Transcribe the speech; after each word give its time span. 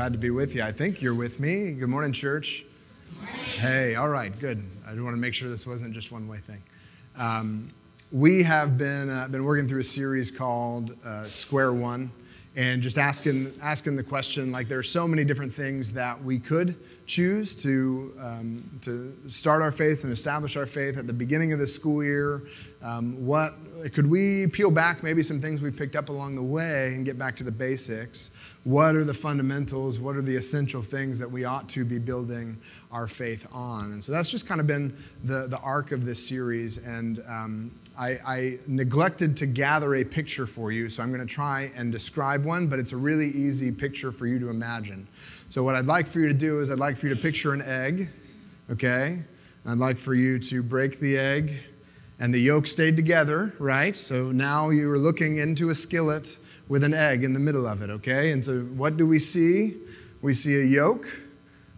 glad 0.00 0.14
to 0.14 0.18
be 0.18 0.30
with 0.30 0.54
you. 0.54 0.62
I 0.62 0.72
think 0.72 1.02
you're 1.02 1.14
with 1.14 1.38
me. 1.40 1.72
Good 1.72 1.90
morning, 1.90 2.10
church. 2.10 2.64
Good 3.10 3.16
morning. 3.18 3.40
Hey, 3.58 3.96
all 3.96 4.08
right, 4.08 4.32
good. 4.40 4.64
I 4.86 4.92
just 4.92 5.02
want 5.02 5.14
to 5.14 5.20
make 5.20 5.34
sure 5.34 5.50
this 5.50 5.66
wasn't 5.66 5.92
just 5.92 6.10
one 6.10 6.26
way 6.26 6.38
thing. 6.38 6.62
Um, 7.18 7.68
we 8.10 8.42
have 8.42 8.78
been, 8.78 9.10
uh, 9.10 9.28
been 9.28 9.44
working 9.44 9.68
through 9.68 9.80
a 9.80 9.84
series 9.84 10.30
called 10.30 10.96
uh, 11.04 11.24
Square 11.24 11.74
One 11.74 12.10
and 12.56 12.80
just 12.80 12.96
asking, 12.96 13.52
asking 13.62 13.96
the 13.96 14.02
question 14.02 14.52
like, 14.52 14.68
there 14.68 14.78
are 14.78 14.82
so 14.82 15.06
many 15.06 15.22
different 15.22 15.52
things 15.52 15.92
that 15.92 16.24
we 16.24 16.38
could 16.38 16.76
choose 17.06 17.54
to, 17.62 18.14
um, 18.20 18.64
to 18.80 19.14
start 19.26 19.60
our 19.60 19.70
faith 19.70 20.04
and 20.04 20.14
establish 20.14 20.56
our 20.56 20.64
faith 20.64 20.96
at 20.96 21.06
the 21.06 21.12
beginning 21.12 21.52
of 21.52 21.58
the 21.58 21.66
school 21.66 22.02
year? 22.02 22.44
Um, 22.82 23.26
what 23.26 23.52
could 23.92 24.06
we 24.06 24.46
peel 24.46 24.70
back 24.70 25.02
maybe 25.02 25.22
some 25.22 25.40
things 25.40 25.60
we've 25.60 25.76
picked 25.76 25.94
up 25.94 26.08
along 26.08 26.36
the 26.36 26.42
way 26.42 26.94
and 26.94 27.04
get 27.04 27.18
back 27.18 27.36
to 27.36 27.44
the 27.44 27.52
basics? 27.52 28.30
What 28.64 28.94
are 28.94 29.04
the 29.04 29.14
fundamentals? 29.14 29.98
What 29.98 30.16
are 30.16 30.22
the 30.22 30.36
essential 30.36 30.82
things 30.82 31.18
that 31.18 31.30
we 31.30 31.44
ought 31.44 31.66
to 31.70 31.84
be 31.84 31.98
building 31.98 32.58
our 32.92 33.06
faith 33.06 33.46
on? 33.52 33.92
And 33.92 34.04
so 34.04 34.12
that's 34.12 34.30
just 34.30 34.46
kind 34.46 34.60
of 34.60 34.66
been 34.66 34.94
the, 35.24 35.46
the 35.46 35.58
arc 35.60 35.92
of 35.92 36.04
this 36.04 36.28
series. 36.28 36.84
And 36.84 37.22
um, 37.26 37.70
I, 37.98 38.18
I, 38.26 38.58
neglected 38.66 39.34
to 39.38 39.46
gather 39.46 39.94
a 39.94 40.04
picture 40.04 40.46
for 40.46 40.72
you, 40.72 40.90
so 40.90 41.02
I'm 41.02 41.08
going 41.08 41.26
to 41.26 41.34
try 41.34 41.72
and 41.74 41.90
describe 41.90 42.44
one, 42.44 42.66
but 42.66 42.78
it's 42.78 42.92
a 42.92 42.96
really 42.98 43.28
easy 43.28 43.72
picture 43.72 44.12
for 44.12 44.26
you 44.26 44.38
to 44.38 44.50
imagine. 44.50 45.06
So, 45.48 45.64
what 45.64 45.74
I'd 45.74 45.86
like 45.86 46.06
for 46.06 46.20
you 46.20 46.28
to 46.28 46.34
do 46.34 46.60
is, 46.60 46.70
I'd 46.70 46.78
like 46.78 46.96
for 46.96 47.08
you 47.08 47.14
to 47.14 47.20
picture 47.20 47.52
an 47.52 47.62
egg, 47.62 48.08
okay? 48.70 49.18
I'd 49.66 49.78
like 49.78 49.98
for 49.98 50.14
you 50.14 50.38
to 50.38 50.62
break 50.62 50.98
the 51.00 51.18
egg, 51.18 51.58
and 52.18 52.32
the 52.32 52.38
yolk 52.38 52.66
stayed 52.66 52.96
together, 52.96 53.54
right? 53.58 53.96
So 53.96 54.30
now 54.30 54.70
you 54.70 54.90
are 54.90 54.98
looking 54.98 55.38
into 55.38 55.70
a 55.70 55.74
skillet 55.74 56.38
with 56.70 56.84
an 56.84 56.94
egg 56.94 57.24
in 57.24 57.32
the 57.32 57.40
middle 57.40 57.66
of 57.66 57.82
it, 57.82 57.90
okay? 57.90 58.30
And 58.30 58.44
so, 58.44 58.60
what 58.60 58.96
do 58.96 59.04
we 59.04 59.18
see? 59.18 59.76
We 60.22 60.32
see 60.32 60.54
a 60.54 60.64
yolk, 60.64 61.04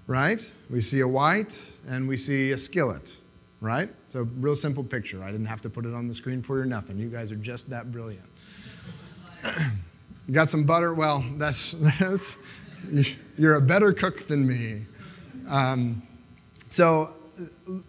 right? 0.06 0.52
We 0.68 0.82
see 0.82 1.00
a 1.00 1.08
white, 1.08 1.72
and 1.88 2.06
we 2.06 2.18
see 2.18 2.52
a 2.52 2.58
skillet, 2.58 3.16
right? 3.62 3.88
So, 4.10 4.28
real 4.36 4.54
simple 4.54 4.84
picture. 4.84 5.24
I 5.24 5.32
didn't 5.32 5.46
have 5.46 5.62
to 5.62 5.70
put 5.70 5.86
it 5.86 5.94
on 5.94 6.08
the 6.08 6.14
screen 6.14 6.42
for 6.42 6.56
you 6.56 6.64
or 6.64 6.66
nothing. 6.66 6.98
You 6.98 7.08
guys 7.08 7.32
are 7.32 7.36
just 7.36 7.70
that 7.70 7.90
brilliant. 7.90 8.28
Got 10.30 10.50
some 10.50 10.64
butter? 10.64 10.92
Well, 10.92 11.24
that's, 11.38 11.72
that's 11.98 12.38
you're 13.38 13.54
a 13.54 13.62
better 13.62 13.94
cook 13.94 14.26
than 14.26 14.46
me. 14.46 14.84
Um, 15.48 16.02
so 16.68 17.16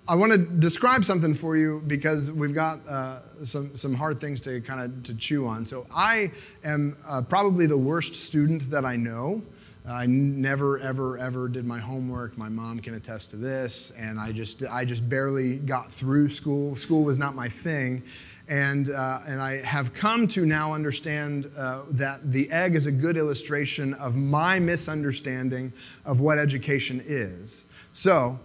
I 0.08 0.16
want 0.16 0.32
to 0.32 0.38
describe 0.38 1.04
something 1.04 1.34
for 1.34 1.58
you 1.58 1.82
because 1.88 2.32
we've 2.32 2.54
got 2.54 2.80
uh, 2.88 3.20
some, 3.44 3.76
some 3.76 3.94
hard 3.94 4.20
things 4.20 4.40
to 4.42 4.62
kind 4.62 4.82
of 4.82 5.04
to 5.04 5.16
chew 5.16 5.46
on. 5.48 5.66
So 5.66 5.86
I 5.94 6.32
am 6.64 6.96
uh, 7.06 7.22
probably 7.22 7.66
the 7.66 7.78
worst 7.78 8.16
student 8.16 8.70
that 8.72 8.86
I 8.86 8.96
know. 8.96 9.42
I 9.86 10.06
never, 10.06 10.80
ever, 10.80 11.18
ever 11.18 11.50
did 11.50 11.66
my 11.66 11.80
homework. 11.80 12.38
My 12.38 12.48
mom 12.48 12.80
can 12.80 12.94
attest 12.94 13.32
to 13.32 13.36
this, 13.36 13.92
and 13.92 14.18
I 14.18 14.32
just, 14.32 14.64
I 14.64 14.86
just 14.86 15.10
barely 15.10 15.58
got 15.58 15.92
through 15.92 16.30
school. 16.30 16.78
School 16.78 17.04
was 17.04 17.20
not 17.20 17.36
my 17.36 17.50
thing. 17.50 18.02
And, 18.48 18.92
uh, 18.92 19.20
and 19.28 19.42
I 19.42 19.62
have 19.64 19.94
come 19.94 20.26
to 20.30 20.46
now 20.46 20.74
understand 20.74 21.52
uh, 21.58 21.84
that 21.92 22.32
the 22.32 22.50
egg 22.52 22.76
is 22.76 22.88
a 22.88 22.92
good 22.92 23.18
illustration 23.18 23.94
of 23.96 24.16
my 24.16 24.60
misunderstanding 24.60 25.74
of 26.06 26.22
what 26.22 26.38
education 26.38 27.04
is. 27.06 27.68
So, 27.92 28.40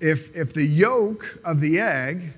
if, 0.00 0.36
if 0.36 0.54
the 0.54 0.64
yolk 0.64 1.38
of 1.44 1.60
the 1.60 1.78
egg 1.78 2.32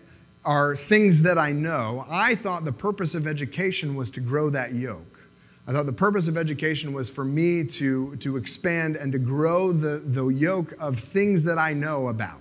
are 0.44 0.74
things 0.74 1.22
that 1.22 1.38
I 1.38 1.52
know, 1.52 2.06
I 2.08 2.34
thought 2.34 2.64
the 2.64 2.72
purpose 2.72 3.14
of 3.14 3.26
education 3.26 3.94
was 3.94 4.10
to 4.12 4.20
grow 4.20 4.50
that 4.50 4.72
yolk. 4.72 5.20
I 5.66 5.72
thought 5.72 5.86
the 5.86 5.92
purpose 5.92 6.26
of 6.26 6.36
education 6.36 6.92
was 6.92 7.10
for 7.10 7.24
me 7.24 7.64
to, 7.64 8.16
to 8.16 8.36
expand 8.36 8.96
and 8.96 9.12
to 9.12 9.18
grow 9.18 9.72
the, 9.72 9.98
the 9.98 10.26
yolk 10.28 10.74
of 10.80 10.98
things 10.98 11.44
that 11.44 11.58
I 11.58 11.72
know 11.74 12.08
about. 12.08 12.40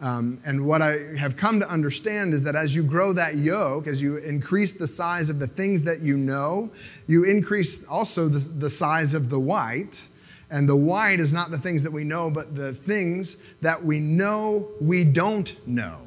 Um, 0.00 0.40
and 0.44 0.66
what 0.66 0.82
I 0.82 0.98
have 1.16 1.36
come 1.36 1.60
to 1.60 1.70
understand 1.70 2.34
is 2.34 2.42
that 2.42 2.56
as 2.56 2.74
you 2.74 2.82
grow 2.82 3.12
that 3.12 3.36
yolk, 3.36 3.86
as 3.86 4.02
you 4.02 4.16
increase 4.16 4.76
the 4.76 4.86
size 4.86 5.30
of 5.30 5.38
the 5.38 5.46
things 5.46 5.84
that 5.84 6.00
you 6.00 6.16
know, 6.16 6.70
you 7.06 7.22
increase 7.22 7.86
also 7.86 8.26
the, 8.26 8.40
the 8.58 8.68
size 8.68 9.14
of 9.14 9.30
the 9.30 9.38
white. 9.38 10.08
And 10.52 10.68
the 10.68 10.76
wide 10.76 11.18
is 11.18 11.32
not 11.32 11.50
the 11.50 11.56
things 11.56 11.82
that 11.82 11.90
we 11.90 12.04
know, 12.04 12.30
but 12.30 12.54
the 12.54 12.74
things 12.74 13.42
that 13.62 13.82
we 13.82 13.98
know 13.98 14.68
we 14.82 15.02
don't 15.02 15.56
know. 15.66 16.06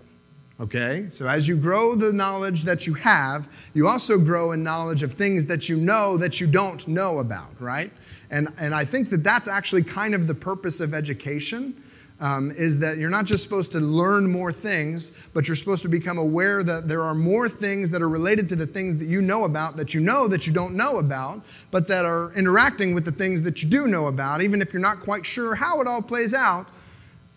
Okay? 0.60 1.08
So 1.10 1.28
as 1.28 1.48
you 1.48 1.58
grow 1.58 1.96
the 1.96 2.14
knowledge 2.14 2.62
that 2.62 2.86
you 2.86 2.94
have, 2.94 3.52
you 3.74 3.88
also 3.88 4.20
grow 4.20 4.52
in 4.52 4.64
knowledge 4.64 5.02
of 5.02 5.12
things 5.12 5.48
that 5.48 5.68
you 5.68 5.78
know 5.78 6.16
that 6.18 6.40
you 6.40 6.46
don't 6.46 6.88
know 6.88 7.18
about, 7.18 7.60
right? 7.60 7.92
And, 8.30 8.54
and 8.60 8.76
I 8.76 8.86
think 8.86 9.10
that 9.10 9.24
that's 9.24 9.48
actually 9.48 9.84
kind 9.84 10.14
of 10.14 10.28
the 10.28 10.36
purpose 10.36 10.80
of 10.80 10.94
education 10.94 11.82
um, 12.20 12.52
is 12.52 12.80
that 12.80 12.98
you're 12.98 13.10
not 13.10 13.26
just 13.26 13.44
supposed 13.44 13.72
to 13.74 13.80
learn 13.80 14.32
more 14.32 14.52
things, 14.52 15.12
but 15.34 15.48
you're 15.48 15.56
supposed 15.56 15.82
to 15.84 15.90
become 15.90 16.18
aware 16.18 16.64
that 16.64 16.88
there 16.88 17.02
are 17.02 17.14
more 17.14 17.50
things 17.50 17.92
that 17.92 18.02
are 18.02 18.10
related 18.10 18.48
to 18.50 18.56
the 18.56 18.68
things 18.68 18.98
that 18.98 19.08
you 19.08 19.22
know 19.22 19.44
about 19.44 19.76
that 19.78 19.94
you 19.94 20.00
know 20.00 20.28
that 20.28 20.48
you 20.48 20.54
don't 20.54 20.76
know 20.76 20.98
about, 20.98 21.42
but 21.72 21.88
that 21.88 22.06
are 22.06 22.34
interacting 22.34 22.94
with 22.94 23.04
the 23.04 23.12
things 23.12 23.44
that 23.44 23.62
you 23.62 23.70
do 23.70 23.88
know 23.88 24.08
about, 24.08 24.42
even 24.42 24.62
if 24.62 24.72
you're 24.72 24.82
not 24.82 25.00
quite 25.02 25.26
sure 25.26 25.56
how 25.56 25.82
it 25.82 25.88
all 25.88 26.02
plays 26.02 26.34
out. 26.34 26.68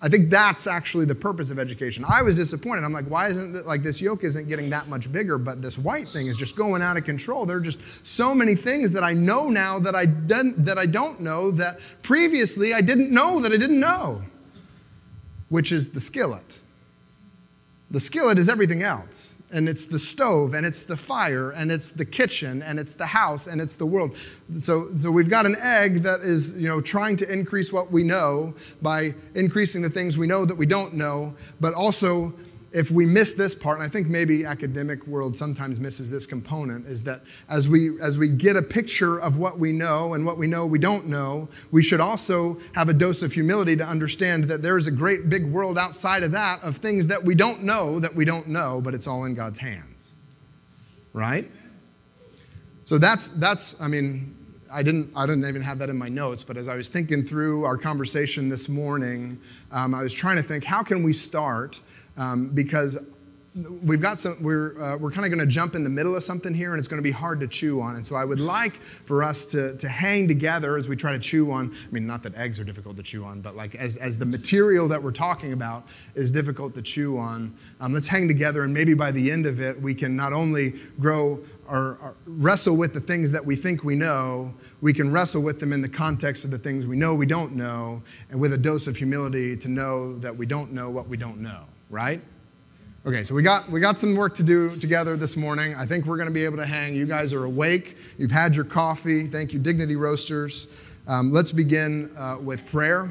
I 0.01 0.09
think 0.09 0.31
that's 0.31 0.69
actually 0.69 1.07
the 1.07 1.15
purpose 1.17 1.51
of 1.51 1.59
education. 1.59 2.05
I 2.09 2.23
was 2.23 2.37
disappointed. 2.37 2.85
I'm 2.85 2.93
like, 2.93 3.07
why 3.07 3.27
isn't 3.31 3.57
it 3.57 3.67
like 3.67 3.83
this 3.83 4.01
yolk 4.01 4.23
isn't 4.23 4.49
getting 4.49 4.71
that 4.71 4.87
much 4.87 5.11
bigger, 5.11 5.39
but 5.39 5.61
this 5.61 5.77
white 5.77 6.07
thing 6.07 6.29
is 6.29 6.37
just 6.37 6.55
going 6.55 6.83
out 6.83 6.97
of 6.97 7.03
control. 7.03 7.45
There 7.45 7.57
are 7.57 7.61
just 7.61 8.07
so 8.07 8.33
many 8.33 8.55
things 8.55 8.93
that 8.93 9.03
I 9.03 9.13
know 9.13 9.51
now 9.51 9.81
that 9.81 9.97
I 9.97 10.05
didn't 10.05 10.65
that 10.65 10.79
I 10.79 10.87
don't 10.87 11.19
know 11.19 11.51
that 11.51 11.81
previously 12.05 12.75
I 12.75 12.81
didn't 12.81 13.11
know 13.11 13.41
that 13.41 13.51
I 13.51 13.57
didn't 13.57 13.81
know 13.81 14.23
which 15.49 15.73
is 15.73 15.93
the 15.93 16.01
skillet. 16.01 16.59
The 17.91 18.01
skillet 18.01 18.39
is 18.39 18.49
everything 18.49 18.83
else. 18.83 19.35
And 19.51 19.67
it's 19.67 19.87
the 19.87 19.99
stove, 19.99 20.53
and 20.53 20.67
it's 20.67 20.83
the 20.83 20.97
fire, 20.97 21.53
and 21.53 21.73
it's 21.73 21.93
the 21.93 22.05
kitchen, 22.05 22.61
and 22.61 22.79
it's 22.79 22.93
the 22.93 23.07
house, 23.07 23.47
and 23.47 23.63
it's 23.63 23.77
the 23.77 23.87
world. 23.87 24.15
So, 24.59 24.89
so 24.99 25.11
we've 25.11 25.31
got 25.31 25.47
an 25.47 25.57
egg 25.63 26.03
that 26.03 26.21
is, 26.21 26.61
you 26.61 26.69
know, 26.69 26.83
trying 26.83 27.17
to 27.17 27.33
increase 27.33 27.73
what 27.73 27.91
we 27.91 28.03
know 28.03 28.53
by 28.83 29.15
increasing 29.35 29.81
the 29.81 29.89
things 29.89 30.19
we 30.19 30.27
know 30.27 30.45
that 30.45 30.55
we 30.55 30.67
don't 30.67 30.93
know, 30.93 31.33
but 31.61 31.73
also 31.73 32.35
if 32.71 32.91
we 32.91 33.07
miss 33.07 33.35
this 33.35 33.55
part, 33.55 33.79
and 33.79 33.85
I 33.85 33.89
think 33.89 34.09
maybe 34.09 34.45
academic 34.45 35.07
world 35.07 35.35
sometimes 35.35 35.81
misses 35.81 36.11
this 36.11 36.27
component, 36.27 36.87
is 36.87 37.03
that 37.05 37.23
as 37.49 37.69
we 37.69 37.99
as 38.01 38.19
we 38.19 38.29
get 38.29 38.57
a 38.57 38.63
picture 38.63 39.19
of 39.19 39.39
what 39.39 39.59
we 39.59 39.73
know 39.73 40.15
and 40.15 40.27
what 40.27 40.37
we 40.37 40.47
know 40.47 40.67
we 40.67 40.79
don't 40.79 41.07
know, 41.07 41.49
we 41.71 41.83
should 41.83 42.01
also 42.01 42.61
have 42.75 42.89
a 42.89 42.93
dose 42.93 43.23
of 43.23 43.33
humility 43.33 43.75
to 43.77 43.87
understand 43.87 44.45
that 44.45 44.63
there 44.63 44.77
is 44.77 44.87
a 44.87 44.93
great 44.93 45.31
big 45.31 45.47
world 45.47 45.79
outside 45.79 46.23
of 46.23 46.31
that 46.33 46.63
of 46.63 46.77
things 46.77 47.07
that 47.07 47.23
we 47.23 47.35
don't 47.35 47.63
know 47.63 47.99
that 47.99 48.15
we 48.15 48.25
don't 48.25 48.49
know, 48.49 48.81
but 48.83 48.95
it's 48.95 49.07
all 49.07 49.25
in 49.25 49.35
God's 49.35 49.59
hands. 49.59 50.15
Right? 51.15 51.51
So 52.85 52.99
that's 52.99 53.29
that's 53.29 53.81
I 53.81 53.89
mean, 53.89 54.37
I 54.71 54.83
didn't, 54.83 55.13
I 55.17 55.27
didn't 55.27 55.47
even 55.49 55.63
have 55.63 55.79
that 55.79 55.89
in 55.89 55.97
my 55.97 56.09
notes, 56.09 56.45
but 56.45 56.57
as 56.57 56.69
I 56.69 56.77
was 56.77 56.89
thinking 56.89 57.23
through 57.25 57.65
our 57.65 57.77
conversation 57.77 58.49
this 58.49 58.69
morning, 58.69 59.41
um, 59.73 59.95
I 59.95 60.03
was 60.03 60.13
trying 60.13 60.37
to 60.37 60.43
think 60.43 60.65
how 60.65 60.83
can 60.83 61.03
we 61.03 61.13
start 61.13 61.81
um, 62.19 62.51
because 62.51 62.99
we've 63.83 64.01
got 64.01 64.21
some 64.21 64.37
we're, 64.43 64.81
uh, 64.81 64.97
we're 64.97 65.11
kind 65.11 65.25
of 65.25 65.33
going 65.33 65.45
to 65.45 65.51
jump 65.51 65.75
in 65.75 65.83
the 65.83 65.91
middle 65.91 66.15
of 66.15 66.23
something 66.23 66.53
here 66.55 66.73
and 66.73 66.79
it's 66.79 66.89
going 66.89 66.99
to 66.99 67.07
be 67.07 67.11
hard 67.11 67.41
to 67.41 67.49
chew 67.49 67.81
on. 67.81 67.97
And 67.97 68.07
so 68.07 68.17
i 68.17 68.25
would 68.25 68.41
like 68.41 68.75
for 68.75 69.23
us 69.23 69.45
to, 69.47 69.77
to 69.77 69.89
hang 69.89 70.29
together 70.29 70.77
as 70.77 70.89
we 70.89 70.97
try 70.97 71.13
to 71.13 71.19
chew 71.19 71.51
on 71.51 71.75
i 71.75 71.91
mean 71.91 72.07
not 72.07 72.23
that 72.23 72.35
eggs 72.37 72.61
are 72.61 72.65
difficult 72.65 72.97
to 72.97 73.03
chew 73.03 73.25
on 73.25 73.41
but 73.41 73.57
like 73.57 73.75
as, 73.75 73.97
as 73.97 74.19
the 74.19 74.27
material 74.27 74.89
that 74.89 75.03
we're 75.03 75.11
talking 75.11 75.53
about 75.53 75.87
is 76.15 76.31
difficult 76.31 76.75
to 76.75 76.83
chew 76.83 77.19
on 77.19 77.55
um, 77.81 77.93
let's 77.93 78.07
hang 78.07 78.29
together 78.29 78.65
and 78.65 78.73
maybe 78.73 78.95
by 78.95 79.11
the 79.11 79.31
end 79.31 79.47
of 79.47 79.61
it 79.61 79.81
we 79.81 79.95
can 79.95 80.15
not 80.15 80.33
only 80.33 80.75
grow 81.01 81.41
or, 81.69 81.99
or 82.01 82.15
wrestle 82.27 82.77
with 82.77 82.95
the 82.95 83.01
things 83.01 83.33
that 83.33 83.45
we 83.45 83.57
think 83.57 83.85
we 83.85 83.95
know 83.95 84.53
we 84.81 84.93
can 84.93 85.11
wrestle 85.11 85.43
with 85.43 85.61
them 85.61 85.73
in 85.73 85.83
the 85.83 85.89
context 85.89 86.45
of 86.45 86.51
the 86.51 86.59
things 86.59 86.87
we 86.87 86.97
know 86.97 87.15
we 87.15 87.27
don't 87.27 87.55
know 87.55 88.03
and 88.31 88.41
with 88.41 88.53
a 88.53 88.59
dose 88.59 88.87
of 88.87 88.97
humility 88.97 89.57
to 89.57 89.69
know 89.69 90.19
that 90.19 90.35
we 90.35 90.47
don't 90.47 90.73
know 90.73 90.91
what 90.91 91.09
we 91.09 91.17
don't 91.17 91.39
know 91.39 91.65
right? 91.91 92.21
Okay, 93.07 93.25
so 93.25 93.35
we 93.35 93.43
got, 93.43 93.71
we 93.71 93.81
got 93.81 93.99
some 93.99 94.15
work 94.17 94.35
to 94.35 94.43
do 94.43 94.77
together 94.77 95.17
this 95.17 95.37
morning. 95.37 95.75
I 95.75 95.87
think 95.87 96.05
we're 96.05 96.17
going 96.17 96.29
to 96.29 96.35
be 96.35 96.45
able 96.45 96.59
to 96.59 96.67
hang. 96.67 96.95
You 96.95 97.07
guys 97.07 97.33
are 97.33 97.45
awake. 97.45 97.97
You've 98.19 98.31
had 98.31 98.55
your 98.55 98.65
coffee. 98.65 99.27
Thank 99.27 99.53
you, 99.53 99.59
Dignity 99.59 99.97
Roasters. 99.97 100.77
Um, 101.07 101.33
let's 101.33 101.53
begin 101.53 102.15
uh, 102.17 102.37
with 102.43 102.71
prayer. 102.71 103.11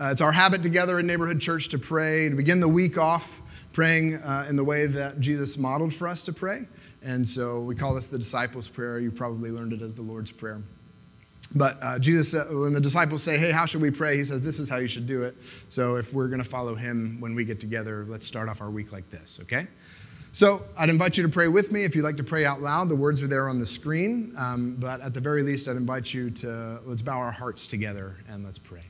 Uh, 0.00 0.06
it's 0.06 0.20
our 0.20 0.32
habit 0.32 0.62
together 0.62 0.98
in 0.98 1.06
Neighborhood 1.06 1.40
Church 1.40 1.68
to 1.68 1.78
pray, 1.78 2.28
to 2.28 2.34
begin 2.34 2.60
the 2.60 2.68
week 2.68 2.98
off 2.98 3.42
praying 3.72 4.14
uh, 4.16 4.46
in 4.48 4.56
the 4.56 4.64
way 4.64 4.86
that 4.86 5.20
Jesus 5.20 5.56
modeled 5.56 5.94
for 5.94 6.08
us 6.08 6.24
to 6.24 6.32
pray. 6.32 6.66
And 7.02 7.26
so 7.26 7.60
we 7.60 7.76
call 7.76 7.94
this 7.94 8.08
the 8.08 8.18
disciples' 8.18 8.68
prayer. 8.68 8.98
You 8.98 9.12
probably 9.12 9.50
learned 9.50 9.72
it 9.72 9.82
as 9.82 9.94
the 9.94 10.02
Lord's 10.02 10.32
Prayer. 10.32 10.62
But 11.54 11.82
uh, 11.82 11.98
Jesus, 11.98 12.34
uh, 12.34 12.46
when 12.50 12.72
the 12.72 12.80
disciples 12.80 13.22
say, 13.22 13.38
Hey, 13.38 13.50
how 13.50 13.64
should 13.64 13.80
we 13.80 13.90
pray? 13.90 14.16
He 14.16 14.24
says, 14.24 14.42
This 14.42 14.58
is 14.58 14.68
how 14.68 14.76
you 14.76 14.88
should 14.88 15.06
do 15.06 15.22
it. 15.22 15.36
So 15.68 15.96
if 15.96 16.12
we're 16.12 16.28
going 16.28 16.42
to 16.42 16.48
follow 16.48 16.74
him 16.74 17.20
when 17.20 17.34
we 17.34 17.44
get 17.44 17.60
together, 17.60 18.04
let's 18.08 18.26
start 18.26 18.48
off 18.48 18.60
our 18.60 18.70
week 18.70 18.92
like 18.92 19.08
this, 19.10 19.40
okay? 19.42 19.66
So 20.32 20.62
I'd 20.76 20.90
invite 20.90 21.16
you 21.16 21.22
to 21.22 21.28
pray 21.28 21.48
with 21.48 21.72
me. 21.72 21.84
If 21.84 21.96
you'd 21.96 22.02
like 22.02 22.18
to 22.18 22.24
pray 22.24 22.44
out 22.44 22.60
loud, 22.60 22.88
the 22.88 22.96
words 22.96 23.22
are 23.22 23.26
there 23.26 23.48
on 23.48 23.58
the 23.58 23.66
screen. 23.66 24.34
Um, 24.36 24.76
but 24.78 25.00
at 25.00 25.14
the 25.14 25.20
very 25.20 25.42
least, 25.42 25.68
I'd 25.68 25.76
invite 25.76 26.12
you 26.12 26.30
to 26.30 26.80
let's 26.84 27.02
bow 27.02 27.18
our 27.18 27.32
hearts 27.32 27.66
together 27.66 28.16
and 28.28 28.44
let's 28.44 28.58
pray. 28.58 28.82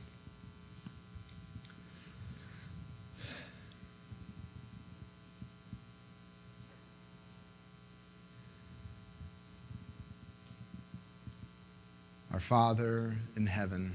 Our 12.39 12.43
Father 12.43 13.17
in 13.35 13.45
heaven, 13.45 13.93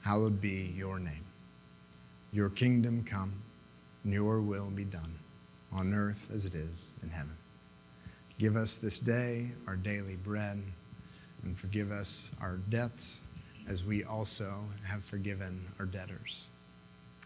hallowed 0.00 0.40
be 0.40 0.74
your 0.76 0.98
name. 0.98 1.24
Your 2.32 2.50
kingdom 2.50 3.04
come, 3.04 3.40
and 4.02 4.12
your 4.12 4.40
will 4.40 4.68
be 4.68 4.82
done, 4.82 5.16
on 5.70 5.94
earth 5.94 6.28
as 6.34 6.44
it 6.44 6.56
is 6.56 6.94
in 7.04 7.10
heaven. 7.10 7.36
Give 8.36 8.56
us 8.56 8.78
this 8.78 8.98
day 8.98 9.52
our 9.68 9.76
daily 9.76 10.16
bread, 10.16 10.60
and 11.44 11.56
forgive 11.56 11.92
us 11.92 12.32
our 12.40 12.56
debts 12.68 13.20
as 13.68 13.84
we 13.84 14.02
also 14.02 14.64
have 14.82 15.04
forgiven 15.04 15.64
our 15.78 15.86
debtors. 15.86 16.48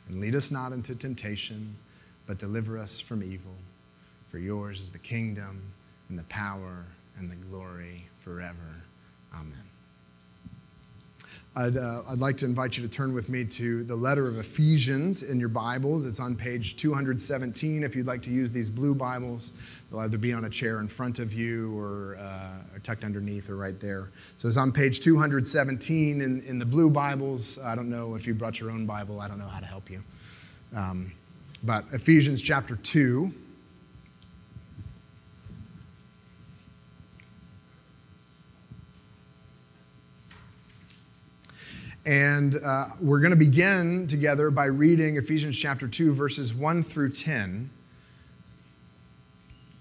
And 0.06 0.20
lead 0.20 0.34
us 0.34 0.50
not 0.50 0.72
into 0.72 0.94
temptation, 0.94 1.78
but 2.26 2.36
deliver 2.36 2.76
us 2.76 3.00
from 3.00 3.22
evil. 3.22 3.56
For 4.28 4.38
yours 4.38 4.82
is 4.82 4.92
the 4.92 4.98
kingdom, 4.98 5.72
and 6.10 6.18
the 6.18 6.24
power, 6.24 6.84
and 7.16 7.30
the 7.30 7.36
glory 7.36 8.06
forever. 8.18 8.82
Amen. 9.32 9.71
I'd, 11.54 11.76
uh, 11.76 12.02
I'd 12.08 12.18
like 12.18 12.38
to 12.38 12.46
invite 12.46 12.78
you 12.78 12.82
to 12.82 12.88
turn 12.88 13.12
with 13.12 13.28
me 13.28 13.44
to 13.44 13.84
the 13.84 13.94
letter 13.94 14.26
of 14.26 14.38
Ephesians 14.38 15.22
in 15.22 15.38
your 15.38 15.50
Bibles. 15.50 16.06
It's 16.06 16.18
on 16.18 16.34
page 16.34 16.78
217. 16.78 17.82
If 17.82 17.94
you'd 17.94 18.06
like 18.06 18.22
to 18.22 18.30
use 18.30 18.50
these 18.50 18.70
blue 18.70 18.94
Bibles, 18.94 19.52
they'll 19.90 20.00
either 20.00 20.16
be 20.16 20.32
on 20.32 20.46
a 20.46 20.48
chair 20.48 20.80
in 20.80 20.88
front 20.88 21.18
of 21.18 21.34
you 21.34 21.78
or, 21.78 22.16
uh, 22.16 22.74
or 22.74 22.78
tucked 22.78 23.04
underneath 23.04 23.50
or 23.50 23.56
right 23.56 23.78
there. 23.78 24.08
So 24.38 24.48
it's 24.48 24.56
on 24.56 24.72
page 24.72 25.00
217 25.00 26.22
in, 26.22 26.40
in 26.40 26.58
the 26.58 26.64
blue 26.64 26.88
Bibles. 26.88 27.62
I 27.62 27.74
don't 27.74 27.90
know 27.90 28.14
if 28.14 28.26
you 28.26 28.32
brought 28.32 28.58
your 28.58 28.70
own 28.70 28.86
Bible, 28.86 29.20
I 29.20 29.28
don't 29.28 29.38
know 29.38 29.46
how 29.46 29.60
to 29.60 29.66
help 29.66 29.90
you. 29.90 30.02
Um, 30.74 31.12
but 31.64 31.84
Ephesians 31.92 32.40
chapter 32.40 32.76
2. 32.76 33.30
And 42.04 42.56
uh, 42.56 42.86
we're 43.00 43.20
going 43.20 43.30
to 43.30 43.36
begin 43.36 44.08
together 44.08 44.50
by 44.50 44.64
reading 44.64 45.18
Ephesians 45.18 45.56
chapter 45.56 45.86
2, 45.86 46.12
verses 46.12 46.52
1 46.52 46.82
through 46.82 47.10
10. 47.10 47.70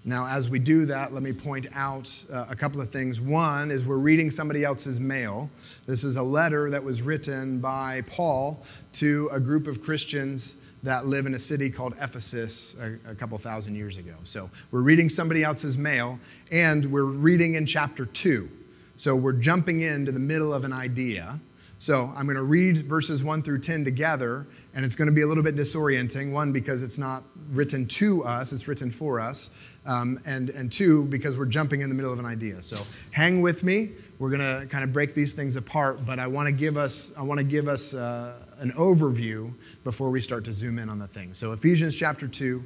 Now, 0.04 0.28
as 0.28 0.48
we 0.48 0.60
do 0.60 0.86
that, 0.86 1.12
let 1.12 1.24
me 1.24 1.32
point 1.32 1.66
out 1.74 2.24
uh, 2.32 2.46
a 2.48 2.54
couple 2.54 2.80
of 2.80 2.90
things. 2.90 3.20
One 3.20 3.72
is 3.72 3.84
we're 3.84 3.96
reading 3.96 4.30
somebody 4.30 4.62
else's 4.62 5.00
mail. 5.00 5.50
This 5.86 6.04
is 6.04 6.16
a 6.16 6.22
letter 6.22 6.70
that 6.70 6.84
was 6.84 7.02
written 7.02 7.58
by 7.58 8.02
Paul 8.06 8.64
to 8.92 9.28
a 9.32 9.40
group 9.40 9.66
of 9.66 9.82
Christians 9.82 10.60
that 10.84 11.06
live 11.06 11.26
in 11.26 11.34
a 11.34 11.38
city 11.40 11.70
called 11.70 11.94
Ephesus 12.00 12.76
a, 12.80 13.10
a 13.10 13.14
couple 13.16 13.36
thousand 13.36 13.74
years 13.74 13.96
ago. 13.96 14.14
So 14.22 14.48
we're 14.70 14.80
reading 14.80 15.08
somebody 15.08 15.42
else's 15.42 15.76
mail, 15.76 16.20
and 16.52 16.86
we're 16.86 17.02
reading 17.04 17.54
in 17.54 17.66
chapter 17.66 18.06
2. 18.06 18.48
So 18.96 19.16
we're 19.16 19.32
jumping 19.32 19.80
into 19.80 20.12
the 20.12 20.20
middle 20.20 20.54
of 20.54 20.62
an 20.62 20.72
idea. 20.72 21.40
So 21.82 22.12
I'm 22.14 22.26
going 22.26 22.36
to 22.36 22.44
read 22.44 22.86
verses 22.86 23.24
1 23.24 23.42
through 23.42 23.58
10 23.58 23.84
together, 23.84 24.46
and 24.72 24.84
it's 24.84 24.94
going 24.94 25.08
to 25.08 25.12
be 25.12 25.22
a 25.22 25.26
little 25.26 25.42
bit 25.42 25.56
disorienting. 25.56 26.30
One, 26.30 26.52
because 26.52 26.84
it's 26.84 26.96
not 26.96 27.24
written 27.50 27.86
to 27.86 28.22
us, 28.22 28.52
it's 28.52 28.68
written 28.68 28.88
for 28.88 29.18
us. 29.18 29.52
Um, 29.84 30.20
and, 30.24 30.50
and 30.50 30.70
two, 30.70 31.06
because 31.06 31.36
we're 31.36 31.46
jumping 31.46 31.80
in 31.80 31.88
the 31.88 31.96
middle 31.96 32.12
of 32.12 32.20
an 32.20 32.24
idea. 32.24 32.62
So 32.62 32.80
hang 33.10 33.40
with 33.40 33.64
me. 33.64 33.90
We're 34.20 34.30
going 34.30 34.60
to 34.60 34.64
kind 34.68 34.84
of 34.84 34.92
break 34.92 35.14
these 35.14 35.32
things 35.32 35.56
apart, 35.56 36.06
but 36.06 36.20
I 36.20 36.28
want 36.28 36.46
to 36.46 36.52
give 36.52 36.76
us, 36.76 37.18
I 37.18 37.22
want 37.22 37.38
to 37.38 37.44
give 37.44 37.66
us 37.66 37.94
uh, 37.94 38.34
an 38.58 38.70
overview 38.78 39.52
before 39.82 40.10
we 40.10 40.20
start 40.20 40.44
to 40.44 40.52
zoom 40.52 40.78
in 40.78 40.88
on 40.88 41.00
the 41.00 41.08
thing. 41.08 41.34
So 41.34 41.50
Ephesians 41.50 41.96
chapter 41.96 42.28
2, 42.28 42.62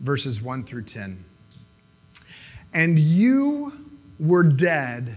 verses 0.00 0.42
1 0.42 0.64
through 0.64 0.82
10. 0.82 1.24
And 2.74 2.98
you 2.98 3.72
were 4.18 4.42
dead 4.42 5.16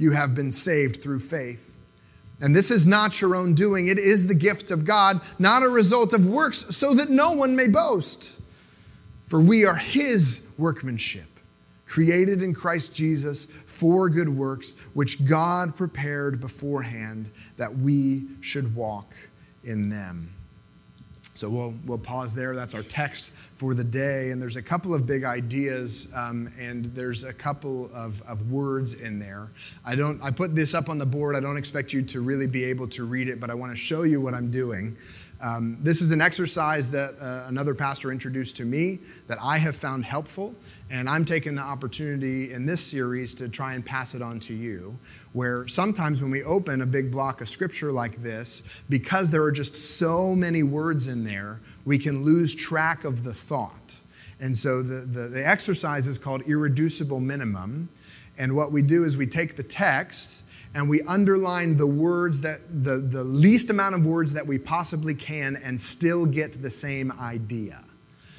you 0.00 0.12
have 0.12 0.34
been 0.34 0.50
saved 0.50 1.02
through 1.02 1.18
faith. 1.18 1.76
And 2.40 2.56
this 2.56 2.70
is 2.70 2.86
not 2.86 3.20
your 3.20 3.36
own 3.36 3.54
doing, 3.54 3.88
it 3.88 3.98
is 3.98 4.26
the 4.26 4.34
gift 4.34 4.70
of 4.70 4.86
God, 4.86 5.20
not 5.38 5.62
a 5.62 5.68
result 5.68 6.14
of 6.14 6.24
works, 6.24 6.74
so 6.74 6.94
that 6.94 7.10
no 7.10 7.32
one 7.32 7.54
may 7.54 7.68
boast. 7.68 8.40
For 9.26 9.40
we 9.40 9.66
are 9.66 9.76
His 9.76 10.52
workmanship, 10.58 11.28
created 11.86 12.42
in 12.42 12.54
Christ 12.54 12.96
Jesus 12.96 13.44
for 13.44 14.08
good 14.08 14.30
works, 14.30 14.78
which 14.94 15.28
God 15.28 15.76
prepared 15.76 16.40
beforehand 16.40 17.30
that 17.58 17.76
we 17.76 18.24
should 18.40 18.74
walk 18.74 19.12
in 19.62 19.90
them. 19.90 20.32
So 21.40 21.48
we'll, 21.48 21.72
we'll 21.86 21.96
pause 21.96 22.34
there. 22.34 22.54
That's 22.54 22.74
our 22.74 22.82
text 22.82 23.32
for 23.54 23.72
the 23.72 23.82
day. 23.82 24.30
And 24.30 24.42
there's 24.42 24.56
a 24.56 24.62
couple 24.62 24.92
of 24.92 25.06
big 25.06 25.24
ideas, 25.24 26.12
um, 26.14 26.52
and 26.58 26.84
there's 26.94 27.24
a 27.24 27.32
couple 27.32 27.90
of, 27.94 28.20
of 28.28 28.52
words 28.52 29.00
in 29.00 29.18
there. 29.18 29.48
I 29.82 29.94
don't. 29.94 30.22
I 30.22 30.32
put 30.32 30.54
this 30.54 30.74
up 30.74 30.90
on 30.90 30.98
the 30.98 31.06
board. 31.06 31.34
I 31.34 31.40
don't 31.40 31.56
expect 31.56 31.94
you 31.94 32.02
to 32.02 32.20
really 32.20 32.46
be 32.46 32.62
able 32.64 32.88
to 32.88 33.06
read 33.06 33.30
it, 33.30 33.40
but 33.40 33.48
I 33.48 33.54
want 33.54 33.72
to 33.72 33.76
show 33.76 34.02
you 34.02 34.20
what 34.20 34.34
I'm 34.34 34.50
doing. 34.50 34.98
Um, 35.40 35.78
this 35.80 36.02
is 36.02 36.12
an 36.12 36.20
exercise 36.20 36.90
that 36.90 37.14
uh, 37.18 37.44
another 37.48 37.74
pastor 37.74 38.12
introduced 38.12 38.56
to 38.56 38.66
me 38.66 38.98
that 39.26 39.38
I 39.40 39.56
have 39.56 39.74
found 39.74 40.04
helpful, 40.04 40.54
and 40.90 41.08
I'm 41.08 41.24
taking 41.24 41.54
the 41.54 41.62
opportunity 41.62 42.52
in 42.52 42.66
this 42.66 42.84
series 42.84 43.34
to 43.36 43.48
try 43.48 43.72
and 43.72 43.82
pass 43.84 44.14
it 44.14 44.20
on 44.20 44.40
to 44.40 44.52
you. 44.52 44.98
Where 45.32 45.68
sometimes 45.68 46.22
when 46.22 46.30
we 46.30 46.42
open 46.42 46.82
a 46.82 46.86
big 46.86 47.12
block 47.12 47.40
of 47.40 47.48
scripture 47.48 47.92
like 47.92 48.22
this, 48.22 48.68
because 48.88 49.30
there 49.30 49.42
are 49.42 49.52
just 49.52 49.96
so 49.96 50.34
many 50.34 50.62
words 50.64 51.06
in 51.06 51.24
there, 51.24 51.60
we 51.84 51.98
can 51.98 52.24
lose 52.24 52.54
track 52.54 53.04
of 53.04 53.22
the 53.22 53.32
thought. 53.32 54.00
And 54.40 54.56
so 54.56 54.82
the, 54.82 55.06
the, 55.06 55.28
the 55.28 55.46
exercise 55.46 56.08
is 56.08 56.18
called 56.18 56.42
irreducible 56.42 57.20
minimum. 57.20 57.88
And 58.38 58.56
what 58.56 58.72
we 58.72 58.82
do 58.82 59.04
is 59.04 59.16
we 59.16 59.26
take 59.26 59.54
the 59.54 59.62
text 59.62 60.44
and 60.74 60.88
we 60.88 61.02
underline 61.02 61.74
the 61.74 61.86
words 61.86 62.40
that 62.40 62.60
the, 62.84 62.98
the 62.98 63.24
least 63.24 63.70
amount 63.70 63.94
of 63.94 64.06
words 64.06 64.32
that 64.32 64.46
we 64.46 64.58
possibly 64.58 65.14
can 65.14 65.56
and 65.56 65.78
still 65.78 66.24
get 66.24 66.62
the 66.62 66.70
same 66.70 67.12
idea. 67.12 67.84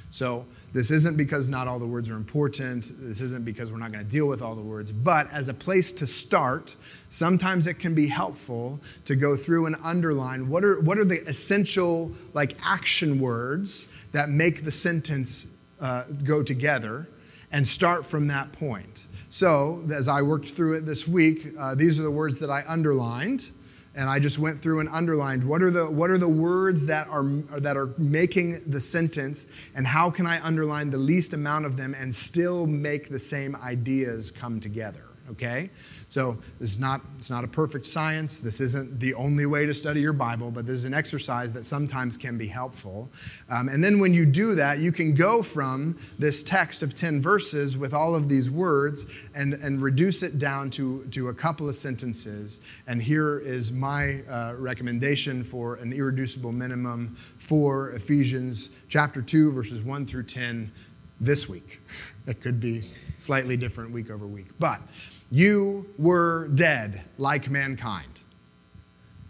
So 0.10 0.46
this 0.74 0.90
isn't 0.90 1.18
because 1.18 1.50
not 1.50 1.68
all 1.68 1.80
the 1.80 1.86
words 1.86 2.10
are 2.10 2.16
important. 2.16 2.92
This 2.98 3.20
isn't 3.20 3.44
because 3.44 3.72
we're 3.72 3.78
not 3.78 3.92
going 3.92 4.06
to 4.06 4.10
deal 4.10 4.28
with 4.28 4.42
all 4.42 4.56
the 4.56 4.64
words. 4.64 4.92
But 4.92 5.32
as 5.32 5.50
a 5.50 5.54
place 5.54 5.92
to 5.94 6.08
start, 6.08 6.76
sometimes 7.10 7.68
it 7.68 7.76
can 7.76 7.94
be 7.94 8.08
helpful 8.08 8.80
to 9.06 9.16
go 9.16 9.36
through 9.36 9.66
and 9.66 9.76
underline 9.84 10.48
what 10.48 10.64
are, 10.64 10.80
what 10.80 10.98
are 10.98 11.04
the 11.04 11.28
essential 11.28 12.12
like 12.34 12.58
action 12.66 13.20
words 13.20 13.92
that 14.14 14.30
make 14.30 14.64
the 14.64 14.72
sentence 14.72 15.48
uh, 15.82 16.04
go 16.24 16.42
together 16.42 17.08
and 17.52 17.68
start 17.68 18.06
from 18.06 18.28
that 18.28 18.52
point. 18.54 19.08
So, 19.30 19.84
as 19.94 20.08
I 20.08 20.22
worked 20.22 20.48
through 20.48 20.76
it 20.76 20.86
this 20.86 21.08
week, 21.08 21.54
uh, 21.58 21.76
these 21.76 22.00
are 22.00 22.04
the 22.04 22.12
words 22.12 22.38
that 22.40 22.50
I 22.50 22.64
underlined. 22.68 23.52
And 23.96 24.10
I 24.10 24.20
just 24.20 24.40
went 24.40 24.60
through 24.60 24.80
and 24.80 24.90
underlined 24.90 25.44
what 25.44 25.62
are 25.62 25.72
the, 25.72 25.90
what 25.90 26.10
are 26.10 26.18
the 26.18 26.30
words 26.30 26.86
that 26.86 27.08
are, 27.08 27.24
that 27.60 27.76
are 27.76 27.94
making 27.98 28.62
the 28.68 28.80
sentence, 28.80 29.52
and 29.76 29.86
how 29.86 30.10
can 30.10 30.26
I 30.26 30.44
underline 30.46 30.90
the 30.90 30.98
least 30.98 31.34
amount 31.34 31.66
of 31.66 31.78
them 31.78 31.94
and 31.94 32.14
still 32.14 32.66
make 32.66 33.10
the 33.10 33.20
same 33.20 33.56
ideas 33.58 34.32
come 34.32 34.60
together? 34.60 35.06
Okay? 35.30 35.70
So 36.12 36.38
this 36.60 36.74
is 36.74 36.82
not, 36.82 37.00
it's 37.18 37.30
not 37.30 37.46
a 37.46 37.48
perfect 37.48 37.88
science. 37.88 38.42
This 38.42 38.60
isn't 38.60 39.00
the 39.00 39.14
only 39.14 39.46
way 39.46 39.66
to 39.66 39.74
study 39.74 40.02
your 40.02 40.12
Bible, 40.12 40.52
but 40.52 40.66
this 40.66 40.80
is 40.80 40.84
an 40.84 40.94
exercise 40.94 41.54
that 41.54 41.64
sometimes 41.64 42.18
can 42.18 42.38
be 42.38 42.48
helpful. 42.48 43.10
Um, 43.50 43.70
and 43.70 43.82
then 43.82 43.98
when 43.98 44.14
you 44.14 44.26
do 44.26 44.54
that, 44.56 44.80
you 44.80 44.92
can 44.92 45.14
go 45.14 45.42
from 45.42 45.98
this 46.20 46.44
text 46.44 46.84
of 46.84 46.94
10 46.94 47.22
verses 47.22 47.78
with 47.78 47.94
all 47.94 48.14
of 48.14 48.28
these 48.28 48.52
words 48.52 49.10
and, 49.36 49.54
and 49.54 49.80
reduce 49.80 50.22
it 50.22 50.38
down 50.38 50.70
to, 50.72 51.06
to 51.12 51.30
a 51.30 51.34
couple 51.34 51.70
of 51.70 51.76
sentences. 51.76 52.60
And 52.88 53.02
here 53.02 53.40
is 53.40 53.72
my 53.72 54.22
uh, 54.24 54.56
recommendation 54.58 55.46
for 55.46 55.76
an 55.76 55.94
irreducible 55.94 56.52
minimum 56.52 57.16
for 57.38 57.92
Ephesians 57.92 58.78
chapter 58.90 59.22
2, 59.22 59.54
verses 59.54 59.82
1 59.82 60.06
through 60.06 60.24
10 60.24 60.74
this 61.22 61.48
week. 61.48 61.80
It 62.28 62.42
could 62.42 62.60
be 62.60 62.82
slightly 62.82 63.56
different 63.56 63.92
week 63.92 64.10
over 64.10 64.28
week. 64.28 64.48
But 64.60 64.82
you 65.32 65.90
were 65.98 66.50
dead 66.50 67.02
like 67.18 67.50
mankind. 67.50 68.22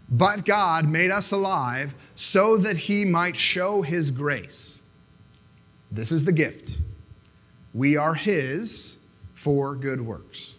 But 0.08 0.44
God 0.44 0.86
made 0.86 1.10
us 1.10 1.32
alive 1.32 1.94
so 2.14 2.58
that 2.58 2.76
He 2.76 3.04
might 3.04 3.36
show 3.36 3.80
His 3.80 4.10
grace. 4.10 4.82
This 5.90 6.12
is 6.12 6.24
the 6.24 6.32
gift. 6.32 6.76
We 7.72 7.96
are 7.96 8.14
His 8.14 8.98
for 9.34 9.74
good 9.74 10.00
works. 10.00 10.56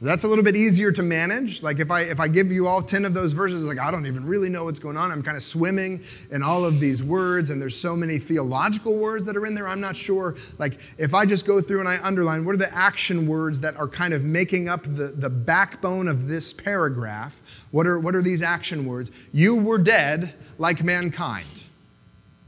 That's 0.00 0.22
a 0.22 0.28
little 0.28 0.44
bit 0.44 0.54
easier 0.54 0.92
to 0.92 1.02
manage. 1.02 1.60
Like 1.60 1.80
if 1.80 1.90
I 1.90 2.02
if 2.02 2.20
I 2.20 2.28
give 2.28 2.52
you 2.52 2.68
all 2.68 2.80
10 2.80 3.04
of 3.04 3.14
those 3.14 3.32
verses, 3.32 3.66
like 3.66 3.80
I 3.80 3.90
don't 3.90 4.06
even 4.06 4.24
really 4.24 4.48
know 4.48 4.64
what's 4.64 4.78
going 4.78 4.96
on. 4.96 5.10
I'm 5.10 5.24
kind 5.24 5.36
of 5.36 5.42
swimming 5.42 6.04
in 6.30 6.40
all 6.40 6.64
of 6.64 6.78
these 6.78 7.02
words, 7.02 7.50
and 7.50 7.60
there's 7.60 7.76
so 7.76 7.96
many 7.96 8.18
theological 8.18 8.96
words 8.96 9.26
that 9.26 9.36
are 9.36 9.44
in 9.44 9.54
there. 9.54 9.66
I'm 9.66 9.80
not 9.80 9.96
sure. 9.96 10.36
Like 10.58 10.78
if 10.98 11.14
I 11.14 11.26
just 11.26 11.48
go 11.48 11.60
through 11.60 11.80
and 11.80 11.88
I 11.88 11.98
underline, 12.00 12.44
what 12.44 12.54
are 12.54 12.58
the 12.58 12.72
action 12.72 13.26
words 13.26 13.60
that 13.62 13.76
are 13.76 13.88
kind 13.88 14.14
of 14.14 14.22
making 14.22 14.68
up 14.68 14.84
the, 14.84 15.08
the 15.16 15.30
backbone 15.30 16.06
of 16.06 16.28
this 16.28 16.52
paragraph? 16.52 17.66
What 17.72 17.84
are 17.88 17.98
what 17.98 18.14
are 18.14 18.22
these 18.22 18.40
action 18.40 18.86
words? 18.86 19.10
You 19.32 19.56
were 19.56 19.78
dead 19.78 20.32
like 20.58 20.84
mankind. 20.84 21.64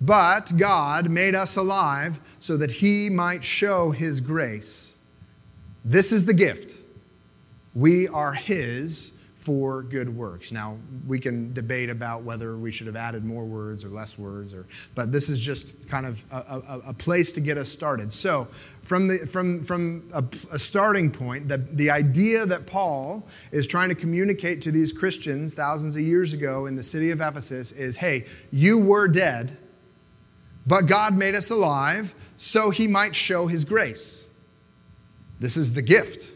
But 0.00 0.52
God 0.56 1.10
made 1.10 1.34
us 1.34 1.56
alive 1.56 2.20
so 2.38 2.56
that 2.58 2.70
he 2.70 3.10
might 3.10 3.42
show 3.42 3.90
his 3.90 4.20
grace. 4.20 4.98
This 5.84 6.12
is 6.12 6.24
the 6.24 6.32
gift 6.32 6.79
we 7.74 8.08
are 8.08 8.32
His 8.32 9.20
for 9.40 9.82
good 9.82 10.08
works. 10.08 10.52
Now, 10.52 10.76
we 11.06 11.18
can 11.18 11.54
debate 11.54 11.88
about 11.88 12.22
whether 12.22 12.58
we 12.58 12.70
should 12.70 12.86
have 12.86 12.96
added 12.96 13.24
more 13.24 13.46
words 13.46 13.86
or 13.86 13.88
less 13.88 14.18
words, 14.18 14.52
or, 14.52 14.66
but 14.94 15.10
this 15.10 15.30
is 15.30 15.40
just 15.40 15.88
kind 15.88 16.04
of 16.04 16.22
a, 16.30 16.36
a, 16.36 16.80
a 16.88 16.92
place 16.92 17.32
to 17.32 17.40
get 17.40 17.56
us 17.56 17.70
started. 17.70 18.12
So, 18.12 18.44
from, 18.82 19.08
the, 19.08 19.26
from, 19.26 19.64
from 19.64 20.10
a, 20.12 20.22
a 20.52 20.58
starting 20.58 21.10
point, 21.10 21.48
the, 21.48 21.56
the 21.56 21.90
idea 21.90 22.44
that 22.44 22.66
Paul 22.66 23.26
is 23.50 23.66
trying 23.66 23.88
to 23.88 23.94
communicate 23.94 24.60
to 24.62 24.70
these 24.70 24.92
Christians 24.92 25.54
thousands 25.54 25.96
of 25.96 26.02
years 26.02 26.34
ago 26.34 26.66
in 26.66 26.76
the 26.76 26.82
city 26.82 27.10
of 27.10 27.22
Ephesus 27.22 27.72
is 27.72 27.96
hey, 27.96 28.26
you 28.52 28.78
were 28.78 29.08
dead, 29.08 29.56
but 30.66 30.82
God 30.82 31.16
made 31.16 31.34
us 31.34 31.50
alive 31.50 32.14
so 32.36 32.68
he 32.68 32.86
might 32.86 33.16
show 33.16 33.46
his 33.46 33.64
grace. 33.64 34.28
This 35.38 35.56
is 35.56 35.72
the 35.72 35.82
gift 35.82 36.30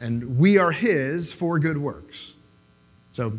and 0.00 0.38
we 0.38 0.58
are 0.58 0.70
His 0.70 1.32
for 1.32 1.58
good 1.58 1.78
works. 1.78 2.36
So 3.12 3.32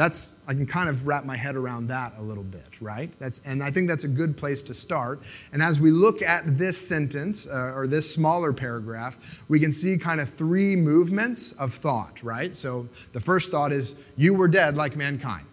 that's 0.00 0.38
I 0.48 0.54
can 0.54 0.66
kind 0.66 0.88
of 0.88 1.06
wrap 1.06 1.24
my 1.24 1.36
head 1.36 1.56
around 1.56 1.88
that 1.88 2.14
a 2.16 2.22
little 2.22 2.44
bit, 2.44 2.80
right? 2.80 3.12
That's 3.18 3.44
and 3.46 3.62
I 3.62 3.70
think 3.70 3.86
that's 3.86 4.04
a 4.04 4.08
good 4.08 4.34
place 4.36 4.62
to 4.62 4.72
start. 4.72 5.20
And 5.52 5.62
as 5.62 5.78
we 5.78 5.90
look 5.90 6.22
at 6.22 6.56
this 6.56 6.78
sentence 6.78 7.46
uh, 7.46 7.74
or 7.74 7.86
this 7.86 8.12
smaller 8.12 8.52
paragraph, 8.52 9.42
we 9.48 9.60
can 9.60 9.70
see 9.70 9.98
kind 9.98 10.20
of 10.20 10.28
three 10.28 10.74
movements 10.74 11.52
of 11.52 11.74
thought, 11.74 12.22
right? 12.22 12.56
So 12.56 12.88
the 13.12 13.20
first 13.20 13.50
thought 13.50 13.72
is 13.72 14.00
you 14.16 14.32
were 14.32 14.48
dead 14.48 14.76
like 14.76 14.96
mankind. 14.96 15.46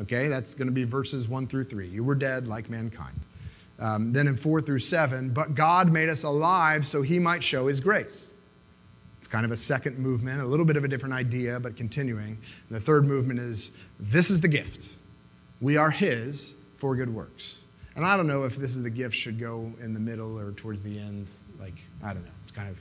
Okay, 0.00 0.28
that's 0.28 0.54
going 0.54 0.68
to 0.68 0.74
be 0.74 0.84
verses 0.84 1.28
one 1.28 1.46
through 1.46 1.64
three. 1.64 1.88
You 1.88 2.02
were 2.02 2.16
dead 2.16 2.48
like 2.48 2.68
mankind. 2.68 3.18
Um, 3.78 4.12
then 4.12 4.26
in 4.26 4.36
four 4.36 4.60
through 4.60 4.80
seven, 4.80 5.30
but 5.30 5.54
God 5.54 5.92
made 5.92 6.08
us 6.08 6.24
alive 6.24 6.84
so 6.86 7.02
He 7.02 7.18
might 7.18 7.44
show 7.44 7.68
His 7.68 7.80
grace. 7.80 8.34
It's 9.18 9.28
kind 9.28 9.44
of 9.44 9.50
a 9.50 9.56
second 9.56 9.98
movement, 9.98 10.40
a 10.40 10.46
little 10.46 10.66
bit 10.66 10.76
of 10.76 10.84
a 10.84 10.88
different 10.88 11.14
idea, 11.14 11.58
but 11.58 11.76
continuing. 11.76 12.38
And 12.68 12.76
the 12.76 12.80
third 12.80 13.04
movement 13.04 13.40
is 13.40 13.76
this 13.98 14.30
is 14.30 14.40
the 14.40 14.48
gift. 14.48 14.90
We 15.60 15.76
are 15.76 15.90
His 15.90 16.54
for 16.76 16.94
good 16.94 17.12
works. 17.12 17.60
And 17.96 18.04
I 18.04 18.16
don't 18.16 18.26
know 18.26 18.44
if 18.44 18.56
this 18.56 18.76
is 18.76 18.82
the 18.82 18.90
gift 18.90 19.14
should 19.14 19.40
go 19.40 19.72
in 19.80 19.94
the 19.94 20.00
middle 20.00 20.38
or 20.38 20.52
towards 20.52 20.82
the 20.82 20.98
end. 20.98 21.28
Like, 21.58 21.82
I 22.04 22.12
don't 22.12 22.24
know. 22.24 22.30
It's 22.42 22.52
kind 22.52 22.68
of, 22.68 22.78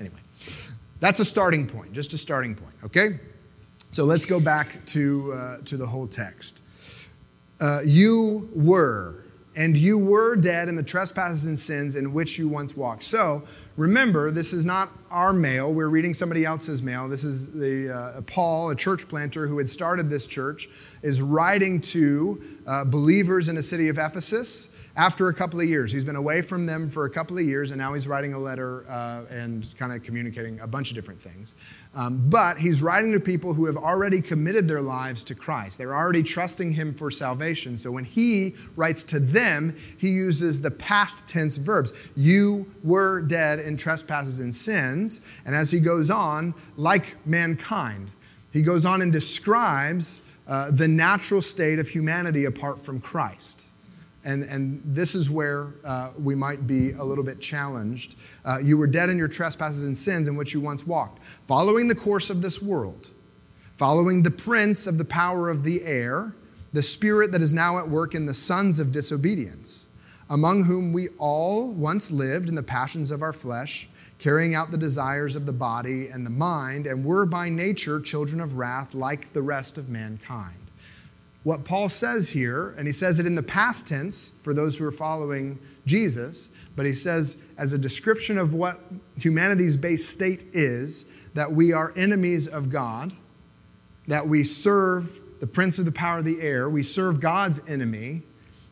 anyway. 0.00 0.20
That's 1.00 1.20
a 1.20 1.24
starting 1.24 1.66
point, 1.66 1.92
just 1.92 2.14
a 2.14 2.18
starting 2.18 2.54
point, 2.54 2.74
okay? 2.82 3.20
So 3.90 4.04
let's 4.04 4.24
go 4.24 4.40
back 4.40 4.82
to, 4.86 5.32
uh, 5.32 5.56
to 5.66 5.76
the 5.76 5.86
whole 5.86 6.06
text. 6.06 6.62
Uh, 7.60 7.80
you 7.84 8.48
were, 8.54 9.24
and 9.54 9.76
you 9.76 9.98
were 9.98 10.34
dead 10.34 10.68
in 10.68 10.74
the 10.74 10.82
trespasses 10.82 11.46
and 11.46 11.58
sins 11.58 11.94
in 11.94 12.14
which 12.14 12.38
you 12.38 12.48
once 12.48 12.74
walked. 12.74 13.02
So, 13.02 13.42
Remember, 13.76 14.30
this 14.30 14.52
is 14.52 14.64
not 14.64 14.88
our 15.10 15.32
mail. 15.32 15.74
We're 15.74 15.88
reading 15.88 16.14
somebody 16.14 16.44
else's 16.44 16.80
mail. 16.80 17.08
This 17.08 17.24
is 17.24 17.52
the 17.52 17.92
uh, 17.92 18.20
Paul, 18.20 18.70
a 18.70 18.76
church 18.76 19.08
planter 19.08 19.48
who 19.48 19.58
had 19.58 19.68
started 19.68 20.08
this 20.08 20.28
church, 20.28 20.68
is 21.02 21.20
writing 21.20 21.80
to 21.80 22.40
uh, 22.68 22.84
believers 22.84 23.48
in 23.48 23.56
the 23.56 23.62
city 23.62 23.88
of 23.88 23.98
Ephesus 23.98 24.76
after 24.96 25.28
a 25.28 25.34
couple 25.34 25.58
of 25.58 25.66
years. 25.66 25.90
He's 25.90 26.04
been 26.04 26.14
away 26.14 26.40
from 26.40 26.66
them 26.66 26.88
for 26.88 27.04
a 27.04 27.10
couple 27.10 27.36
of 27.36 27.44
years, 27.44 27.72
and 27.72 27.78
now 27.78 27.94
he's 27.94 28.06
writing 28.06 28.32
a 28.32 28.38
letter 28.38 28.88
uh, 28.88 29.24
and 29.28 29.68
kind 29.76 29.92
of 29.92 30.04
communicating 30.04 30.60
a 30.60 30.68
bunch 30.68 30.90
of 30.90 30.94
different 30.94 31.20
things. 31.20 31.56
Um, 31.96 32.28
but 32.28 32.58
he's 32.58 32.82
writing 32.82 33.12
to 33.12 33.20
people 33.20 33.54
who 33.54 33.66
have 33.66 33.76
already 33.76 34.20
committed 34.20 34.66
their 34.66 34.82
lives 34.82 35.22
to 35.24 35.34
Christ. 35.34 35.78
They're 35.78 35.94
already 35.94 36.24
trusting 36.24 36.72
him 36.72 36.92
for 36.92 37.10
salvation. 37.10 37.78
So 37.78 37.92
when 37.92 38.04
he 38.04 38.56
writes 38.74 39.04
to 39.04 39.20
them, 39.20 39.76
he 39.98 40.10
uses 40.10 40.60
the 40.60 40.72
past 40.72 41.28
tense 41.28 41.56
verbs. 41.56 41.92
You 42.16 42.66
were 42.82 43.20
dead 43.20 43.60
in 43.60 43.76
trespasses 43.76 44.40
and 44.40 44.52
sins. 44.52 45.26
And 45.46 45.54
as 45.54 45.70
he 45.70 45.78
goes 45.78 46.10
on, 46.10 46.52
like 46.76 47.14
mankind, 47.26 48.10
he 48.52 48.62
goes 48.62 48.84
on 48.84 49.00
and 49.00 49.12
describes 49.12 50.22
uh, 50.48 50.72
the 50.72 50.88
natural 50.88 51.40
state 51.40 51.78
of 51.78 51.88
humanity 51.88 52.46
apart 52.46 52.84
from 52.84 53.00
Christ. 53.00 53.68
And, 54.24 54.42
and 54.44 54.80
this 54.84 55.14
is 55.14 55.28
where 55.28 55.74
uh, 55.84 56.10
we 56.18 56.34
might 56.34 56.66
be 56.66 56.92
a 56.92 57.04
little 57.04 57.24
bit 57.24 57.40
challenged. 57.40 58.16
Uh, 58.44 58.58
you 58.62 58.78
were 58.78 58.86
dead 58.86 59.10
in 59.10 59.18
your 59.18 59.28
trespasses 59.28 59.84
and 59.84 59.94
sins 59.94 60.28
in 60.28 60.36
which 60.36 60.54
you 60.54 60.60
once 60.60 60.86
walked, 60.86 61.22
following 61.46 61.88
the 61.88 61.94
course 61.94 62.30
of 62.30 62.40
this 62.40 62.62
world, 62.62 63.10
following 63.76 64.22
the 64.22 64.30
prince 64.30 64.86
of 64.86 64.96
the 64.96 65.04
power 65.04 65.50
of 65.50 65.62
the 65.62 65.84
air, 65.84 66.34
the 66.72 66.82
spirit 66.82 67.32
that 67.32 67.42
is 67.42 67.52
now 67.52 67.78
at 67.78 67.88
work 67.88 68.14
in 68.14 68.24
the 68.24 68.34
sons 68.34 68.80
of 68.80 68.92
disobedience, 68.92 69.88
among 70.30 70.64
whom 70.64 70.92
we 70.94 71.08
all 71.18 71.74
once 71.74 72.10
lived 72.10 72.48
in 72.48 72.54
the 72.54 72.62
passions 72.62 73.10
of 73.10 73.20
our 73.20 73.32
flesh, 73.32 73.90
carrying 74.18 74.54
out 74.54 74.70
the 74.70 74.78
desires 74.78 75.36
of 75.36 75.44
the 75.44 75.52
body 75.52 76.08
and 76.08 76.24
the 76.24 76.30
mind, 76.30 76.86
and 76.86 77.04
were 77.04 77.26
by 77.26 77.50
nature 77.50 78.00
children 78.00 78.40
of 78.40 78.56
wrath 78.56 78.94
like 78.94 79.34
the 79.34 79.42
rest 79.42 79.76
of 79.76 79.90
mankind 79.90 80.63
what 81.44 81.64
Paul 81.64 81.88
says 81.88 82.30
here, 82.30 82.74
and 82.76 82.86
he 82.86 82.92
says 82.92 83.18
it 83.20 83.26
in 83.26 83.34
the 83.34 83.42
past 83.42 83.86
tense 83.86 84.38
for 84.42 84.54
those 84.54 84.76
who 84.76 84.86
are 84.86 84.90
following 84.90 85.58
Jesus, 85.86 86.48
but 86.74 86.86
he 86.86 86.92
says, 86.92 87.44
as 87.58 87.72
a 87.72 87.78
description 87.78 88.38
of 88.38 88.54
what 88.54 88.80
humanity's 89.16 89.76
base 89.76 90.08
state 90.08 90.44
is, 90.52 91.12
that 91.34 91.50
we 91.50 91.72
are 91.72 91.92
enemies 91.96 92.48
of 92.48 92.70
God, 92.70 93.12
that 94.08 94.26
we 94.26 94.42
serve 94.42 95.20
the 95.40 95.46
prince 95.46 95.78
of 95.78 95.84
the 95.84 95.92
power 95.92 96.18
of 96.18 96.24
the 96.24 96.40
air, 96.40 96.70
we 96.70 96.82
serve 96.82 97.20
God's 97.20 97.68
enemy, 97.68 98.22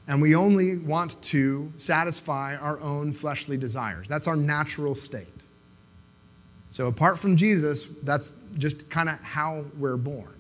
and 0.08 0.20
we 0.20 0.34
only 0.34 0.78
want 0.78 1.22
to 1.22 1.72
satisfy 1.76 2.56
our 2.56 2.80
own 2.80 3.12
fleshly 3.12 3.56
desires. 3.56 4.08
That's 4.08 4.26
our 4.26 4.36
natural 4.36 4.94
state. 4.94 5.28
So, 6.70 6.86
apart 6.86 7.18
from 7.18 7.36
Jesus, 7.36 7.84
that's 7.84 8.40
just 8.56 8.90
kind 8.90 9.10
of 9.10 9.20
how 9.20 9.64
we're 9.76 9.98
born. 9.98 10.31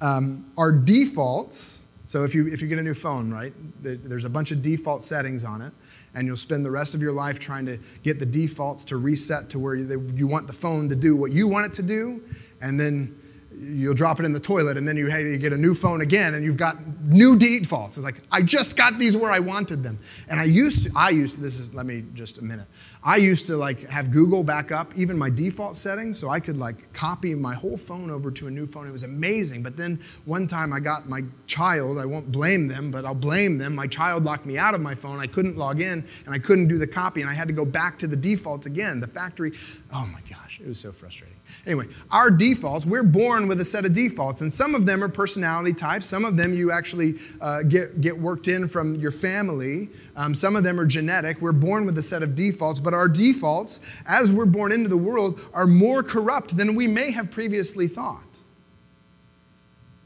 Um, 0.00 0.50
our 0.58 0.72
defaults, 0.72 1.86
so 2.06 2.24
if 2.24 2.34
you, 2.34 2.48
if 2.48 2.60
you 2.60 2.68
get 2.68 2.78
a 2.78 2.82
new 2.82 2.94
phone, 2.94 3.30
right, 3.30 3.52
there's 3.82 4.24
a 4.24 4.30
bunch 4.30 4.52
of 4.52 4.62
default 4.62 5.02
settings 5.02 5.44
on 5.44 5.62
it, 5.62 5.72
and 6.14 6.26
you'll 6.26 6.36
spend 6.36 6.64
the 6.64 6.70
rest 6.70 6.94
of 6.94 7.02
your 7.02 7.12
life 7.12 7.38
trying 7.38 7.66
to 7.66 7.78
get 8.02 8.18
the 8.18 8.26
defaults 8.26 8.84
to 8.86 8.96
reset 8.96 9.48
to 9.50 9.58
where 9.58 9.74
you, 9.74 10.06
you 10.14 10.26
want 10.26 10.46
the 10.46 10.52
phone 10.52 10.88
to 10.88 10.96
do 10.96 11.16
what 11.16 11.32
you 11.32 11.48
want 11.48 11.66
it 11.66 11.72
to 11.74 11.82
do, 11.82 12.22
and 12.60 12.78
then 12.78 13.18
you'll 13.58 13.94
drop 13.94 14.20
it 14.20 14.26
in 14.26 14.32
the 14.32 14.40
toilet, 14.40 14.76
and 14.76 14.86
then 14.86 14.96
you, 14.96 15.06
hey, 15.06 15.28
you 15.30 15.38
get 15.38 15.52
a 15.52 15.58
new 15.58 15.74
phone 15.74 16.00
again, 16.00 16.34
and 16.34 16.44
you've 16.44 16.56
got 16.56 16.76
new 17.06 17.38
defaults. 17.38 17.96
It's 17.96 18.04
like, 18.04 18.20
I 18.30 18.42
just 18.42 18.76
got 18.76 18.98
these 18.98 19.16
where 19.16 19.30
I 19.30 19.38
wanted 19.38 19.82
them. 19.82 19.98
And 20.28 20.40
I 20.40 20.44
used 20.44 20.84
to, 20.84 20.92
I 20.96 21.10
used 21.10 21.36
to, 21.36 21.40
this 21.40 21.58
is, 21.58 21.74
let 21.74 21.86
me 21.86 22.04
just 22.14 22.38
a 22.38 22.44
minute. 22.44 22.66
I 23.06 23.18
used 23.18 23.46
to 23.46 23.56
like 23.56 23.88
have 23.88 24.10
Google 24.10 24.42
back 24.42 24.72
up 24.72 24.92
even 24.96 25.16
my 25.16 25.30
default 25.30 25.76
settings 25.76 26.18
so 26.18 26.28
I 26.28 26.40
could 26.40 26.56
like 26.56 26.92
copy 26.92 27.36
my 27.36 27.54
whole 27.54 27.76
phone 27.76 28.10
over 28.10 28.32
to 28.32 28.48
a 28.48 28.50
new 28.50 28.66
phone. 28.66 28.84
It 28.84 28.90
was 28.90 29.04
amazing. 29.04 29.62
But 29.62 29.76
then 29.76 30.00
one 30.24 30.48
time 30.48 30.72
I 30.72 30.80
got 30.80 31.08
my 31.08 31.22
child, 31.46 31.98
I 31.98 32.04
won't 32.04 32.32
blame 32.32 32.66
them, 32.66 32.90
but 32.90 33.04
I'll 33.04 33.14
blame 33.14 33.58
them. 33.58 33.76
My 33.76 33.86
child 33.86 34.24
locked 34.24 34.44
me 34.44 34.58
out 34.58 34.74
of 34.74 34.80
my 34.80 34.96
phone. 34.96 35.20
I 35.20 35.28
couldn't 35.28 35.56
log 35.56 35.80
in 35.80 36.04
and 36.24 36.34
I 36.34 36.38
couldn't 36.38 36.66
do 36.66 36.78
the 36.78 36.86
copy 36.86 37.20
and 37.20 37.30
I 37.30 37.34
had 37.34 37.46
to 37.46 37.54
go 37.54 37.64
back 37.64 37.96
to 38.00 38.08
the 38.08 38.16
defaults 38.16 38.66
again. 38.66 38.98
The 38.98 39.06
factory, 39.06 39.52
oh 39.94 40.04
my 40.06 40.20
gosh, 40.56 40.64
it 40.64 40.68
was 40.68 40.78
so 40.78 40.92
frustrating. 40.92 41.36
Anyway, 41.66 41.86
our 42.10 42.30
defaults, 42.30 42.86
we're 42.86 43.02
born 43.02 43.48
with 43.48 43.60
a 43.60 43.64
set 43.64 43.84
of 43.84 43.94
defaults, 43.94 44.40
and 44.40 44.52
some 44.52 44.74
of 44.74 44.86
them 44.86 45.02
are 45.02 45.08
personality 45.08 45.72
types. 45.72 46.06
Some 46.06 46.24
of 46.24 46.36
them 46.36 46.54
you 46.54 46.70
actually 46.70 47.14
uh, 47.40 47.62
get, 47.62 48.00
get 48.00 48.16
worked 48.16 48.48
in 48.48 48.68
from 48.68 48.96
your 48.96 49.10
family. 49.10 49.88
Um, 50.16 50.34
some 50.34 50.56
of 50.56 50.64
them 50.64 50.78
are 50.80 50.86
genetic. 50.86 51.40
We're 51.40 51.52
born 51.52 51.86
with 51.86 51.98
a 51.98 52.02
set 52.02 52.22
of 52.22 52.34
defaults, 52.34 52.80
but 52.80 52.94
our 52.94 53.08
defaults, 53.08 53.86
as 54.06 54.32
we're 54.32 54.46
born 54.46 54.72
into 54.72 54.88
the 54.88 54.96
world, 54.96 55.40
are 55.54 55.66
more 55.66 56.02
corrupt 56.02 56.56
than 56.56 56.74
we 56.74 56.86
may 56.86 57.10
have 57.10 57.30
previously 57.30 57.88
thought. 57.88 58.22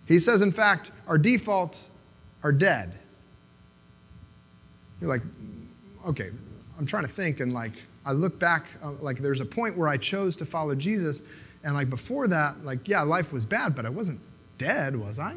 He 0.06 0.18
says, 0.18 0.42
in 0.42 0.50
fact, 0.50 0.90
our 1.06 1.18
defaults 1.18 1.90
are 2.42 2.52
dead. 2.52 2.92
You're 5.00 5.08
like, 5.08 5.22
okay, 6.06 6.30
I'm 6.78 6.86
trying 6.86 7.04
to 7.04 7.08
think, 7.08 7.40
and 7.40 7.52
like, 7.52 7.72
I 8.04 8.12
look 8.12 8.38
back, 8.38 8.66
uh, 8.82 8.92
like, 9.00 9.18
there's 9.18 9.40
a 9.40 9.44
point 9.44 9.76
where 9.76 9.88
I 9.88 9.96
chose 9.96 10.36
to 10.36 10.46
follow 10.46 10.74
Jesus 10.74 11.26
and 11.62 11.74
like 11.74 11.90
before 11.90 12.28
that, 12.28 12.64
like, 12.64 12.88
yeah, 12.88 13.02
life 13.02 13.32
was 13.32 13.44
bad, 13.44 13.74
but 13.74 13.84
I 13.84 13.90
wasn't 13.90 14.20
dead, 14.58 14.96
was 14.96 15.18
I? 15.18 15.36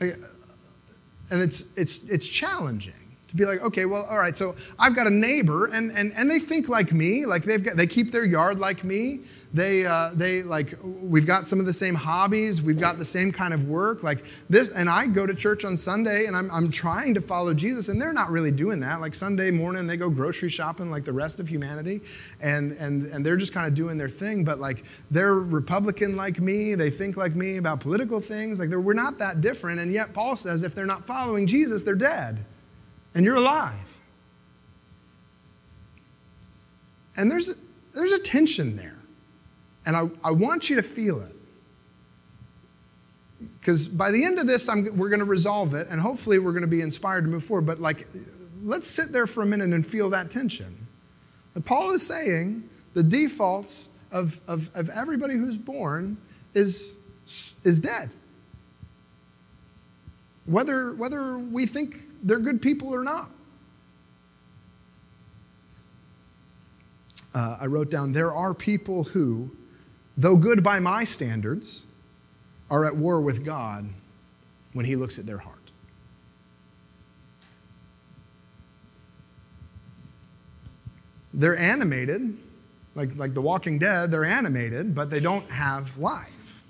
And 0.00 1.40
it's, 1.40 1.76
it's, 1.76 2.08
it's 2.08 2.28
challenging 2.28 2.94
to 3.28 3.36
be 3.36 3.44
like, 3.44 3.62
okay, 3.62 3.86
well, 3.86 4.04
all 4.04 4.18
right, 4.18 4.36
so 4.36 4.54
I've 4.78 4.94
got 4.94 5.06
a 5.06 5.10
neighbor, 5.10 5.66
and, 5.66 5.90
and, 5.92 6.12
and 6.12 6.30
they 6.30 6.38
think 6.38 6.68
like 6.68 6.92
me, 6.92 7.24
like 7.24 7.44
they've 7.44 7.62
got, 7.62 7.76
they 7.76 7.86
keep 7.86 8.10
their 8.10 8.24
yard 8.24 8.58
like 8.58 8.84
me, 8.84 9.20
they, 9.54 9.84
uh, 9.84 10.10
they 10.14 10.42
like, 10.42 10.74
we've 10.82 11.26
got 11.26 11.46
some 11.46 11.60
of 11.60 11.66
the 11.66 11.72
same 11.72 11.94
hobbies, 11.94 12.62
we've 12.62 12.80
got 12.80 12.98
the 12.98 13.04
same 13.04 13.30
kind 13.30 13.52
of 13.52 13.68
work. 13.68 14.02
Like 14.02 14.24
this, 14.48 14.70
and 14.70 14.88
I 14.88 15.06
go 15.06 15.26
to 15.26 15.34
church 15.34 15.64
on 15.64 15.76
Sunday 15.76 16.24
and 16.24 16.34
I'm, 16.34 16.50
I'm 16.50 16.70
trying 16.70 17.12
to 17.14 17.20
follow 17.20 17.52
Jesus, 17.52 17.88
and 17.88 18.00
they're 18.00 18.14
not 18.14 18.30
really 18.30 18.50
doing 18.50 18.80
that. 18.80 19.00
Like 19.00 19.14
Sunday 19.14 19.50
morning, 19.50 19.86
they 19.86 19.96
go 19.98 20.08
grocery 20.08 20.48
shopping 20.48 20.90
like 20.90 21.04
the 21.04 21.12
rest 21.12 21.38
of 21.38 21.48
humanity, 21.48 22.00
and, 22.40 22.72
and, 22.72 23.06
and 23.12 23.26
they're 23.26 23.36
just 23.36 23.52
kind 23.52 23.66
of 23.66 23.74
doing 23.74 23.98
their 23.98 24.08
thing. 24.08 24.42
But 24.42 24.58
like, 24.58 24.84
they're 25.10 25.34
Republican 25.34 26.16
like 26.16 26.40
me, 26.40 26.74
they 26.74 26.90
think 26.90 27.16
like 27.16 27.34
me 27.34 27.58
about 27.58 27.80
political 27.80 28.20
things. 28.20 28.58
Like, 28.58 28.70
we're 28.70 28.94
not 28.94 29.18
that 29.18 29.42
different. 29.42 29.80
And 29.80 29.92
yet, 29.92 30.14
Paul 30.14 30.34
says 30.34 30.62
if 30.62 30.74
they're 30.74 30.86
not 30.86 31.06
following 31.06 31.46
Jesus, 31.46 31.82
they're 31.82 31.94
dead, 31.94 32.44
and 33.14 33.24
you're 33.24 33.36
alive. 33.36 33.98
And 37.16 37.30
there's, 37.30 37.62
there's 37.94 38.12
a 38.12 38.22
tension 38.22 38.76
there. 38.76 38.91
And 39.84 39.96
I, 39.96 40.08
I 40.22 40.30
want 40.32 40.70
you 40.70 40.76
to 40.76 40.82
feel 40.82 41.20
it. 41.20 41.34
Because 43.58 43.88
by 43.88 44.10
the 44.10 44.24
end 44.24 44.38
of 44.38 44.46
this, 44.46 44.68
I'm, 44.68 44.96
we're 44.96 45.08
going 45.08 45.20
to 45.20 45.24
resolve 45.24 45.74
it, 45.74 45.88
and 45.88 46.00
hopefully 46.00 46.38
we're 46.38 46.52
going 46.52 46.62
to 46.62 46.68
be 46.68 46.80
inspired 46.80 47.22
to 47.22 47.28
move 47.28 47.44
forward. 47.44 47.66
But 47.66 47.80
like, 47.80 48.06
let's 48.62 48.86
sit 48.86 49.10
there 49.10 49.26
for 49.26 49.42
a 49.42 49.46
minute 49.46 49.70
and 49.70 49.86
feel 49.86 50.10
that 50.10 50.30
tension. 50.30 50.86
And 51.54 51.64
Paul 51.64 51.92
is 51.92 52.06
saying 52.06 52.68
the 52.94 53.02
defaults 53.02 53.88
of, 54.10 54.40
of, 54.46 54.70
of 54.74 54.88
everybody 54.90 55.34
who's 55.34 55.58
born 55.58 56.16
is, 56.54 57.00
is 57.64 57.80
dead. 57.80 58.10
Whether, 60.46 60.94
whether 60.94 61.38
we 61.38 61.66
think 61.66 61.96
they're 62.22 62.38
good 62.38 62.60
people 62.60 62.94
or 62.94 63.02
not. 63.02 63.30
Uh, 67.34 67.58
I 67.60 67.66
wrote 67.66 67.90
down 67.90 68.12
there 68.12 68.32
are 68.32 68.52
people 68.52 69.04
who 69.04 69.50
though 70.16 70.36
good 70.36 70.62
by 70.62 70.80
my 70.80 71.04
standards, 71.04 71.86
are 72.70 72.84
at 72.84 72.96
war 72.96 73.20
with 73.20 73.44
God 73.44 73.88
when 74.72 74.86
He 74.86 74.96
looks 74.96 75.18
at 75.18 75.26
their 75.26 75.38
heart. 75.38 75.58
They're 81.34 81.56
animated, 81.56 82.36
like, 82.94 83.16
like 83.16 83.34
The 83.34 83.40
Walking 83.40 83.78
Dead, 83.78 84.10
they're 84.10 84.24
animated, 84.24 84.94
but 84.94 85.10
they 85.10 85.20
don't 85.20 85.48
have 85.50 85.96
life. 85.98 86.64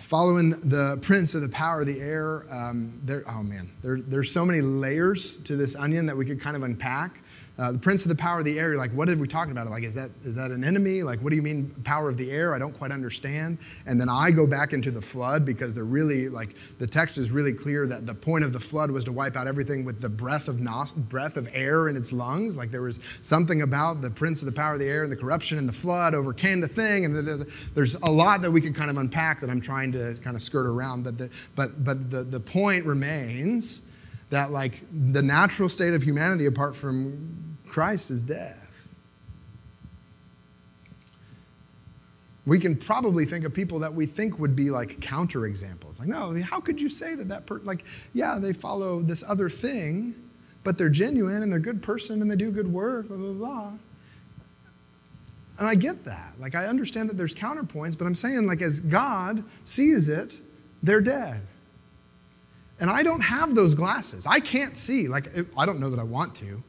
Following 0.00 0.50
the 0.50 0.98
prince 1.02 1.34
of 1.34 1.42
the 1.42 1.48
power 1.48 1.80
of 1.80 1.86
the 1.86 2.00
air, 2.00 2.44
um, 2.50 3.00
there, 3.04 3.22
oh 3.28 3.42
man, 3.42 3.70
there, 3.82 4.00
there's 4.00 4.30
so 4.30 4.44
many 4.44 4.60
layers 4.60 5.36
to 5.42 5.56
this 5.56 5.76
onion 5.76 6.06
that 6.06 6.16
we 6.16 6.24
could 6.24 6.40
kind 6.40 6.56
of 6.56 6.62
unpack. 6.62 7.20
Uh, 7.58 7.72
the 7.72 7.78
prince 7.78 8.04
of 8.04 8.16
the 8.16 8.22
power 8.22 8.38
of 8.38 8.44
the 8.44 8.56
air, 8.56 8.76
like, 8.76 8.92
what 8.92 9.08
are 9.08 9.16
we 9.16 9.26
talking 9.26 9.50
about? 9.50 9.68
Like, 9.68 9.82
is 9.82 9.94
that, 9.96 10.12
is 10.22 10.36
that 10.36 10.52
an 10.52 10.62
enemy? 10.62 11.02
Like, 11.02 11.18
what 11.20 11.30
do 11.30 11.36
you 11.36 11.42
mean, 11.42 11.70
power 11.82 12.08
of 12.08 12.16
the 12.16 12.30
air? 12.30 12.54
I 12.54 12.58
don't 12.60 12.72
quite 12.72 12.92
understand. 12.92 13.58
And 13.84 14.00
then 14.00 14.08
I 14.08 14.30
go 14.30 14.46
back 14.46 14.72
into 14.72 14.92
the 14.92 15.00
flood 15.00 15.44
because 15.44 15.74
they're 15.74 15.82
really, 15.82 16.28
like, 16.28 16.56
the 16.78 16.86
text 16.86 17.18
is 17.18 17.32
really 17.32 17.52
clear 17.52 17.88
that 17.88 18.06
the 18.06 18.14
point 18.14 18.44
of 18.44 18.52
the 18.52 18.60
flood 18.60 18.92
was 18.92 19.02
to 19.04 19.12
wipe 19.12 19.34
out 19.36 19.48
everything 19.48 19.84
with 19.84 20.00
the 20.00 20.08
breath 20.08 20.46
of, 20.46 20.60
nos- 20.60 20.92
breath 20.92 21.36
of 21.36 21.48
air 21.52 21.88
in 21.88 21.96
its 21.96 22.12
lungs. 22.12 22.56
Like, 22.56 22.70
there 22.70 22.82
was 22.82 23.00
something 23.22 23.62
about 23.62 24.02
the 24.02 24.10
prince 24.10 24.40
of 24.40 24.46
the 24.46 24.54
power 24.54 24.74
of 24.74 24.78
the 24.78 24.86
air 24.86 25.02
and 25.02 25.10
the 25.10 25.16
corruption 25.16 25.58
and 25.58 25.68
the 25.68 25.72
flood 25.72 26.14
overcame 26.14 26.60
the 26.60 26.68
thing. 26.68 27.06
And 27.06 27.16
the, 27.16 27.22
the, 27.22 27.52
there's 27.74 27.96
a 27.96 28.10
lot 28.10 28.40
that 28.42 28.52
we 28.52 28.60
could 28.60 28.76
kind 28.76 28.88
of 28.88 28.98
unpack 28.98 29.40
that 29.40 29.50
I'm 29.50 29.60
trying 29.60 29.90
to 29.92 30.14
kind 30.22 30.36
of 30.36 30.42
skirt 30.42 30.66
around. 30.66 31.02
But 31.02 31.18
the, 31.18 31.30
but, 31.56 31.82
but 31.82 32.08
the, 32.08 32.22
the 32.22 32.38
point 32.38 32.86
remains 32.86 33.90
that, 34.30 34.52
like, 34.52 34.84
the 34.92 35.22
natural 35.22 35.68
state 35.68 35.94
of 35.94 36.04
humanity, 36.04 36.46
apart 36.46 36.76
from 36.76 37.47
Christ 37.68 38.10
is 38.10 38.22
death. 38.22 38.94
We 42.46 42.58
can 42.58 42.76
probably 42.76 43.26
think 43.26 43.44
of 43.44 43.52
people 43.52 43.78
that 43.80 43.92
we 43.92 44.06
think 44.06 44.38
would 44.38 44.56
be 44.56 44.70
like 44.70 45.00
counterexamples. 45.00 46.00
Like, 46.00 46.08
no, 46.08 46.40
how 46.42 46.60
could 46.60 46.80
you 46.80 46.88
say 46.88 47.14
that 47.14 47.28
that 47.28 47.44
person, 47.44 47.66
like, 47.66 47.84
yeah, 48.14 48.38
they 48.38 48.54
follow 48.54 49.02
this 49.02 49.28
other 49.28 49.50
thing, 49.50 50.14
but 50.64 50.78
they're 50.78 50.88
genuine 50.88 51.42
and 51.42 51.52
they're 51.52 51.58
a 51.58 51.62
good 51.62 51.82
person 51.82 52.22
and 52.22 52.30
they 52.30 52.36
do 52.36 52.50
good 52.50 52.66
work, 52.66 53.08
blah, 53.08 53.18
blah, 53.18 53.32
blah. 53.32 53.72
And 55.58 55.68
I 55.68 55.74
get 55.74 56.04
that. 56.04 56.32
Like, 56.38 56.54
I 56.54 56.66
understand 56.66 57.10
that 57.10 57.18
there's 57.18 57.34
counterpoints, 57.34 57.98
but 57.98 58.06
I'm 58.06 58.14
saying, 58.14 58.46
like, 58.46 58.62
as 58.62 58.80
God 58.80 59.44
sees 59.64 60.08
it, 60.08 60.38
they're 60.82 61.00
dead. 61.00 61.42
And 62.80 62.88
I 62.88 63.02
don't 63.02 63.22
have 63.22 63.54
those 63.54 63.74
glasses. 63.74 64.26
I 64.26 64.40
can't 64.40 64.76
see. 64.76 65.08
Like, 65.08 65.28
I 65.56 65.66
don't 65.66 65.80
know 65.80 65.90
that 65.90 65.98
I 65.98 66.04
want 66.04 66.34
to 66.36 66.62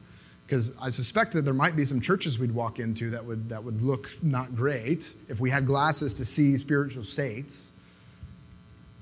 because 0.50 0.76
I 0.82 0.88
suspect 0.88 1.32
that 1.34 1.42
there 1.42 1.54
might 1.54 1.76
be 1.76 1.84
some 1.84 2.00
churches 2.00 2.40
we'd 2.40 2.50
walk 2.50 2.80
into 2.80 3.08
that 3.10 3.24
would, 3.24 3.48
that 3.50 3.62
would 3.62 3.82
look 3.82 4.10
not 4.20 4.56
great 4.56 5.14
if 5.28 5.38
we 5.38 5.48
had 5.48 5.64
glasses 5.64 6.12
to 6.14 6.24
see 6.24 6.56
spiritual 6.56 7.04
states. 7.04 7.78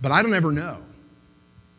But 0.03 0.13
I 0.13 0.23
don't 0.23 0.35
ever 0.35 0.53
know. 0.53 0.77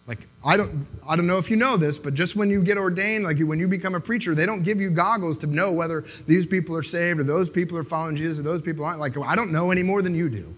Like, 0.07 0.27
I 0.43 0.57
don't, 0.57 0.87
I 1.07 1.15
don't 1.15 1.27
know 1.27 1.37
if 1.37 1.51
you 1.51 1.55
know 1.55 1.77
this, 1.77 1.99
but 1.99 2.15
just 2.15 2.35
when 2.35 2.49
you 2.49 2.63
get 2.63 2.79
ordained, 2.79 3.25
like 3.25 3.37
when 3.37 3.59
you 3.59 3.67
become 3.67 3.93
a 3.93 3.99
preacher, 3.99 4.33
they 4.33 4.47
don't 4.47 4.63
give 4.63 4.81
you 4.81 4.89
goggles 4.89 5.37
to 5.37 5.47
know 5.47 5.71
whether 5.71 6.03
these 6.25 6.47
people 6.47 6.75
are 6.75 6.81
saved 6.81 7.19
or 7.19 7.23
those 7.23 7.47
people 7.47 7.77
are 7.77 7.83
following 7.83 8.15
Jesus 8.15 8.39
or 8.39 8.41
those 8.41 8.63
people 8.63 8.83
aren't. 8.83 8.99
Like, 8.99 9.19
I 9.19 9.35
don't 9.35 9.51
know 9.51 9.69
any 9.69 9.83
more 9.83 10.01
than 10.01 10.15
you 10.15 10.31
do. 10.31 10.55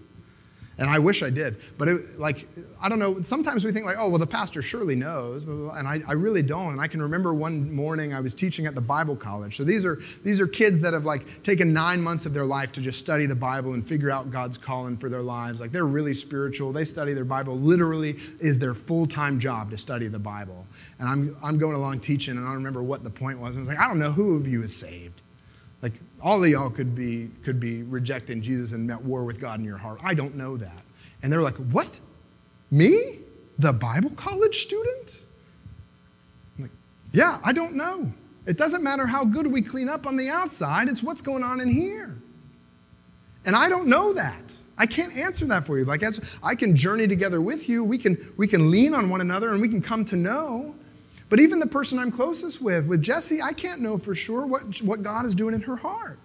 And 0.82 0.90
I 0.90 0.98
wish 0.98 1.22
I 1.22 1.30
did. 1.30 1.60
But 1.78 1.86
it, 1.86 2.18
like, 2.18 2.48
I 2.82 2.88
don't 2.88 2.98
know, 2.98 3.22
sometimes 3.22 3.64
we 3.64 3.70
think 3.70 3.86
like, 3.86 3.98
oh, 4.00 4.08
well, 4.08 4.18
the 4.18 4.26
pastor 4.26 4.62
surely 4.62 4.96
knows. 4.96 5.44
And 5.44 5.86
I, 5.86 6.00
I 6.08 6.14
really 6.14 6.42
don't. 6.42 6.72
And 6.72 6.80
I 6.80 6.88
can 6.88 7.00
remember 7.00 7.32
one 7.32 7.72
morning 7.72 8.12
I 8.12 8.18
was 8.18 8.34
teaching 8.34 8.66
at 8.66 8.74
the 8.74 8.80
Bible 8.80 9.14
college. 9.14 9.56
So 9.56 9.62
these 9.62 9.86
are, 9.86 10.00
these 10.24 10.40
are 10.40 10.48
kids 10.48 10.80
that 10.80 10.92
have 10.92 11.04
like 11.04 11.44
taken 11.44 11.72
nine 11.72 12.02
months 12.02 12.26
of 12.26 12.34
their 12.34 12.44
life 12.44 12.72
to 12.72 12.80
just 12.80 12.98
study 12.98 13.26
the 13.26 13.36
Bible 13.36 13.74
and 13.74 13.86
figure 13.86 14.10
out 14.10 14.32
God's 14.32 14.58
calling 14.58 14.96
for 14.96 15.08
their 15.08 15.22
lives. 15.22 15.60
Like 15.60 15.70
they're 15.70 15.86
really 15.86 16.14
spiritual. 16.14 16.72
They 16.72 16.84
study 16.84 17.12
their 17.12 17.24
Bible. 17.24 17.56
Literally 17.56 18.16
is 18.40 18.58
their 18.58 18.74
full-time 18.74 19.38
job 19.38 19.70
to 19.70 19.78
study 19.78 20.08
the 20.08 20.18
Bible. 20.18 20.66
And 20.98 21.08
I'm, 21.08 21.36
I'm 21.44 21.58
going 21.58 21.76
along 21.76 22.00
teaching 22.00 22.36
and 22.36 22.44
I 22.44 22.48
don't 22.48 22.56
remember 22.56 22.82
what 22.82 23.04
the 23.04 23.10
point 23.10 23.38
was. 23.38 23.56
I 23.56 23.60
was 23.60 23.68
like, 23.68 23.78
I 23.78 23.86
don't 23.86 24.00
know 24.00 24.10
who 24.10 24.34
of 24.34 24.48
you 24.48 24.64
is 24.64 24.74
saved. 24.74 25.21
All 26.22 26.42
of 26.42 26.48
y'all 26.48 26.70
could 26.70 26.94
be, 26.94 27.30
could 27.42 27.58
be 27.58 27.82
rejecting 27.82 28.42
Jesus 28.42 28.72
and 28.72 28.90
at 28.90 29.02
war 29.02 29.24
with 29.24 29.40
God 29.40 29.58
in 29.58 29.64
your 29.64 29.76
heart. 29.76 29.98
I 30.02 30.14
don't 30.14 30.36
know 30.36 30.56
that. 30.56 30.82
And 31.22 31.32
they're 31.32 31.42
like, 31.42 31.56
What? 31.56 32.00
Me? 32.70 33.18
The 33.58 33.72
Bible 33.72 34.10
college 34.10 34.56
student? 34.56 35.20
I'm 36.56 36.64
like, 36.64 36.70
yeah, 37.12 37.38
I 37.44 37.52
don't 37.52 37.74
know. 37.74 38.10
It 38.46 38.56
doesn't 38.56 38.82
matter 38.82 39.06
how 39.06 39.24
good 39.24 39.46
we 39.46 39.62
clean 39.62 39.88
up 39.88 40.06
on 40.06 40.16
the 40.16 40.28
outside, 40.30 40.88
it's 40.88 41.02
what's 41.02 41.20
going 41.20 41.42
on 41.42 41.60
in 41.60 41.68
here. 41.68 42.16
And 43.44 43.54
I 43.54 43.68
don't 43.68 43.86
know 43.86 44.12
that. 44.14 44.56
I 44.78 44.86
can't 44.86 45.16
answer 45.16 45.44
that 45.46 45.66
for 45.66 45.78
you. 45.78 45.84
Like 45.84 46.02
as 46.02 46.38
I 46.42 46.54
can 46.54 46.74
journey 46.74 47.06
together 47.06 47.40
with 47.40 47.68
you, 47.68 47.84
we 47.84 47.98
can 47.98 48.16
we 48.36 48.48
can 48.48 48.70
lean 48.70 48.94
on 48.94 49.10
one 49.10 49.20
another 49.20 49.52
and 49.52 49.60
we 49.60 49.68
can 49.68 49.82
come 49.82 50.04
to 50.06 50.16
know. 50.16 50.74
But 51.32 51.40
even 51.40 51.60
the 51.60 51.66
person 51.66 51.98
I'm 51.98 52.10
closest 52.10 52.60
with, 52.60 52.86
with 52.86 53.00
Jesse, 53.00 53.40
I 53.40 53.54
can't 53.54 53.80
know 53.80 53.96
for 53.96 54.14
sure 54.14 54.44
what, 54.44 54.82
what 54.82 55.02
God 55.02 55.24
is 55.24 55.34
doing 55.34 55.54
in 55.54 55.62
her 55.62 55.76
heart. 55.76 56.18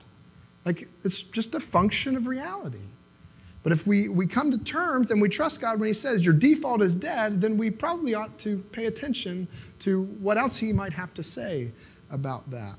Like, 0.65 0.89
it's 1.05 1.21
just 1.21 1.55
a 1.55 1.61
function 1.61 2.17
of 2.17 2.27
reality. 2.27 2.83
But 3.63 3.71
if 3.71 3.87
we, 3.87 4.09
we 4.09 4.27
come 4.27 4.51
to 4.51 4.57
terms 4.57 5.11
and 5.11 5.21
we 5.21 5.29
trust 5.29 5.61
God 5.61 5.79
when 5.79 5.87
He 5.87 5.93
says 5.93 6.25
your 6.25 6.33
default 6.33 6.81
is 6.81 6.93
dead, 6.93 7.39
then 7.39 7.57
we 7.57 7.71
probably 7.71 8.15
ought 8.15 8.37
to 8.39 8.57
pay 8.73 8.87
attention 8.87 9.47
to 9.79 10.03
what 10.19 10.37
else 10.37 10.57
He 10.57 10.73
might 10.73 10.91
have 10.91 11.13
to 11.13 11.23
say 11.23 11.71
about 12.11 12.51
that. 12.51 12.75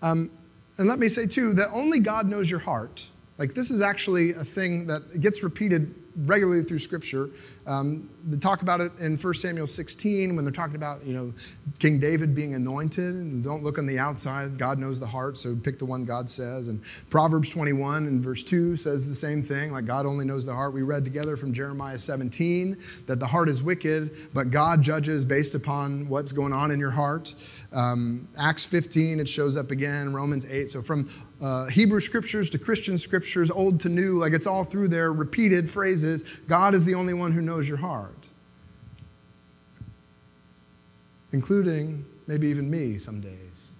Um, 0.00 0.30
and 0.78 0.86
let 0.86 1.00
me 1.00 1.08
say, 1.08 1.26
too, 1.26 1.54
that 1.54 1.70
only 1.72 1.98
God 1.98 2.28
knows 2.28 2.48
your 2.48 2.60
heart. 2.60 3.04
Like, 3.36 3.52
this 3.52 3.72
is 3.72 3.82
actually 3.82 4.34
a 4.34 4.44
thing 4.44 4.86
that 4.86 5.20
gets 5.20 5.42
repeated 5.42 5.92
regularly 6.16 6.62
through 6.62 6.78
Scripture. 6.78 7.30
Um, 7.66 8.08
they 8.26 8.36
talk 8.36 8.62
about 8.62 8.80
it 8.80 8.92
in 9.00 9.16
1 9.16 9.34
Samuel 9.34 9.66
16 9.66 10.36
when 10.36 10.44
they're 10.44 10.52
talking 10.52 10.76
about, 10.76 11.04
you 11.04 11.12
know, 11.12 11.32
King 11.78 11.98
David 11.98 12.34
being 12.34 12.54
anointed. 12.54 13.14
And 13.14 13.42
don't 13.42 13.62
look 13.62 13.78
on 13.78 13.86
the 13.86 13.98
outside. 13.98 14.58
God 14.58 14.78
knows 14.78 15.00
the 15.00 15.06
heart, 15.06 15.36
so 15.36 15.54
pick 15.56 15.78
the 15.78 15.84
one 15.84 16.04
God 16.04 16.28
says. 16.30 16.68
And 16.68 16.80
Proverbs 17.10 17.50
21 17.50 18.06
and 18.06 18.22
verse 18.22 18.42
2 18.42 18.76
says 18.76 19.08
the 19.08 19.14
same 19.14 19.42
thing, 19.42 19.72
like 19.72 19.86
God 19.86 20.06
only 20.06 20.24
knows 20.24 20.46
the 20.46 20.54
heart. 20.54 20.72
We 20.72 20.82
read 20.82 21.04
together 21.04 21.36
from 21.36 21.52
Jeremiah 21.52 21.98
17 21.98 22.76
that 23.06 23.18
the 23.18 23.26
heart 23.26 23.48
is 23.48 23.62
wicked, 23.62 24.32
but 24.32 24.50
God 24.50 24.82
judges 24.82 25.24
based 25.24 25.54
upon 25.54 26.08
what's 26.08 26.32
going 26.32 26.52
on 26.52 26.70
in 26.70 26.78
your 26.78 26.90
heart. 26.90 27.34
Um, 27.72 28.28
Acts 28.38 28.64
15, 28.64 29.18
it 29.18 29.28
shows 29.28 29.56
up 29.56 29.70
again, 29.72 30.12
Romans 30.12 30.50
8. 30.50 30.70
So 30.70 30.80
from 30.80 31.08
uh, 31.44 31.66
Hebrew 31.66 32.00
scriptures 32.00 32.48
to 32.50 32.58
Christian 32.58 32.96
scriptures, 32.96 33.50
old 33.50 33.78
to 33.80 33.90
new, 33.90 34.18
like 34.18 34.32
it's 34.32 34.46
all 34.46 34.64
through 34.64 34.88
there, 34.88 35.12
repeated 35.12 35.68
phrases. 35.68 36.22
God 36.48 36.74
is 36.74 36.86
the 36.86 36.94
only 36.94 37.12
one 37.12 37.32
who 37.32 37.42
knows 37.42 37.68
your 37.68 37.76
heart, 37.76 38.16
including 41.32 42.06
maybe 42.26 42.46
even 42.46 42.70
me 42.70 42.96
some 42.96 43.20
days. 43.20 43.72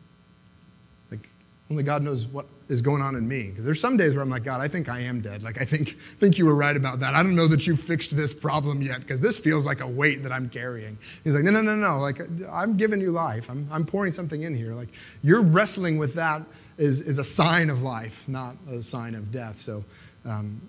Like 1.10 1.30
only 1.70 1.82
God 1.82 2.02
knows 2.02 2.26
what 2.26 2.44
is 2.68 2.82
going 2.82 3.00
on 3.00 3.16
in 3.16 3.26
me. 3.26 3.44
Because 3.44 3.64
there's 3.64 3.80
some 3.80 3.96
days 3.96 4.14
where 4.14 4.22
I'm 4.22 4.28
like, 4.28 4.44
God, 4.44 4.60
I 4.60 4.68
think 4.68 4.90
I 4.90 5.00
am 5.00 5.22
dead. 5.22 5.42
Like, 5.42 5.58
I 5.58 5.64
think, 5.64 5.96
think 6.18 6.36
you 6.36 6.44
were 6.44 6.54
right 6.54 6.76
about 6.76 7.00
that. 7.00 7.14
I 7.14 7.22
don't 7.22 7.34
know 7.34 7.46
that 7.46 7.66
you 7.66 7.76
fixed 7.76 8.14
this 8.14 8.34
problem 8.34 8.82
yet 8.82 9.00
because 9.00 9.22
this 9.22 9.38
feels 9.38 9.64
like 9.64 9.80
a 9.80 9.86
weight 9.86 10.22
that 10.22 10.32
I'm 10.32 10.50
carrying. 10.50 10.98
He's 11.24 11.34
like, 11.34 11.44
no, 11.44 11.50
no, 11.50 11.62
no, 11.62 11.76
no. 11.76 11.98
Like, 12.00 12.20
I'm 12.50 12.76
giving 12.76 13.00
you 13.00 13.12
life. 13.12 13.50
I'm, 13.50 13.66
I'm 13.70 13.86
pouring 13.86 14.12
something 14.12 14.42
in 14.42 14.54
here. 14.54 14.74
Like, 14.74 14.88
you're 15.22 15.42
wrestling 15.42 15.96
with 15.96 16.12
that 16.14 16.42
is, 16.78 17.00
is 17.00 17.18
a 17.18 17.24
sign 17.24 17.70
of 17.70 17.82
life, 17.82 18.28
not 18.28 18.56
a 18.70 18.82
sign 18.82 19.14
of 19.14 19.30
death. 19.30 19.58
So, 19.58 19.84
um, 20.24 20.60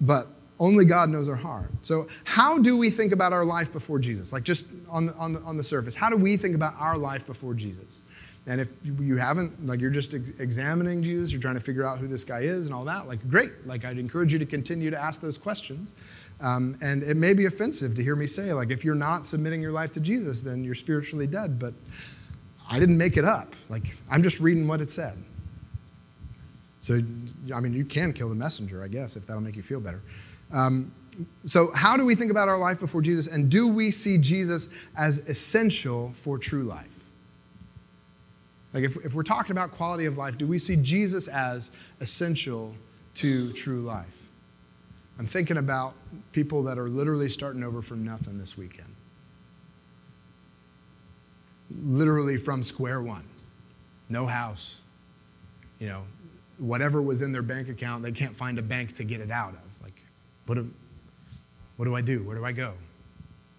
but 0.00 0.26
only 0.60 0.84
God 0.84 1.08
knows 1.08 1.28
our 1.28 1.36
heart. 1.36 1.70
So, 1.82 2.08
how 2.24 2.58
do 2.58 2.76
we 2.76 2.90
think 2.90 3.12
about 3.12 3.32
our 3.32 3.44
life 3.44 3.72
before 3.72 3.98
Jesus? 3.98 4.32
Like, 4.32 4.42
just 4.42 4.72
on 4.88 5.06
the, 5.06 5.14
on 5.14 5.32
the, 5.32 5.40
on 5.40 5.56
the 5.56 5.62
surface, 5.62 5.94
how 5.94 6.10
do 6.10 6.16
we 6.16 6.36
think 6.36 6.54
about 6.54 6.74
our 6.78 6.96
life 6.96 7.26
before 7.26 7.54
Jesus? 7.54 8.02
And 8.46 8.62
if 8.62 8.78
you 8.82 9.16
haven't, 9.16 9.66
like 9.66 9.78
you're 9.78 9.90
just 9.90 10.14
examining 10.14 11.02
Jesus, 11.02 11.30
you're 11.32 11.40
trying 11.40 11.56
to 11.56 11.60
figure 11.60 11.84
out 11.84 11.98
who 11.98 12.06
this 12.06 12.24
guy 12.24 12.40
is 12.40 12.64
and 12.64 12.74
all 12.74 12.84
that, 12.84 13.06
like 13.06 13.28
great. 13.28 13.50
Like 13.66 13.84
I'd 13.84 13.98
encourage 13.98 14.32
you 14.32 14.38
to 14.38 14.46
continue 14.46 14.90
to 14.90 14.98
ask 14.98 15.20
those 15.20 15.36
questions. 15.36 15.94
Um, 16.40 16.76
and 16.80 17.02
it 17.02 17.16
may 17.16 17.34
be 17.34 17.44
offensive 17.44 17.94
to 17.96 18.02
hear 18.02 18.16
me 18.16 18.26
say, 18.26 18.52
like, 18.54 18.70
if 18.70 18.84
you're 18.84 18.94
not 18.94 19.26
submitting 19.26 19.60
your 19.60 19.72
life 19.72 19.92
to 19.92 20.00
Jesus, 20.00 20.40
then 20.40 20.64
you're 20.64 20.74
spiritually 20.74 21.26
dead. 21.26 21.58
But 21.58 21.74
I 22.70 22.78
didn't 22.78 22.98
make 22.98 23.16
it 23.16 23.24
up. 23.24 23.54
Like, 23.68 23.84
I'm 24.10 24.22
just 24.22 24.40
reading 24.40 24.68
what 24.68 24.80
it 24.80 24.90
said. 24.90 25.16
So, 26.80 27.00
I 27.54 27.60
mean, 27.60 27.72
you 27.72 27.84
can 27.84 28.12
kill 28.12 28.28
the 28.28 28.34
messenger, 28.34 28.82
I 28.82 28.88
guess, 28.88 29.16
if 29.16 29.26
that'll 29.26 29.42
make 29.42 29.56
you 29.56 29.62
feel 29.62 29.80
better. 29.80 30.00
Um, 30.52 30.92
so, 31.44 31.72
how 31.72 31.96
do 31.96 32.04
we 32.04 32.14
think 32.14 32.30
about 32.30 32.48
our 32.48 32.58
life 32.58 32.80
before 32.80 33.02
Jesus? 33.02 33.26
And 33.26 33.50
do 33.50 33.66
we 33.66 33.90
see 33.90 34.18
Jesus 34.18 34.72
as 34.96 35.28
essential 35.28 36.12
for 36.14 36.38
true 36.38 36.64
life? 36.64 37.04
Like, 38.72 38.84
if, 38.84 38.96
if 39.04 39.14
we're 39.14 39.22
talking 39.22 39.52
about 39.52 39.72
quality 39.72 40.04
of 40.04 40.18
life, 40.18 40.38
do 40.38 40.46
we 40.46 40.58
see 40.58 40.76
Jesus 40.76 41.26
as 41.26 41.70
essential 42.00 42.74
to 43.14 43.52
true 43.52 43.80
life? 43.80 44.28
I'm 45.18 45.26
thinking 45.26 45.56
about 45.56 45.94
people 46.32 46.62
that 46.64 46.78
are 46.78 46.88
literally 46.88 47.28
starting 47.28 47.64
over 47.64 47.82
from 47.82 48.04
nothing 48.04 48.38
this 48.38 48.56
weekend. 48.56 48.94
Literally 51.84 52.36
from 52.36 52.62
square 52.62 53.02
one. 53.02 53.24
No 54.08 54.26
house. 54.26 54.82
You 55.78 55.88
know, 55.88 56.02
whatever 56.58 57.02
was 57.02 57.22
in 57.22 57.32
their 57.32 57.42
bank 57.42 57.68
account, 57.68 58.02
they 58.02 58.12
can't 58.12 58.34
find 58.34 58.58
a 58.58 58.62
bank 58.62 58.94
to 58.96 59.04
get 59.04 59.20
it 59.20 59.30
out 59.30 59.52
of. 59.52 59.82
Like, 59.82 60.02
what 60.46 60.54
do, 60.56 60.70
what 61.76 61.84
do 61.84 61.94
I 61.94 62.00
do? 62.00 62.22
Where 62.24 62.36
do 62.36 62.44
I 62.44 62.52
go? 62.52 62.74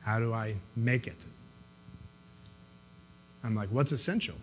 How 0.01 0.19
do 0.19 0.33
I 0.33 0.55
make 0.75 1.07
it? 1.07 1.25
I'm 3.43 3.55
like, 3.55 3.69
what's 3.69 3.91
essential? 3.91 4.35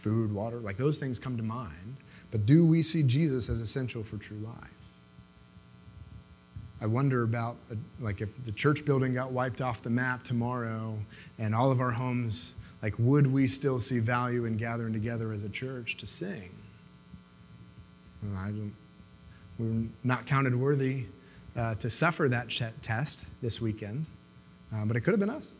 food, 0.00 0.32
water, 0.32 0.58
like 0.58 0.76
those 0.78 0.98
things 0.98 1.18
come 1.18 1.36
to 1.36 1.42
mind. 1.42 1.96
But 2.30 2.46
do 2.46 2.64
we 2.64 2.82
see 2.82 3.02
Jesus 3.02 3.48
as 3.50 3.60
essential 3.60 4.02
for 4.02 4.16
true 4.16 4.38
life? 4.38 4.74
I 6.80 6.86
wonder 6.86 7.24
about, 7.24 7.56
like, 8.00 8.22
if 8.22 8.42
the 8.44 8.52
church 8.52 8.86
building 8.86 9.12
got 9.12 9.32
wiped 9.32 9.60
off 9.60 9.82
the 9.82 9.90
map 9.90 10.24
tomorrow 10.24 10.98
and 11.38 11.54
all 11.54 11.70
of 11.70 11.80
our 11.82 11.90
homes, 11.90 12.54
like, 12.82 12.94
would 12.98 13.26
we 13.26 13.46
still 13.46 13.78
see 13.80 13.98
value 13.98 14.44
in 14.44 14.56
gathering 14.56 14.92
together 14.92 15.32
as 15.32 15.44
a 15.44 15.50
church 15.50 15.96
to 15.98 16.06
sing? 16.06 16.50
I 18.36 18.46
don't, 18.46 18.74
we're 19.58 19.88
not 20.04 20.26
counted 20.26 20.54
worthy 20.54 21.06
uh, 21.56 21.74
to 21.76 21.90
suffer 21.90 22.28
that 22.28 22.50
test 22.82 23.24
this 23.42 23.60
weekend, 23.60 24.06
uh, 24.74 24.84
but 24.84 24.96
it 24.96 25.00
could 25.00 25.12
have 25.12 25.20
been 25.20 25.30
us. 25.30 25.54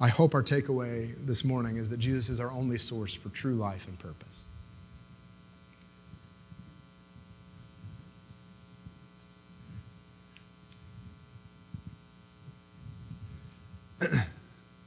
I 0.00 0.08
hope 0.08 0.34
our 0.34 0.42
takeaway 0.42 1.14
this 1.24 1.44
morning 1.44 1.76
is 1.76 1.88
that 1.90 1.98
Jesus 1.98 2.28
is 2.28 2.40
our 2.40 2.50
only 2.50 2.76
source 2.76 3.14
for 3.14 3.28
true 3.28 3.54
life 3.54 3.86
and 3.86 3.98
purpose. 3.98 4.46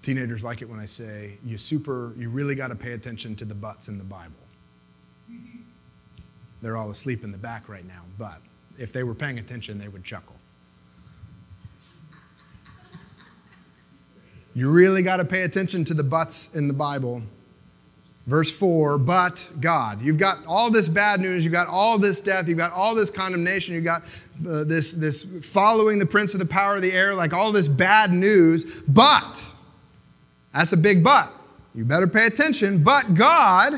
Teenagers 0.06 0.44
like 0.44 0.62
it 0.62 0.70
when 0.70 0.80
I 0.80 0.86
say, 0.86 1.40
you 1.44 1.58
super, 1.58 2.14
you 2.16 2.30
really 2.30 2.54
got 2.54 2.68
to 2.68 2.76
pay 2.76 2.92
attention 2.92 3.36
to 3.38 3.44
the 3.44 3.56
buts 3.56 3.88
in 3.88 3.98
the 3.98 4.04
Bible. 4.04 4.36
They're 6.62 6.78
all 6.78 6.92
asleep 6.92 7.24
in 7.24 7.32
the 7.32 7.40
back 7.40 7.68
right 7.68 7.88
now, 7.88 8.04
but 8.20 8.38
if 8.78 8.94
they 8.94 9.02
were 9.02 9.16
paying 9.16 9.40
attention, 9.40 9.80
they 9.80 9.88
would 9.88 10.04
chuckle. 10.04 10.36
You 14.54 14.70
really 14.70 15.02
got 15.02 15.18
to 15.18 15.26
pay 15.26 15.42
attention 15.42 15.84
to 15.86 15.96
the 15.96 16.04
buts 16.04 16.54
in 16.54 16.68
the 16.68 16.74
Bible. 16.76 17.24
Verse 18.28 18.56
4, 18.56 19.00
but 19.00 19.52
God. 19.60 20.04
You've 20.04 20.20
got 20.20 20.46
all 20.46 20.70
this 20.70 20.88
bad 20.88 21.20
news, 21.20 21.44
you've 21.44 21.52
got 21.52 21.68
all 21.68 21.98
this 21.98 22.22
death, 22.22 22.48
you've 22.48 22.60
got 22.60 22.74
all 22.74 22.94
this 22.94 23.10
condemnation, 23.10 23.74
you've 23.74 23.84
got 23.84 24.04
uh, 24.48 24.66
this, 24.66 24.94
this 24.94 25.44
following 25.44 25.98
the 25.98 26.06
prince 26.06 26.36
of 26.36 26.40
the 26.40 26.46
power 26.46 26.76
of 26.76 26.84
the 26.84 26.94
air, 26.94 27.16
like 27.16 27.34
all 27.34 27.52
this 27.52 27.68
bad 27.68 28.14
news, 28.14 28.84
but, 28.84 29.52
that's 30.56 30.72
a 30.74 30.78
big 30.78 31.04
but. 31.04 31.32
You 31.74 31.84
better 31.84 32.08
pay 32.08 32.26
attention. 32.26 32.82
But 32.82 33.14
God, 33.14 33.74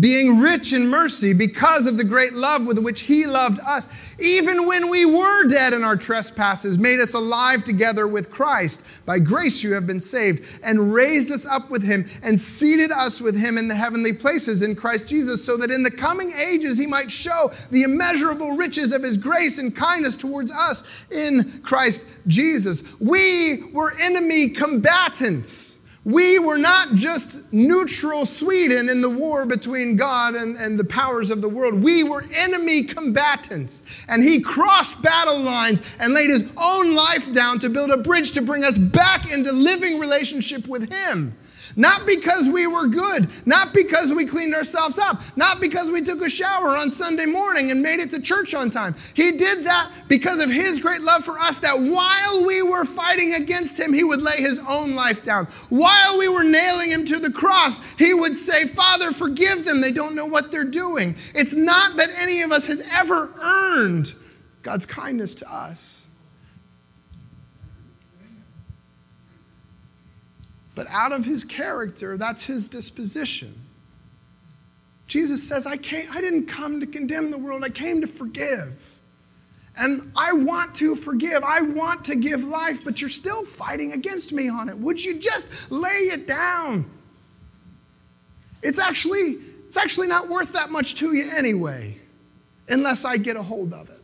being 0.00 0.40
rich 0.40 0.72
in 0.72 0.88
mercy 0.88 1.34
because 1.34 1.86
of 1.86 1.98
the 1.98 2.04
great 2.04 2.32
love 2.32 2.66
with 2.66 2.78
which 2.78 3.02
he 3.02 3.26
loved 3.26 3.60
us, 3.60 3.88
even 4.18 4.66
when 4.66 4.88
we 4.88 5.04
were 5.04 5.46
dead 5.46 5.74
in 5.74 5.82
our 5.82 5.96
trespasses, 5.96 6.78
made 6.78 7.00
us 7.00 7.12
alive 7.12 7.64
together 7.64 8.08
with 8.08 8.30
Christ. 8.30 8.86
By 9.04 9.18
grace 9.18 9.62
you 9.62 9.74
have 9.74 9.86
been 9.86 10.00
saved, 10.00 10.60
and 10.64 10.94
raised 10.94 11.30
us 11.30 11.46
up 11.46 11.70
with 11.70 11.82
him, 11.82 12.06
and 12.22 12.40
seated 12.40 12.90
us 12.90 13.20
with 13.20 13.38
him 13.38 13.58
in 13.58 13.68
the 13.68 13.74
heavenly 13.74 14.14
places 14.14 14.62
in 14.62 14.74
Christ 14.74 15.08
Jesus, 15.08 15.44
so 15.44 15.58
that 15.58 15.70
in 15.70 15.82
the 15.82 15.90
coming 15.90 16.32
ages 16.32 16.78
he 16.78 16.86
might 16.86 17.10
show 17.10 17.52
the 17.70 17.82
immeasurable 17.82 18.56
riches 18.56 18.92
of 18.92 19.02
his 19.02 19.18
grace 19.18 19.58
and 19.58 19.76
kindness 19.76 20.16
towards 20.16 20.50
us 20.50 20.88
in 21.10 21.60
Christ 21.62 22.08
Jesus. 22.26 22.98
We 23.00 23.64
were 23.72 23.92
enemy 24.00 24.48
combatants. 24.48 25.75
We 26.06 26.38
were 26.38 26.56
not 26.56 26.94
just 26.94 27.52
neutral 27.52 28.26
Sweden 28.26 28.88
in 28.88 29.00
the 29.00 29.10
war 29.10 29.44
between 29.44 29.96
God 29.96 30.36
and, 30.36 30.56
and 30.56 30.78
the 30.78 30.84
powers 30.84 31.32
of 31.32 31.40
the 31.40 31.48
world. 31.48 31.82
We 31.82 32.04
were 32.04 32.22
enemy 32.32 32.84
combatants. 32.84 34.04
And 34.06 34.22
he 34.22 34.40
crossed 34.40 35.02
battle 35.02 35.40
lines 35.40 35.82
and 35.98 36.14
laid 36.14 36.30
his 36.30 36.52
own 36.56 36.94
life 36.94 37.34
down 37.34 37.58
to 37.58 37.68
build 37.68 37.90
a 37.90 37.96
bridge 37.96 38.30
to 38.34 38.40
bring 38.40 38.62
us 38.62 38.78
back 38.78 39.32
into 39.32 39.50
living 39.50 39.98
relationship 39.98 40.68
with 40.68 40.92
him. 40.92 41.36
Not 41.74 42.06
because 42.06 42.48
we 42.52 42.66
were 42.66 42.86
good, 42.86 43.28
not 43.46 43.74
because 43.74 44.14
we 44.14 44.26
cleaned 44.26 44.54
ourselves 44.54 44.98
up, 44.98 45.20
not 45.36 45.60
because 45.60 45.90
we 45.90 46.02
took 46.02 46.22
a 46.22 46.30
shower 46.30 46.76
on 46.76 46.90
Sunday 46.90 47.26
morning 47.26 47.70
and 47.70 47.82
made 47.82 48.00
it 48.00 48.10
to 48.10 48.22
church 48.22 48.54
on 48.54 48.70
time. 48.70 48.94
He 49.14 49.32
did 49.32 49.64
that 49.64 49.90
because 50.08 50.38
of 50.38 50.50
His 50.50 50.78
great 50.78 51.00
love 51.00 51.24
for 51.24 51.38
us, 51.38 51.58
that 51.58 51.76
while 51.76 52.46
we 52.46 52.62
were 52.62 52.84
fighting 52.84 53.34
against 53.34 53.80
Him, 53.80 53.92
He 53.92 54.04
would 54.04 54.22
lay 54.22 54.36
His 54.36 54.62
own 54.68 54.94
life 54.94 55.22
down. 55.24 55.46
While 55.68 56.18
we 56.18 56.28
were 56.28 56.44
nailing 56.44 56.90
Him 56.90 57.04
to 57.06 57.18
the 57.18 57.32
cross, 57.32 57.94
He 57.94 58.14
would 58.14 58.36
say, 58.36 58.66
Father, 58.66 59.12
forgive 59.12 59.64
them. 59.64 59.80
They 59.80 59.92
don't 59.92 60.14
know 60.14 60.26
what 60.26 60.52
they're 60.52 60.64
doing. 60.64 61.16
It's 61.34 61.56
not 61.56 61.96
that 61.96 62.10
any 62.18 62.42
of 62.42 62.52
us 62.52 62.66
has 62.68 62.86
ever 62.92 63.32
earned 63.42 64.14
God's 64.62 64.86
kindness 64.86 65.34
to 65.36 65.52
us. 65.52 66.05
But 70.76 70.86
out 70.90 71.10
of 71.10 71.24
his 71.24 71.42
character, 71.42 72.16
that's 72.16 72.44
his 72.44 72.68
disposition. 72.68 73.52
Jesus 75.08 75.42
says, 75.48 75.66
I, 75.66 75.78
came, 75.78 76.06
I 76.12 76.20
didn't 76.20 76.46
come 76.46 76.80
to 76.80 76.86
condemn 76.86 77.30
the 77.30 77.38
world, 77.38 77.64
I 77.64 77.70
came 77.70 78.02
to 78.02 78.06
forgive. 78.06 79.00
And 79.78 80.12
I 80.14 80.32
want 80.32 80.74
to 80.76 80.94
forgive. 80.94 81.42
I 81.44 81.60
want 81.60 82.04
to 82.06 82.16
give 82.16 82.44
life, 82.44 82.84
but 82.84 83.00
you're 83.00 83.10
still 83.10 83.44
fighting 83.44 83.92
against 83.92 84.32
me 84.32 84.48
on 84.48 84.68
it. 84.68 84.78
Would 84.78 85.02
you 85.04 85.18
just 85.18 85.70
lay 85.70 85.88
it 85.88 86.26
down? 86.26 86.90
It's 88.62 88.78
actually, 88.78 89.36
it's 89.66 89.76
actually 89.76 90.08
not 90.08 90.28
worth 90.28 90.52
that 90.52 90.70
much 90.70 90.94
to 90.96 91.14
you 91.14 91.30
anyway, 91.36 91.98
unless 92.68 93.04
I 93.04 93.16
get 93.16 93.36
a 93.36 93.42
hold 93.42 93.72
of 93.72 93.90
it. 93.90 93.95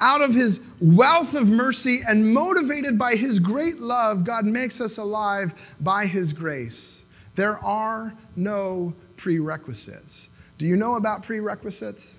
Out 0.00 0.22
of 0.22 0.34
his 0.34 0.70
wealth 0.80 1.34
of 1.34 1.50
mercy 1.50 2.00
and 2.08 2.32
motivated 2.32 2.98
by 2.98 3.16
his 3.16 3.38
great 3.38 3.78
love, 3.78 4.24
God 4.24 4.46
makes 4.46 4.80
us 4.80 4.96
alive 4.96 5.76
by 5.80 6.06
his 6.06 6.32
grace. 6.32 7.04
There 7.34 7.58
are 7.58 8.14
no 8.34 8.94
prerequisites. 9.16 10.30
Do 10.56 10.66
you 10.66 10.76
know 10.76 10.94
about 10.94 11.22
prerequisites? 11.22 12.18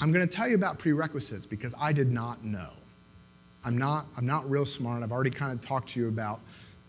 I'm 0.00 0.12
going 0.12 0.26
to 0.26 0.36
tell 0.36 0.48
you 0.48 0.56
about 0.56 0.78
prerequisites 0.78 1.46
because 1.46 1.74
I 1.80 1.92
did 1.92 2.10
not 2.10 2.44
know. 2.44 2.72
I'm 3.64 3.78
not, 3.78 4.06
I'm 4.16 4.26
not 4.26 4.50
real 4.50 4.64
smart. 4.64 5.02
I've 5.02 5.12
already 5.12 5.30
kind 5.30 5.52
of 5.52 5.60
talked 5.60 5.90
to 5.90 6.00
you 6.00 6.08
about 6.08 6.40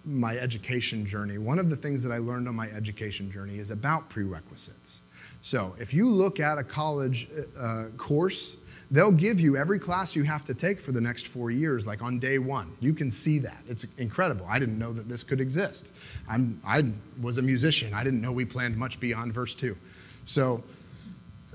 my 0.05 0.35
education 0.35 1.05
journey. 1.05 1.37
One 1.37 1.59
of 1.59 1.69
the 1.69 1.75
things 1.75 2.03
that 2.03 2.11
I 2.11 2.17
learned 2.17 2.47
on 2.47 2.55
my 2.55 2.69
education 2.69 3.31
journey 3.31 3.59
is 3.59 3.71
about 3.71 4.09
prerequisites. 4.09 5.02
So 5.43 5.75
if 5.77 5.93
you 5.93 6.09
look 6.09 6.39
at 6.39 6.57
a 6.57 6.63
college 6.63 7.27
uh, 7.59 7.87
course, 7.97 8.59
they'll 8.89 9.11
give 9.11 9.41
you 9.41 9.57
every 9.57 9.77
class 9.77 10.15
you 10.15 10.23
have 10.23 10.45
to 10.45 10.53
take 10.53 10.79
for 10.79 10.93
the 10.93 11.01
next 11.01 11.27
four 11.27 11.51
years, 11.51 11.85
like 11.85 12.01
on 12.01 12.17
day 12.17 12.39
one. 12.39 12.71
You 12.79 12.93
can 12.93 13.11
see 13.11 13.39
that. 13.39 13.61
It's 13.67 13.83
incredible. 13.97 14.45
I 14.47 14.57
didn't 14.57 14.79
know 14.79 14.93
that 14.93 15.09
this 15.09 15.21
could 15.21 15.41
exist. 15.41 15.91
I'm, 16.29 16.61
I 16.65 16.83
was 17.21 17.39
a 17.39 17.41
musician. 17.41 17.93
I 17.93 18.05
didn't 18.05 18.21
know 18.21 18.31
we 18.31 18.45
planned 18.45 18.77
much 18.77 19.01
beyond 19.01 19.33
verse 19.33 19.53
two. 19.53 19.75
So 20.23 20.63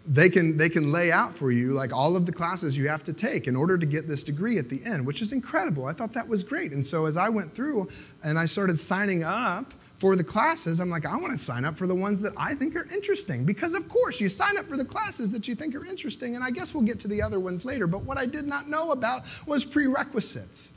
they 0.09 0.29
can, 0.29 0.57
they 0.57 0.69
can 0.69 0.91
lay 0.91 1.13
out 1.13 1.33
for 1.33 1.53
you 1.53 1.71
like 1.71 1.93
all 1.93 2.17
of 2.17 2.27
the 2.27 2.33
classes 2.33 2.77
you 2.77 2.89
have 2.89 3.05
to 3.05 3.13
take 3.13 3.47
in 3.47 3.55
order 3.55 3.79
to 3.79 3.87
get 3.87 4.09
this 4.09 4.25
degree 4.25 4.59
at 4.59 4.69
the 4.69 4.85
end, 4.85 5.07
which 5.07 5.23
is 5.23 5.31
incredible. 5.31 5.87
I 5.87 5.93
thought 5.93 6.15
that 6.15 6.27
was 6.27 6.43
great. 6.43 6.73
And 6.73 6.85
so 6.85 7.07
as 7.07 7.17
I 7.17 7.29
went 7.29 7.53
through 7.53 7.91
and 8.25 8.41
I 8.41 8.47
started 8.47 8.77
signing 8.77 9.23
up 9.23 9.73
for 10.01 10.17
the 10.17 10.25
classes, 10.25 10.81
I'm 10.81 10.89
like, 10.89 11.05
I 11.05 11.15
want 11.15 11.33
to 11.33 11.39
sign 11.39 11.67
up 11.67 11.77
for 11.77 11.87
the 11.87 11.95
ones 11.95 12.23
that 12.23 12.33
I 12.35 12.55
think 12.55 12.75
are 12.75 12.87
interesting. 12.91 13.45
Because, 13.45 13.75
of 13.75 13.87
course, 13.87 14.19
you 14.19 14.31
sign 14.31 14.57
up 14.57 14.65
for 14.65 14.79
the 14.79 14.85
classes 14.85 15.31
that 15.33 15.47
you 15.47 15.55
think 15.55 15.75
are 15.75 15.85
interesting, 15.85 16.37
and 16.37 16.43
I 16.43 16.51
guess 16.51 16.75
we'll 16.75 16.85
get 16.85 16.99
to 17.01 17.09
the 17.09 17.21
other 17.21 17.39
ones 17.39 17.67
later. 17.67 17.87
But 17.87 18.05
what 18.05 18.17
I 18.17 18.25
did 18.25 18.47
not 18.47 18.67
know 18.67 18.93
about 18.93 19.25
was 19.47 19.63
prerequisites. 19.63 20.73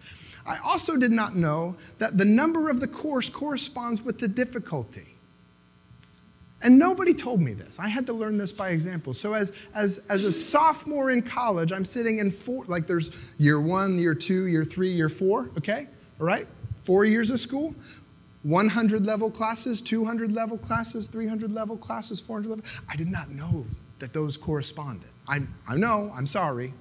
I 0.45 0.57
also 0.57 0.97
did 0.97 1.11
not 1.11 1.37
know 1.37 1.77
that 1.99 2.17
the 2.17 2.25
number 2.25 2.69
of 2.69 2.81
the 2.81 2.87
course 2.87 3.29
corresponds 3.29 4.03
with 4.03 4.19
the 4.19 4.27
difficulty. 4.27 5.15
And 6.61 6.77
nobody 6.77 7.13
told 7.13 7.39
me 7.39 7.53
this. 7.53 7.79
I 7.79 7.87
had 7.87 8.05
to 8.07 8.13
learn 8.13 8.37
this 8.37 8.51
by 8.51 8.69
example. 8.71 9.13
So, 9.13 9.35
as, 9.35 9.53
as, 9.73 10.05
as 10.09 10.25
a 10.25 10.33
sophomore 10.33 11.11
in 11.11 11.21
college, 11.21 11.71
I'm 11.71 11.85
sitting 11.85 12.17
in 12.19 12.29
four, 12.29 12.65
like 12.65 12.87
there's 12.87 13.15
year 13.37 13.61
one, 13.61 13.97
year 13.97 14.15
two, 14.15 14.47
year 14.47 14.65
three, 14.65 14.93
year 14.93 15.07
four, 15.07 15.49
okay? 15.57 15.87
All 16.19 16.25
right? 16.25 16.45
Four 16.83 17.05
years 17.05 17.31
of 17.31 17.39
school. 17.39 17.73
100 18.43 19.05
level 19.05 19.31
classes, 19.31 19.81
200 19.81 20.31
level 20.31 20.57
classes, 20.57 21.07
300 21.07 21.51
level 21.51 21.77
classes, 21.77 22.19
400 22.19 22.49
level. 22.49 22.65
I 22.89 22.95
did 22.95 23.09
not 23.09 23.29
know 23.29 23.65
that 23.99 24.13
those 24.13 24.37
corresponded. 24.37 25.09
I, 25.27 25.41
I 25.67 25.77
know, 25.77 26.11
I'm 26.15 26.27
sorry. 26.27 26.73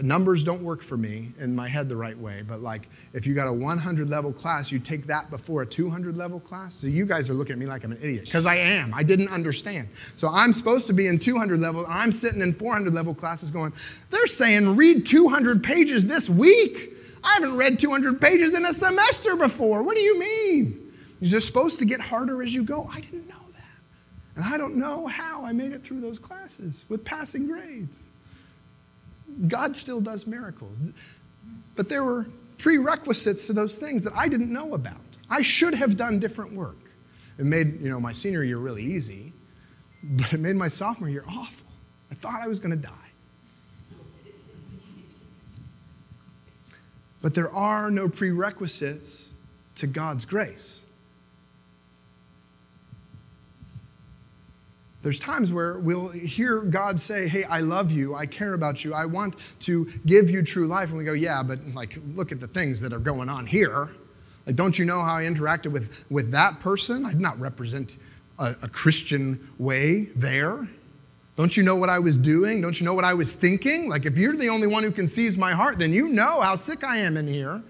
Numbers 0.00 0.42
don't 0.42 0.62
work 0.62 0.80
for 0.80 0.96
me 0.96 1.32
in 1.38 1.54
my 1.54 1.68
head 1.68 1.86
the 1.86 1.96
right 1.96 2.16
way, 2.16 2.42
but 2.46 2.62
like 2.62 2.88
if 3.12 3.26
you 3.26 3.34
got 3.34 3.46
a 3.46 3.52
100 3.52 4.08
level 4.08 4.32
class, 4.32 4.72
you 4.72 4.78
take 4.78 5.06
that 5.08 5.28
before 5.28 5.62
a 5.62 5.66
200 5.66 6.16
level 6.16 6.40
class. 6.40 6.74
So 6.74 6.86
you 6.86 7.04
guys 7.04 7.28
are 7.28 7.34
looking 7.34 7.52
at 7.52 7.58
me 7.58 7.66
like 7.66 7.84
I'm 7.84 7.92
an 7.92 7.98
idiot 8.00 8.24
because 8.24 8.46
I 8.46 8.54
am. 8.54 8.94
I 8.94 9.02
didn't 9.02 9.28
understand. 9.28 9.88
So 10.16 10.28
I'm 10.28 10.54
supposed 10.54 10.86
to 10.86 10.94
be 10.94 11.08
in 11.08 11.18
200 11.18 11.58
level. 11.58 11.84
I'm 11.88 12.10
sitting 12.10 12.40
in 12.40 12.54
400 12.54 12.94
level 12.94 13.12
classes 13.12 13.50
going, 13.50 13.74
they're 14.08 14.26
saying 14.26 14.76
read 14.76 15.04
200 15.04 15.62
pages 15.62 16.06
this 16.06 16.30
week. 16.30 16.94
I 17.22 17.40
haven't 17.40 17.58
read 17.58 17.78
200 17.78 18.18
pages 18.18 18.56
in 18.56 18.64
a 18.64 18.72
semester 18.72 19.36
before. 19.36 19.82
What 19.82 19.96
do 19.96 20.02
you 20.02 20.18
mean? 20.18 20.91
Just 21.22 21.46
supposed 21.46 21.78
to 21.78 21.84
get 21.84 22.00
harder 22.00 22.42
as 22.42 22.54
you 22.54 22.64
go. 22.64 22.88
I 22.92 23.00
didn't 23.00 23.28
know 23.28 23.36
that. 23.52 23.64
And 24.36 24.44
I 24.44 24.58
don't 24.58 24.76
know 24.76 25.06
how 25.06 25.44
I 25.44 25.52
made 25.52 25.72
it 25.72 25.84
through 25.84 26.00
those 26.00 26.18
classes 26.18 26.84
with 26.88 27.04
passing 27.04 27.46
grades. 27.46 28.08
God 29.46 29.76
still 29.76 30.00
does 30.00 30.26
miracles. 30.26 30.90
But 31.76 31.88
there 31.88 32.04
were 32.04 32.26
prerequisites 32.58 33.46
to 33.46 33.52
those 33.52 33.76
things 33.76 34.02
that 34.02 34.12
I 34.14 34.28
didn't 34.28 34.52
know 34.52 34.74
about. 34.74 34.96
I 35.30 35.42
should 35.42 35.74
have 35.74 35.96
done 35.96 36.18
different 36.18 36.52
work. 36.52 36.76
It 37.38 37.46
made, 37.46 37.80
you 37.80 37.88
know, 37.88 38.00
my 38.00 38.12
senior 38.12 38.42
year 38.42 38.58
really 38.58 38.84
easy, 38.84 39.32
but 40.02 40.32
it 40.32 40.40
made 40.40 40.56
my 40.56 40.68
sophomore 40.68 41.08
year 41.08 41.24
awful. 41.28 41.66
I 42.10 42.14
thought 42.14 42.42
I 42.42 42.48
was 42.48 42.60
going 42.60 42.72
to 42.72 42.76
die. 42.76 42.92
But 47.22 47.34
there 47.34 47.50
are 47.50 47.90
no 47.90 48.08
prerequisites 48.08 49.32
to 49.76 49.86
God's 49.86 50.24
grace. 50.24 50.84
There's 55.02 55.18
times 55.18 55.52
where 55.52 55.78
we'll 55.78 56.08
hear 56.08 56.60
God 56.60 57.00
say, 57.00 57.28
Hey, 57.28 57.44
I 57.44 57.60
love 57.60 57.90
you. 57.90 58.14
I 58.14 58.24
care 58.26 58.54
about 58.54 58.84
you. 58.84 58.94
I 58.94 59.04
want 59.04 59.34
to 59.60 59.86
give 60.06 60.30
you 60.30 60.42
true 60.42 60.66
life. 60.66 60.90
And 60.90 60.98
we 60.98 61.04
go, 61.04 61.12
Yeah, 61.12 61.42
but 61.42 61.58
like, 61.74 61.98
look 62.14 62.32
at 62.32 62.40
the 62.40 62.46
things 62.46 62.80
that 62.80 62.92
are 62.92 63.00
going 63.00 63.28
on 63.28 63.46
here. 63.46 63.90
Like, 64.46 64.56
don't 64.56 64.78
you 64.78 64.84
know 64.84 65.02
how 65.02 65.16
I 65.16 65.24
interacted 65.24 65.72
with, 65.72 66.04
with 66.10 66.30
that 66.32 66.60
person? 66.60 67.04
I 67.04 67.10
did 67.10 67.20
not 67.20 67.38
represent 67.38 67.98
a, 68.38 68.56
a 68.62 68.68
Christian 68.68 69.40
way 69.58 70.04
there. 70.16 70.68
Don't 71.36 71.56
you 71.56 71.62
know 71.62 71.76
what 71.76 71.88
I 71.88 71.98
was 71.98 72.18
doing? 72.18 72.60
Don't 72.60 72.78
you 72.78 72.84
know 72.84 72.94
what 72.94 73.04
I 73.04 73.14
was 73.14 73.32
thinking? 73.32 73.88
Like, 73.88 74.04
if 74.04 74.18
you're 74.18 74.36
the 74.36 74.48
only 74.48 74.66
one 74.66 74.82
who 74.82 74.90
can 74.90 75.06
seize 75.06 75.38
my 75.38 75.52
heart, 75.52 75.78
then 75.78 75.92
you 75.92 76.08
know 76.08 76.40
how 76.40 76.54
sick 76.56 76.84
I 76.84 76.98
am 76.98 77.16
in 77.16 77.26
here. 77.26 77.62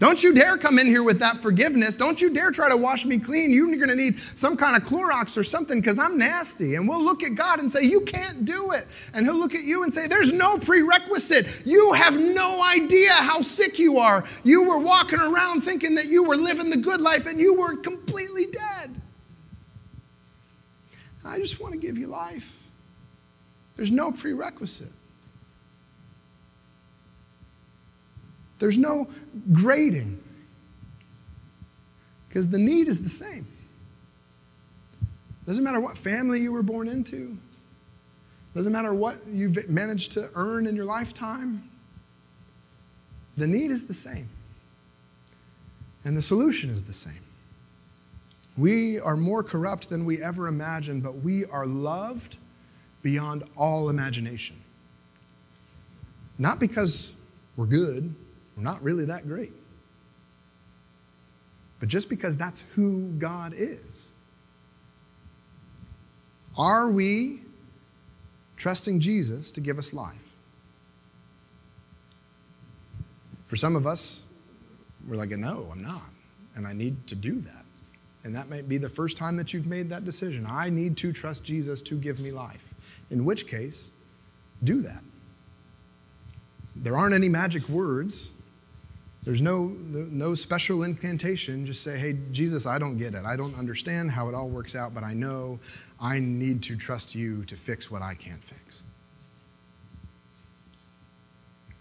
Don't 0.00 0.24
you 0.24 0.32
dare 0.32 0.56
come 0.56 0.78
in 0.78 0.86
here 0.86 1.02
with 1.02 1.18
that 1.18 1.36
forgiveness. 1.36 1.94
Don't 1.94 2.22
you 2.22 2.32
dare 2.32 2.50
try 2.50 2.70
to 2.70 2.76
wash 2.76 3.04
me 3.04 3.18
clean. 3.18 3.50
You're 3.50 3.66
going 3.66 3.90
to 3.90 3.94
need 3.94 4.18
some 4.34 4.56
kind 4.56 4.74
of 4.74 4.88
Clorox 4.88 5.36
or 5.36 5.44
something 5.44 5.78
because 5.78 5.98
I'm 5.98 6.16
nasty. 6.16 6.76
And 6.76 6.88
we'll 6.88 7.04
look 7.04 7.22
at 7.22 7.34
God 7.34 7.58
and 7.58 7.70
say, 7.70 7.82
You 7.82 8.00
can't 8.06 8.46
do 8.46 8.72
it. 8.72 8.88
And 9.12 9.26
He'll 9.26 9.36
look 9.36 9.54
at 9.54 9.64
you 9.64 9.82
and 9.82 9.92
say, 9.92 10.08
There's 10.08 10.32
no 10.32 10.56
prerequisite. 10.58 11.66
You 11.66 11.92
have 11.92 12.18
no 12.18 12.64
idea 12.64 13.12
how 13.12 13.42
sick 13.42 13.78
you 13.78 13.98
are. 13.98 14.24
You 14.42 14.66
were 14.66 14.78
walking 14.78 15.20
around 15.20 15.60
thinking 15.60 15.94
that 15.96 16.06
you 16.06 16.24
were 16.24 16.36
living 16.36 16.70
the 16.70 16.78
good 16.78 17.02
life 17.02 17.26
and 17.26 17.38
you 17.38 17.60
were 17.60 17.76
completely 17.76 18.46
dead. 18.46 19.02
I 21.26 21.36
just 21.36 21.60
want 21.60 21.74
to 21.74 21.78
give 21.78 21.98
you 21.98 22.06
life. 22.06 22.62
There's 23.76 23.92
no 23.92 24.12
prerequisite. 24.12 24.92
There's 28.60 28.78
no 28.78 29.08
grading 29.52 30.22
because 32.28 32.48
the 32.48 32.58
need 32.58 32.86
is 32.86 33.02
the 33.02 33.08
same. 33.08 33.46
Doesn't 35.46 35.64
matter 35.64 35.80
what 35.80 35.98
family 35.98 36.40
you 36.40 36.52
were 36.52 36.62
born 36.62 36.86
into, 36.86 37.36
doesn't 38.54 38.72
matter 38.72 38.94
what 38.94 39.16
you've 39.26 39.68
managed 39.68 40.12
to 40.12 40.30
earn 40.36 40.66
in 40.66 40.76
your 40.76 40.84
lifetime, 40.84 41.68
the 43.36 43.46
need 43.46 43.70
is 43.70 43.88
the 43.88 43.94
same. 43.94 44.28
And 46.04 46.16
the 46.16 46.22
solution 46.22 46.70
is 46.70 46.84
the 46.84 46.92
same. 46.92 47.22
We 48.56 49.00
are 49.00 49.16
more 49.16 49.42
corrupt 49.42 49.88
than 49.88 50.04
we 50.04 50.22
ever 50.22 50.46
imagined, 50.46 51.02
but 51.02 51.16
we 51.16 51.46
are 51.46 51.66
loved 51.66 52.36
beyond 53.02 53.44
all 53.56 53.88
imagination. 53.88 54.56
Not 56.38 56.60
because 56.60 57.22
we're 57.56 57.66
good, 57.66 58.14
not 58.62 58.82
really 58.82 59.04
that 59.06 59.26
great. 59.26 59.52
But 61.78 61.88
just 61.88 62.10
because 62.10 62.36
that's 62.36 62.62
who 62.74 63.08
God 63.18 63.54
is. 63.56 64.12
Are 66.56 66.90
we 66.90 67.42
trusting 68.56 69.00
Jesus 69.00 69.50
to 69.52 69.60
give 69.60 69.78
us 69.78 69.94
life? 69.94 70.34
For 73.46 73.56
some 73.56 73.74
of 73.74 73.86
us, 73.86 74.32
we're 75.08 75.16
like, 75.16 75.30
no, 75.30 75.68
I'm 75.72 75.82
not. 75.82 76.02
And 76.54 76.66
I 76.66 76.72
need 76.72 77.06
to 77.06 77.14
do 77.14 77.40
that. 77.40 77.64
And 78.22 78.36
that 78.36 78.50
might 78.50 78.68
be 78.68 78.76
the 78.76 78.88
first 78.88 79.16
time 79.16 79.36
that 79.38 79.54
you've 79.54 79.66
made 79.66 79.88
that 79.88 80.04
decision. 80.04 80.46
I 80.46 80.68
need 80.68 80.96
to 80.98 81.12
trust 81.12 81.44
Jesus 81.44 81.80
to 81.82 81.94
give 81.94 82.20
me 82.20 82.30
life. 82.30 82.74
In 83.10 83.24
which 83.24 83.46
case, 83.46 83.90
do 84.62 84.82
that. 84.82 85.02
There 86.76 86.96
aren't 86.96 87.14
any 87.14 87.28
magic 87.28 87.68
words. 87.68 88.30
There's 89.22 89.42
no, 89.42 89.66
no 89.66 90.34
special 90.34 90.82
incantation. 90.84 91.66
Just 91.66 91.82
say, 91.82 91.98
hey, 91.98 92.16
Jesus, 92.32 92.66
I 92.66 92.78
don't 92.78 92.96
get 92.96 93.14
it. 93.14 93.26
I 93.26 93.36
don't 93.36 93.54
understand 93.58 94.10
how 94.10 94.28
it 94.28 94.34
all 94.34 94.48
works 94.48 94.74
out, 94.74 94.94
but 94.94 95.04
I 95.04 95.12
know 95.12 95.58
I 96.00 96.18
need 96.18 96.62
to 96.64 96.76
trust 96.76 97.14
you 97.14 97.44
to 97.44 97.54
fix 97.54 97.90
what 97.90 98.00
I 98.00 98.14
can't 98.14 98.42
fix. 98.42 98.84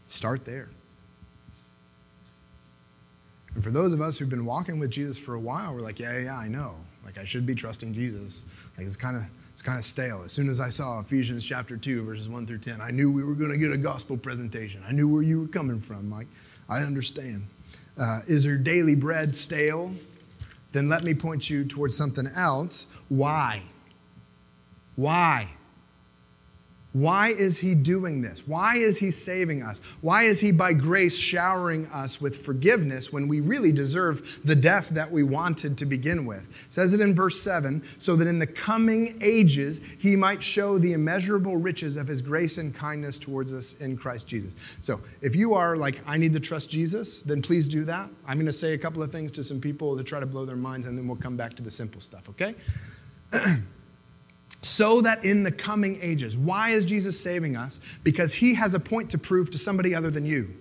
Start 0.09 0.43
there. 0.43 0.69
And 3.55 3.63
for 3.63 3.71
those 3.71 3.93
of 3.93 4.01
us 4.01 4.19
who've 4.19 4.29
been 4.29 4.45
walking 4.45 4.77
with 4.77 4.91
Jesus 4.91 5.17
for 5.17 5.35
a 5.35 5.39
while, 5.39 5.73
we're 5.73 5.79
like, 5.79 5.99
yeah, 5.99 6.19
yeah, 6.19 6.37
I 6.37 6.47
know. 6.47 6.75
Like 7.05 7.17
I 7.17 7.25
should 7.25 7.45
be 7.45 7.55
trusting 7.55 7.93
Jesus. 7.93 8.43
Like 8.77 8.85
it's 8.85 8.95
kind 8.95 9.15
of 9.15 9.23
it's 9.53 9.61
kind 9.61 9.77
of 9.77 9.83
stale. 9.83 10.21
As 10.23 10.31
soon 10.31 10.49
as 10.49 10.61
I 10.61 10.69
saw 10.69 11.01
Ephesians 11.01 11.45
chapter 11.45 11.75
2, 11.75 12.05
verses 12.05 12.29
1 12.29 12.47
through 12.47 12.59
10, 12.59 12.79
I 12.79 12.91
knew 12.91 13.11
we 13.11 13.25
were 13.25 13.33
going 13.33 13.51
to 13.51 13.57
get 13.57 13.73
a 13.73 13.77
gospel 13.77 14.15
presentation. 14.15 14.81
I 14.87 14.93
knew 14.93 15.07
where 15.07 15.21
you 15.21 15.41
were 15.41 15.47
coming 15.47 15.79
from. 15.79 16.09
Like, 16.09 16.27
I 16.69 16.83
understand. 16.83 17.47
Uh, 17.99 18.21
is 18.27 18.45
your 18.45 18.57
daily 18.57 18.95
bread 18.95 19.35
stale? 19.35 19.91
Then 20.71 20.87
let 20.87 21.03
me 21.03 21.13
point 21.13 21.49
you 21.49 21.65
towards 21.65 21.97
something 21.97 22.27
else. 22.27 22.95
Why? 23.09 23.63
Why? 24.95 25.49
Why 26.93 27.29
is 27.29 27.59
he 27.59 27.75
doing 27.75 28.23
this? 28.23 28.47
Why 28.47 28.77
is 28.77 28.97
he 28.97 29.11
saving 29.11 29.61
us? 29.61 29.79
Why 30.01 30.23
is 30.23 30.39
he 30.39 30.51
by 30.51 30.73
grace 30.73 31.19
showering 31.19 31.85
us 31.87 32.19
with 32.19 32.43
forgiveness 32.43 33.13
when 33.13 33.27
we 33.27 33.41
really 33.41 33.71
deserve 33.71 34.39
the 34.43 34.55
death 34.55 34.89
that 34.89 35.11
we 35.11 35.21
wanted 35.21 35.77
to 35.77 35.85
begin 35.85 36.25
with? 36.25 36.49
It 36.49 36.73
says 36.73 36.93
it 36.93 37.01
in 37.01 37.13
verse 37.13 37.39
7 37.39 37.83
so 37.99 38.15
that 38.15 38.27
in 38.27 38.39
the 38.39 38.47
coming 38.47 39.19
ages 39.21 39.85
he 39.99 40.15
might 40.15 40.41
show 40.41 40.79
the 40.79 40.93
immeasurable 40.93 41.57
riches 41.57 41.95
of 41.95 42.07
his 42.07 42.23
grace 42.23 42.57
and 42.57 42.73
kindness 42.73 43.19
towards 43.19 43.53
us 43.53 43.81
in 43.81 43.95
Christ 43.95 44.27
Jesus. 44.27 44.55
So 44.81 44.99
if 45.21 45.35
you 45.35 45.53
are 45.53 45.77
like, 45.77 46.01
I 46.07 46.17
need 46.17 46.33
to 46.33 46.39
trust 46.39 46.71
Jesus, 46.71 47.21
then 47.21 47.43
please 47.43 47.67
do 47.67 47.85
that. 47.85 48.09
I'm 48.27 48.37
going 48.37 48.47
to 48.47 48.53
say 48.53 48.73
a 48.73 48.79
couple 48.79 49.03
of 49.03 49.11
things 49.11 49.31
to 49.33 49.43
some 49.43 49.61
people 49.61 49.95
to 49.95 50.03
try 50.03 50.19
to 50.19 50.25
blow 50.25 50.43
their 50.43 50.55
minds, 50.55 50.87
and 50.87 50.97
then 50.97 51.07
we'll 51.07 51.17
come 51.17 51.37
back 51.37 51.55
to 51.57 51.61
the 51.61 51.71
simple 51.71 52.01
stuff, 52.01 52.27
okay? 52.29 52.55
so 54.61 55.01
that 55.01 55.23
in 55.23 55.43
the 55.43 55.51
coming 55.51 55.99
ages, 56.01 56.37
why 56.37 56.71
is 56.71 56.85
Jesus 56.85 57.19
saving 57.19 57.55
us? 57.55 57.79
Because 58.03 58.33
he 58.33 58.53
has 58.55 58.73
a 58.73 58.79
point 58.79 59.09
to 59.11 59.17
prove 59.17 59.51
to 59.51 59.57
somebody 59.57 59.95
other 59.95 60.09
than 60.09 60.25
you. 60.25 60.53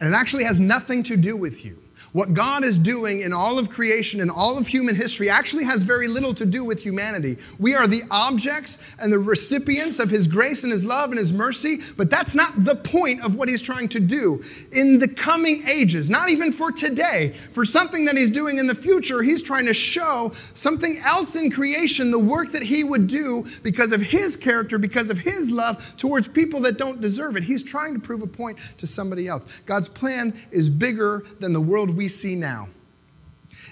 And 0.00 0.12
it 0.12 0.16
actually 0.16 0.44
has 0.44 0.60
nothing 0.60 1.02
to 1.04 1.16
do 1.16 1.36
with 1.36 1.64
you. 1.64 1.81
What 2.12 2.34
God 2.34 2.62
is 2.62 2.78
doing 2.78 3.22
in 3.22 3.32
all 3.32 3.58
of 3.58 3.70
creation 3.70 4.20
and 4.20 4.30
all 4.30 4.58
of 4.58 4.66
human 4.66 4.94
history 4.94 5.30
actually 5.30 5.64
has 5.64 5.82
very 5.82 6.08
little 6.08 6.34
to 6.34 6.44
do 6.44 6.62
with 6.62 6.82
humanity. 6.82 7.38
We 7.58 7.74
are 7.74 7.86
the 7.86 8.02
objects 8.10 8.84
and 9.00 9.10
the 9.10 9.18
recipients 9.18 9.98
of 9.98 10.10
His 10.10 10.26
grace 10.26 10.62
and 10.62 10.70
His 10.70 10.84
love 10.84 11.08
and 11.08 11.18
His 11.18 11.32
mercy, 11.32 11.78
but 11.96 12.10
that's 12.10 12.34
not 12.34 12.64
the 12.66 12.74
point 12.76 13.22
of 13.22 13.34
what 13.34 13.48
He's 13.48 13.62
trying 13.62 13.88
to 13.90 14.00
do. 14.00 14.42
In 14.72 14.98
the 14.98 15.08
coming 15.08 15.62
ages, 15.66 16.10
not 16.10 16.28
even 16.28 16.52
for 16.52 16.70
today, 16.70 17.30
for 17.52 17.64
something 17.64 18.04
that 18.04 18.16
He's 18.18 18.30
doing 18.30 18.58
in 18.58 18.66
the 18.66 18.74
future, 18.74 19.22
He's 19.22 19.42
trying 19.42 19.64
to 19.64 19.74
show 19.74 20.32
something 20.52 20.98
else 21.06 21.34
in 21.36 21.50
creation, 21.50 22.10
the 22.10 22.18
work 22.18 22.52
that 22.52 22.62
He 22.62 22.84
would 22.84 23.06
do 23.06 23.46
because 23.62 23.90
of 23.90 24.02
His 24.02 24.36
character, 24.36 24.76
because 24.76 25.08
of 25.08 25.18
His 25.18 25.50
love 25.50 25.82
towards 25.96 26.28
people 26.28 26.60
that 26.60 26.76
don't 26.76 27.00
deserve 27.00 27.38
it. 27.38 27.42
He's 27.42 27.62
trying 27.62 27.94
to 27.94 28.00
prove 28.00 28.20
a 28.20 28.26
point 28.26 28.58
to 28.76 28.86
somebody 28.86 29.28
else. 29.28 29.46
God's 29.64 29.88
plan 29.88 30.38
is 30.50 30.68
bigger 30.68 31.24
than 31.40 31.54
the 31.54 31.60
world 31.60 31.96
we 31.96 32.01
we 32.02 32.08
see 32.08 32.34
now. 32.34 32.68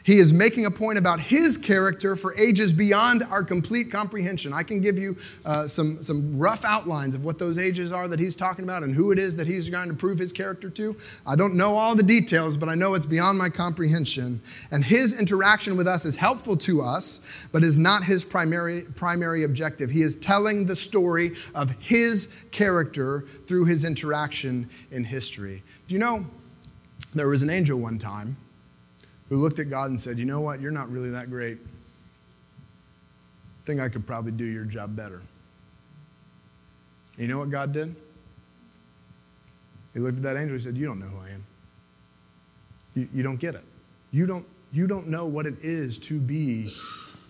He 0.05 0.19
is 0.19 0.33
making 0.33 0.64
a 0.64 0.71
point 0.71 0.99
about 0.99 1.19
his 1.19 1.59
character 1.59 2.14
for 2.14 2.33
ages 2.38 2.73
beyond 2.73 3.25
our 3.25 3.43
complete 3.43 3.90
comprehension. 3.90 4.53
I 4.53 4.62
can 4.62 4.81
give 4.81 4.97
you 4.97 5.16
uh, 5.45 5.66
some, 5.66 6.01
some 6.01 6.38
rough 6.38 6.64
outlines 6.64 7.16
of 7.16 7.25
what 7.25 7.40
those 7.40 7.59
ages 7.59 7.90
are 7.90 8.07
that 8.07 8.21
he's 8.21 8.37
talking 8.37 8.62
about 8.62 8.85
and 8.85 8.95
who 8.95 9.11
it 9.11 9.19
is 9.19 9.35
that 9.35 9.49
he's 9.49 9.69
going 9.69 9.88
to 9.88 9.95
prove 9.95 10.16
his 10.16 10.33
character 10.33 10.71
to. 10.71 10.97
I 11.27 11.35
don't 11.35 11.57
know 11.57 11.75
all 11.75 11.97
the 11.97 12.05
details, 12.05 12.57
but 12.57 12.69
I 12.69 12.77
know 12.77 12.95
it's 12.95 13.05
beyond 13.05 13.37
my 13.37 13.49
comprehension. 13.49 14.40
And 14.71 14.85
his 14.85 15.19
interaction 15.19 15.77
with 15.77 15.88
us 15.88 16.05
is 16.05 16.14
helpful 16.14 16.57
to 16.59 16.83
us, 16.83 17.27
but 17.51 17.64
is 17.64 17.81
not 17.81 18.05
his 18.05 18.25
primary, 18.25 18.83
primary 18.95 19.43
objective. 19.43 19.90
He 19.90 20.03
is 20.03 20.21
telling 20.21 20.66
the 20.66 20.77
story 20.77 21.35
of 21.53 21.73
his 21.81 22.47
character 22.53 23.23
through 23.49 23.64
his 23.64 23.85
interaction 23.85 24.71
in 24.93 25.03
history. 25.03 25.64
Do 25.88 25.95
you 25.95 25.99
know? 25.99 26.25
There 27.14 27.28
was 27.28 27.42
an 27.42 27.50
angel 27.50 27.78
one 27.78 27.98
time 27.98 28.36
who 29.28 29.36
looked 29.36 29.58
at 29.58 29.70
God 29.70 29.90
and 29.90 29.98
said, 29.98 30.18
You 30.18 30.24
know 30.24 30.40
what? 30.40 30.60
You're 30.60 30.70
not 30.70 30.90
really 30.90 31.10
that 31.10 31.30
great. 31.30 31.58
I 33.62 33.66
think 33.66 33.80
I 33.80 33.88
could 33.88 34.06
probably 34.06 34.32
do 34.32 34.44
your 34.44 34.64
job 34.64 34.96
better. 34.96 35.22
You 37.16 37.28
know 37.28 37.38
what 37.38 37.50
God 37.50 37.72
did? 37.72 37.94
He 39.94 40.00
looked 40.00 40.18
at 40.18 40.22
that 40.22 40.36
angel 40.36 40.54
and 40.54 40.62
said, 40.62 40.76
You 40.76 40.86
don't 40.86 40.98
know 40.98 41.06
who 41.06 41.20
I 41.20 41.30
am. 41.30 41.44
You, 42.94 43.08
you 43.14 43.22
don't 43.22 43.38
get 43.38 43.54
it. 43.54 43.64
You 44.12 44.26
don't, 44.26 44.46
you 44.72 44.86
don't 44.86 45.08
know 45.08 45.26
what 45.26 45.46
it 45.46 45.54
is 45.62 45.98
to 45.98 46.18
be 46.18 46.68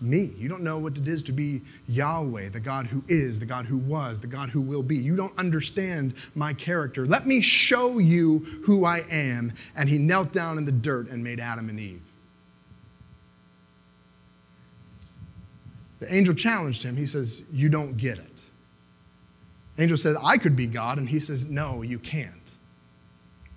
me. 0.01 0.31
You 0.37 0.49
don't 0.49 0.63
know 0.63 0.77
what 0.77 0.97
it 0.97 1.07
is 1.07 1.23
to 1.23 1.31
be 1.31 1.61
Yahweh, 1.87 2.49
the 2.49 2.59
God 2.59 2.87
who 2.87 3.03
is, 3.07 3.39
the 3.39 3.45
God 3.45 3.65
who 3.65 3.77
was, 3.77 4.19
the 4.19 4.27
God 4.27 4.49
who 4.49 4.61
will 4.61 4.83
be. 4.83 4.97
You 4.97 5.15
don't 5.15 5.37
understand 5.37 6.13
my 6.35 6.53
character. 6.53 7.05
Let 7.05 7.27
me 7.27 7.41
show 7.41 7.99
you 7.99 8.39
who 8.65 8.85
I 8.85 9.03
am. 9.09 9.53
And 9.75 9.87
he 9.87 9.97
knelt 9.97 10.31
down 10.31 10.57
in 10.57 10.65
the 10.65 10.71
dirt 10.71 11.09
and 11.09 11.23
made 11.23 11.39
Adam 11.39 11.69
and 11.69 11.79
Eve. 11.79 12.01
The 15.99 16.13
angel 16.13 16.33
challenged 16.33 16.83
him. 16.83 16.97
He 16.97 17.05
says, 17.05 17.43
You 17.53 17.69
don't 17.69 17.95
get 17.95 18.17
it. 18.17 18.25
Angel 19.77 19.97
said, 19.97 20.15
I 20.21 20.37
could 20.37 20.55
be 20.55 20.65
God. 20.65 20.97
And 20.97 21.07
he 21.07 21.19
says, 21.19 21.49
No, 21.49 21.83
you 21.83 21.99
can't. 21.99 22.33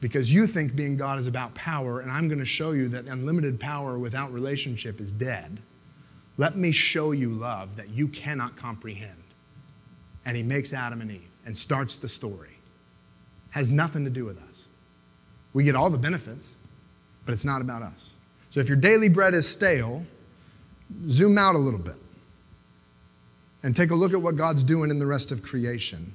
Because 0.00 0.34
you 0.34 0.46
think 0.46 0.76
being 0.76 0.98
God 0.98 1.18
is 1.18 1.26
about 1.26 1.54
power, 1.54 2.00
and 2.00 2.12
I'm 2.12 2.28
going 2.28 2.38
to 2.38 2.44
show 2.44 2.72
you 2.72 2.88
that 2.90 3.06
unlimited 3.06 3.58
power 3.58 3.98
without 3.98 4.30
relationship 4.30 5.00
is 5.00 5.10
dead. 5.10 5.60
Let 6.36 6.56
me 6.56 6.72
show 6.72 7.12
you 7.12 7.30
love 7.30 7.76
that 7.76 7.90
you 7.90 8.08
cannot 8.08 8.56
comprehend. 8.56 9.12
And 10.24 10.36
he 10.36 10.42
makes 10.42 10.72
Adam 10.72 11.00
and 11.00 11.10
Eve 11.10 11.28
and 11.46 11.56
starts 11.56 11.96
the 11.96 12.08
story. 12.08 12.56
Has 13.50 13.70
nothing 13.70 14.04
to 14.04 14.10
do 14.10 14.24
with 14.24 14.38
us. 14.50 14.66
We 15.52 15.62
get 15.64 15.76
all 15.76 15.90
the 15.90 15.98
benefits, 15.98 16.56
but 17.24 17.32
it's 17.32 17.44
not 17.44 17.60
about 17.60 17.82
us. 17.82 18.14
So 18.50 18.60
if 18.60 18.68
your 18.68 18.76
daily 18.76 19.08
bread 19.08 19.34
is 19.34 19.48
stale, 19.48 20.04
zoom 21.06 21.38
out 21.38 21.54
a 21.54 21.58
little 21.58 21.78
bit 21.78 21.96
and 23.62 23.74
take 23.74 23.90
a 23.90 23.94
look 23.94 24.12
at 24.12 24.20
what 24.20 24.36
God's 24.36 24.62
doing 24.62 24.90
in 24.90 24.98
the 24.98 25.06
rest 25.06 25.32
of 25.32 25.42
creation. 25.42 26.14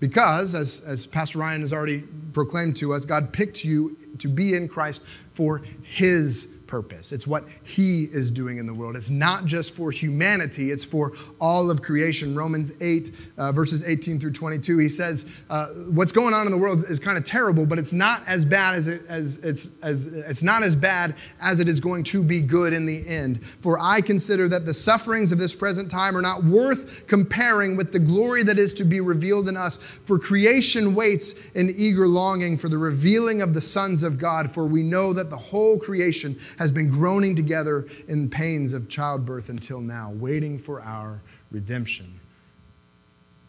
Because, 0.00 0.56
as, 0.56 0.84
as 0.86 1.06
Pastor 1.06 1.38
Ryan 1.38 1.60
has 1.60 1.72
already 1.72 2.00
proclaimed 2.32 2.74
to 2.76 2.92
us, 2.92 3.04
God 3.04 3.32
picked 3.32 3.64
you 3.64 3.96
to 4.18 4.26
be 4.26 4.54
in 4.54 4.68
Christ 4.68 5.06
for 5.32 5.62
His 5.82 6.61
purpose. 6.72 7.12
It's 7.12 7.26
what 7.26 7.44
He 7.64 8.04
is 8.04 8.30
doing 8.30 8.56
in 8.56 8.64
the 8.64 8.72
world. 8.72 8.96
It's 8.96 9.10
not 9.10 9.44
just 9.44 9.76
for 9.76 9.90
humanity, 9.90 10.70
it's 10.70 10.82
for 10.84 11.12
all 11.38 11.70
of 11.70 11.82
creation. 11.82 12.34
Romans 12.34 12.72
8, 12.80 13.10
uh, 13.36 13.52
verses 13.52 13.86
18 13.86 14.18
through 14.18 14.32
22, 14.32 14.78
he 14.78 14.88
says, 14.88 15.28
uh, 15.50 15.66
What's 15.90 16.12
going 16.12 16.32
on 16.32 16.46
in 16.46 16.50
the 16.50 16.56
world 16.56 16.84
is 16.88 16.98
kind 16.98 17.18
of 17.18 17.24
terrible, 17.24 17.66
but 17.66 17.78
it's 17.78 17.92
not 17.92 18.22
as 18.26 18.46
bad 18.46 18.74
as 18.74 18.88
it, 18.88 19.02
as, 19.06 19.44
it's, 19.44 19.78
as 19.82 20.14
it's 20.14 20.42
not 20.42 20.62
as 20.62 20.74
bad 20.74 21.14
as 21.42 21.60
it 21.60 21.68
is 21.68 21.78
going 21.78 22.04
to 22.04 22.24
be 22.24 22.40
good 22.40 22.72
in 22.72 22.86
the 22.86 23.06
end. 23.06 23.44
For 23.44 23.78
I 23.78 24.00
consider 24.00 24.48
that 24.48 24.64
the 24.64 24.72
sufferings 24.72 25.30
of 25.30 25.38
this 25.38 25.54
present 25.54 25.90
time 25.90 26.16
are 26.16 26.22
not 26.22 26.42
worth 26.42 27.06
comparing 27.06 27.76
with 27.76 27.92
the 27.92 27.98
glory 27.98 28.44
that 28.44 28.56
is 28.56 28.72
to 28.74 28.84
be 28.84 29.02
revealed 29.02 29.46
in 29.46 29.58
us. 29.58 29.76
For 29.76 30.18
creation 30.18 30.94
waits 30.94 31.50
in 31.50 31.68
eager 31.76 32.08
longing 32.08 32.56
for 32.56 32.70
the 32.70 32.78
revealing 32.78 33.42
of 33.42 33.52
the 33.52 33.60
sons 33.60 34.02
of 34.02 34.18
God, 34.18 34.50
for 34.50 34.66
we 34.66 34.82
know 34.82 35.12
that 35.12 35.28
the 35.28 35.36
whole 35.36 35.78
creation 35.78 36.38
has 36.62 36.72
been 36.72 36.90
groaning 36.90 37.34
together 37.34 37.86
in 38.06 38.30
pains 38.30 38.72
of 38.72 38.88
childbirth 38.88 39.48
until 39.48 39.80
now, 39.80 40.12
waiting 40.12 40.56
for 40.58 40.80
our 40.80 41.20
redemption. 41.50 42.20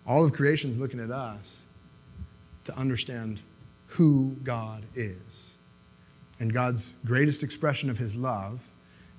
All 0.08 0.26
of 0.26 0.34
creation 0.34 0.69
is 0.69 0.80
looking 0.80 0.99
at 0.99 1.12
us 1.12 1.65
to 2.63 2.76
understand 2.76 3.39
who 3.86 4.36
God 4.43 4.84
is. 4.95 5.58
And 6.39 6.52
God's 6.52 6.95
greatest 7.06 7.43
expression 7.43 7.89
of 7.89 7.99
his 7.99 8.15
love 8.15 8.67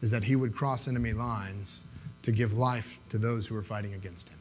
is 0.02 0.11
that 0.11 0.24
he 0.24 0.35
would 0.35 0.54
cross 0.54 0.88
enemy 0.88 1.12
lines 1.12 1.85
to 2.22 2.33
give 2.33 2.54
life 2.54 2.98
to 3.11 3.18
those 3.18 3.46
who 3.46 3.57
are 3.57 3.62
fighting 3.62 3.94
against 3.94 4.28
him. 4.28 4.38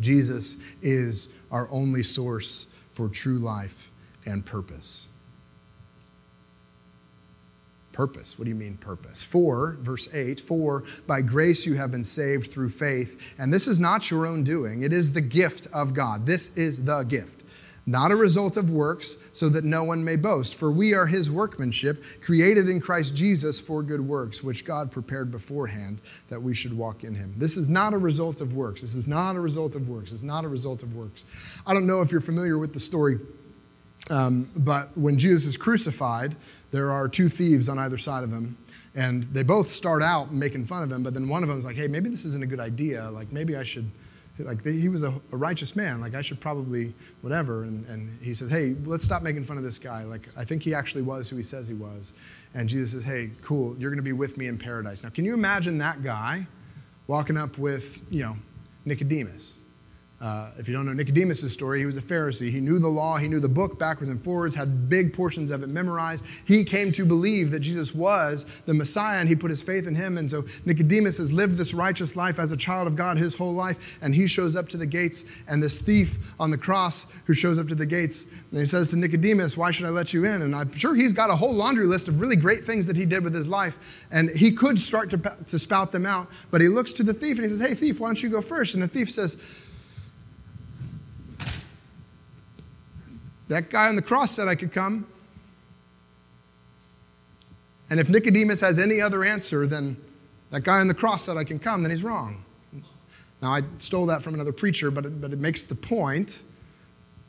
Jesus 0.00 0.60
is 0.82 1.38
our 1.52 1.68
only 1.70 2.02
source 2.02 2.66
for 2.90 3.08
true 3.08 3.38
life 3.38 3.92
and 4.26 4.44
purpose. 4.44 5.09
Purpose. 7.92 8.38
What 8.38 8.44
do 8.44 8.50
you 8.50 8.56
mean, 8.56 8.76
purpose? 8.76 9.22
For, 9.22 9.76
verse 9.80 10.14
8, 10.14 10.38
for 10.38 10.84
by 11.08 11.22
grace 11.22 11.66
you 11.66 11.74
have 11.74 11.90
been 11.90 12.04
saved 12.04 12.52
through 12.52 12.68
faith, 12.68 13.34
and 13.36 13.52
this 13.52 13.66
is 13.66 13.80
not 13.80 14.10
your 14.10 14.26
own 14.26 14.44
doing, 14.44 14.82
it 14.82 14.92
is 14.92 15.12
the 15.12 15.20
gift 15.20 15.66
of 15.74 15.92
God. 15.92 16.24
This 16.24 16.56
is 16.56 16.84
the 16.84 17.02
gift, 17.02 17.42
not 17.86 18.12
a 18.12 18.16
result 18.16 18.56
of 18.56 18.70
works, 18.70 19.16
so 19.32 19.48
that 19.48 19.64
no 19.64 19.82
one 19.82 20.04
may 20.04 20.14
boast. 20.14 20.54
For 20.54 20.70
we 20.70 20.94
are 20.94 21.06
his 21.06 21.32
workmanship, 21.32 22.04
created 22.22 22.68
in 22.68 22.80
Christ 22.80 23.16
Jesus 23.16 23.58
for 23.58 23.82
good 23.82 24.00
works, 24.00 24.40
which 24.44 24.64
God 24.64 24.92
prepared 24.92 25.32
beforehand 25.32 26.00
that 26.28 26.40
we 26.40 26.54
should 26.54 26.76
walk 26.76 27.02
in 27.02 27.16
him. 27.16 27.34
This 27.36 27.56
is 27.56 27.68
not 27.68 27.92
a 27.92 27.98
result 27.98 28.40
of 28.40 28.54
works. 28.54 28.82
This 28.82 28.94
is 28.94 29.08
not 29.08 29.34
a 29.34 29.40
result 29.40 29.74
of 29.74 29.88
works. 29.88 30.12
It's 30.12 30.22
not 30.22 30.44
a 30.44 30.48
result 30.48 30.84
of 30.84 30.94
works. 30.94 31.24
I 31.66 31.74
don't 31.74 31.88
know 31.88 32.02
if 32.02 32.12
you're 32.12 32.20
familiar 32.20 32.56
with 32.56 32.72
the 32.72 32.80
story, 32.80 33.18
um, 34.10 34.48
but 34.54 34.96
when 34.96 35.18
Jesus 35.18 35.46
is 35.46 35.56
crucified, 35.56 36.36
there 36.70 36.90
are 36.90 37.08
two 37.08 37.28
thieves 37.28 37.68
on 37.68 37.78
either 37.78 37.98
side 37.98 38.24
of 38.24 38.30
him. 38.30 38.56
And 38.94 39.22
they 39.24 39.44
both 39.44 39.66
start 39.66 40.02
out 40.02 40.32
making 40.32 40.64
fun 40.64 40.82
of 40.82 40.90
him, 40.90 41.02
but 41.02 41.14
then 41.14 41.28
one 41.28 41.42
of 41.42 41.48
them 41.48 41.58
is 41.58 41.64
like, 41.64 41.76
hey, 41.76 41.86
maybe 41.86 42.08
this 42.08 42.24
isn't 42.24 42.42
a 42.42 42.46
good 42.46 42.58
idea. 42.58 43.08
Like, 43.10 43.30
maybe 43.30 43.56
I 43.56 43.62
should, 43.62 43.88
like 44.38 44.64
he 44.64 44.88
was 44.88 45.02
a, 45.02 45.14
a, 45.32 45.36
righteous 45.36 45.76
man. 45.76 46.00
Like 46.00 46.14
i 46.14 46.22
should 46.22 46.40
probably 46.40 46.94
whatever. 47.20 47.64
And, 47.64 47.86
and 47.86 48.18
he 48.22 48.34
says 48.34 48.50
hey 48.50 48.74
let's 48.84 49.04
stop 49.04 49.22
making 49.22 49.44
fun 49.44 49.58
of 49.58 49.62
this 49.62 49.78
guy. 49.78 50.04
Like 50.04 50.28
i 50.36 50.44
think 50.44 50.62
he 50.62 50.74
actually 50.74 51.02
was 51.02 51.28
who 51.28 51.36
he 51.36 51.42
says 51.42 51.68
he 51.68 51.74
was. 51.74 52.14
And 52.54 52.66
jesus 52.66 52.92
says 52.92 53.04
hey 53.04 53.32
cool. 53.42 53.76
You're 53.76 53.90
going 53.90 53.98
to 53.98 54.02
be 54.02 54.12
with 54.12 54.38
me 54.38 54.46
in 54.46 54.56
paradise. 54.56 55.02
Now 55.02 55.10
can 55.10 55.24
you 55.26 55.34
imagine 55.34 55.78
that 55.78 56.02
guy 56.02 56.46
walking 57.06 57.36
up 57.36 57.58
with 57.58 58.02
you 58.10 58.22
know 58.22 58.36
nicodemus 58.86 59.58
uh, 60.20 60.50
if 60.58 60.68
you 60.68 60.74
don't 60.74 60.84
know 60.84 60.92
Nicodemus' 60.92 61.50
story, 61.50 61.78
he 61.78 61.86
was 61.86 61.96
a 61.96 62.02
Pharisee. 62.02 62.50
He 62.50 62.60
knew 62.60 62.78
the 62.78 62.88
law, 62.88 63.16
he 63.16 63.26
knew 63.26 63.40
the 63.40 63.48
book 63.48 63.78
backwards 63.78 64.10
and 64.10 64.22
forwards, 64.22 64.54
had 64.54 64.86
big 64.86 65.14
portions 65.14 65.50
of 65.50 65.62
it 65.62 65.68
memorized. 65.68 66.26
He 66.44 66.62
came 66.62 66.92
to 66.92 67.06
believe 67.06 67.50
that 67.52 67.60
Jesus 67.60 67.94
was 67.94 68.44
the 68.66 68.74
Messiah 68.74 69.20
and 69.20 69.28
he 69.30 69.34
put 69.34 69.48
his 69.48 69.62
faith 69.62 69.86
in 69.86 69.94
him. 69.94 70.18
And 70.18 70.28
so 70.28 70.44
Nicodemus 70.66 71.16
has 71.16 71.32
lived 71.32 71.56
this 71.56 71.72
righteous 71.72 72.16
life 72.16 72.38
as 72.38 72.52
a 72.52 72.56
child 72.56 72.86
of 72.86 72.96
God 72.96 73.16
his 73.16 73.34
whole 73.34 73.54
life. 73.54 73.98
And 74.02 74.14
he 74.14 74.26
shows 74.26 74.56
up 74.56 74.68
to 74.68 74.76
the 74.76 74.84
gates, 74.84 75.30
and 75.48 75.62
this 75.62 75.80
thief 75.80 76.34
on 76.38 76.50
the 76.50 76.58
cross 76.58 77.10
who 77.26 77.32
shows 77.32 77.58
up 77.58 77.68
to 77.68 77.74
the 77.74 77.86
gates, 77.86 78.26
and 78.50 78.58
he 78.58 78.66
says 78.66 78.90
to 78.90 78.96
Nicodemus, 78.96 79.56
Why 79.56 79.70
should 79.70 79.86
I 79.86 79.90
let 79.90 80.12
you 80.12 80.26
in? 80.26 80.42
And 80.42 80.54
I'm 80.54 80.70
sure 80.72 80.94
he's 80.94 81.14
got 81.14 81.30
a 81.30 81.36
whole 81.36 81.52
laundry 81.52 81.86
list 81.86 82.08
of 82.08 82.20
really 82.20 82.36
great 82.36 82.60
things 82.60 82.86
that 82.88 82.96
he 82.96 83.06
did 83.06 83.24
with 83.24 83.34
his 83.34 83.48
life. 83.48 84.06
And 84.10 84.28
he 84.28 84.52
could 84.52 84.78
start 84.78 85.08
to, 85.10 85.36
to 85.46 85.58
spout 85.58 85.92
them 85.92 86.04
out. 86.04 86.28
But 86.50 86.60
he 86.60 86.68
looks 86.68 86.92
to 86.92 87.02
the 87.02 87.14
thief 87.14 87.36
and 87.36 87.44
he 87.44 87.48
says, 87.48 87.60
Hey, 87.60 87.74
thief, 87.74 88.00
why 88.00 88.08
don't 88.08 88.22
you 88.22 88.28
go 88.28 88.42
first? 88.42 88.74
And 88.74 88.82
the 88.82 88.88
thief 88.88 89.10
says, 89.10 89.40
That 93.50 93.68
guy 93.68 93.88
on 93.88 93.96
the 93.96 94.02
cross 94.02 94.30
said 94.30 94.46
I 94.46 94.54
could 94.54 94.72
come. 94.72 95.06
And 97.90 97.98
if 97.98 98.08
Nicodemus 98.08 98.60
has 98.60 98.78
any 98.78 99.00
other 99.00 99.24
answer 99.24 99.66
than 99.66 99.96
that 100.52 100.62
guy 100.62 100.78
on 100.78 100.86
the 100.86 100.94
cross 100.94 101.24
said 101.24 101.36
I 101.36 101.42
can 101.42 101.58
come, 101.58 101.82
then 101.82 101.90
he's 101.90 102.04
wrong. 102.04 102.44
Now, 103.42 103.52
I 103.54 103.62
stole 103.78 104.06
that 104.06 104.22
from 104.22 104.34
another 104.34 104.52
preacher, 104.52 104.92
but 104.92 105.04
it, 105.04 105.20
but 105.20 105.32
it 105.32 105.40
makes 105.40 105.62
the 105.62 105.74
point 105.74 106.42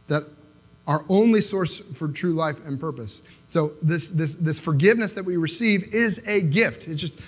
that 0.09 0.25
our 0.85 1.03
only 1.09 1.41
source 1.41 1.79
for 1.79 2.07
true 2.07 2.33
life 2.33 2.63
and 2.67 2.79
purpose. 2.79 3.23
So, 3.49 3.71
this, 3.81 4.11
this, 4.11 4.35
this 4.35 4.59
forgiveness 4.59 5.13
that 5.13 5.25
we 5.25 5.37
receive 5.37 5.91
is 5.91 6.27
a 6.27 6.41
gift. 6.41 6.87
It's 6.87 7.01
just, 7.01 7.19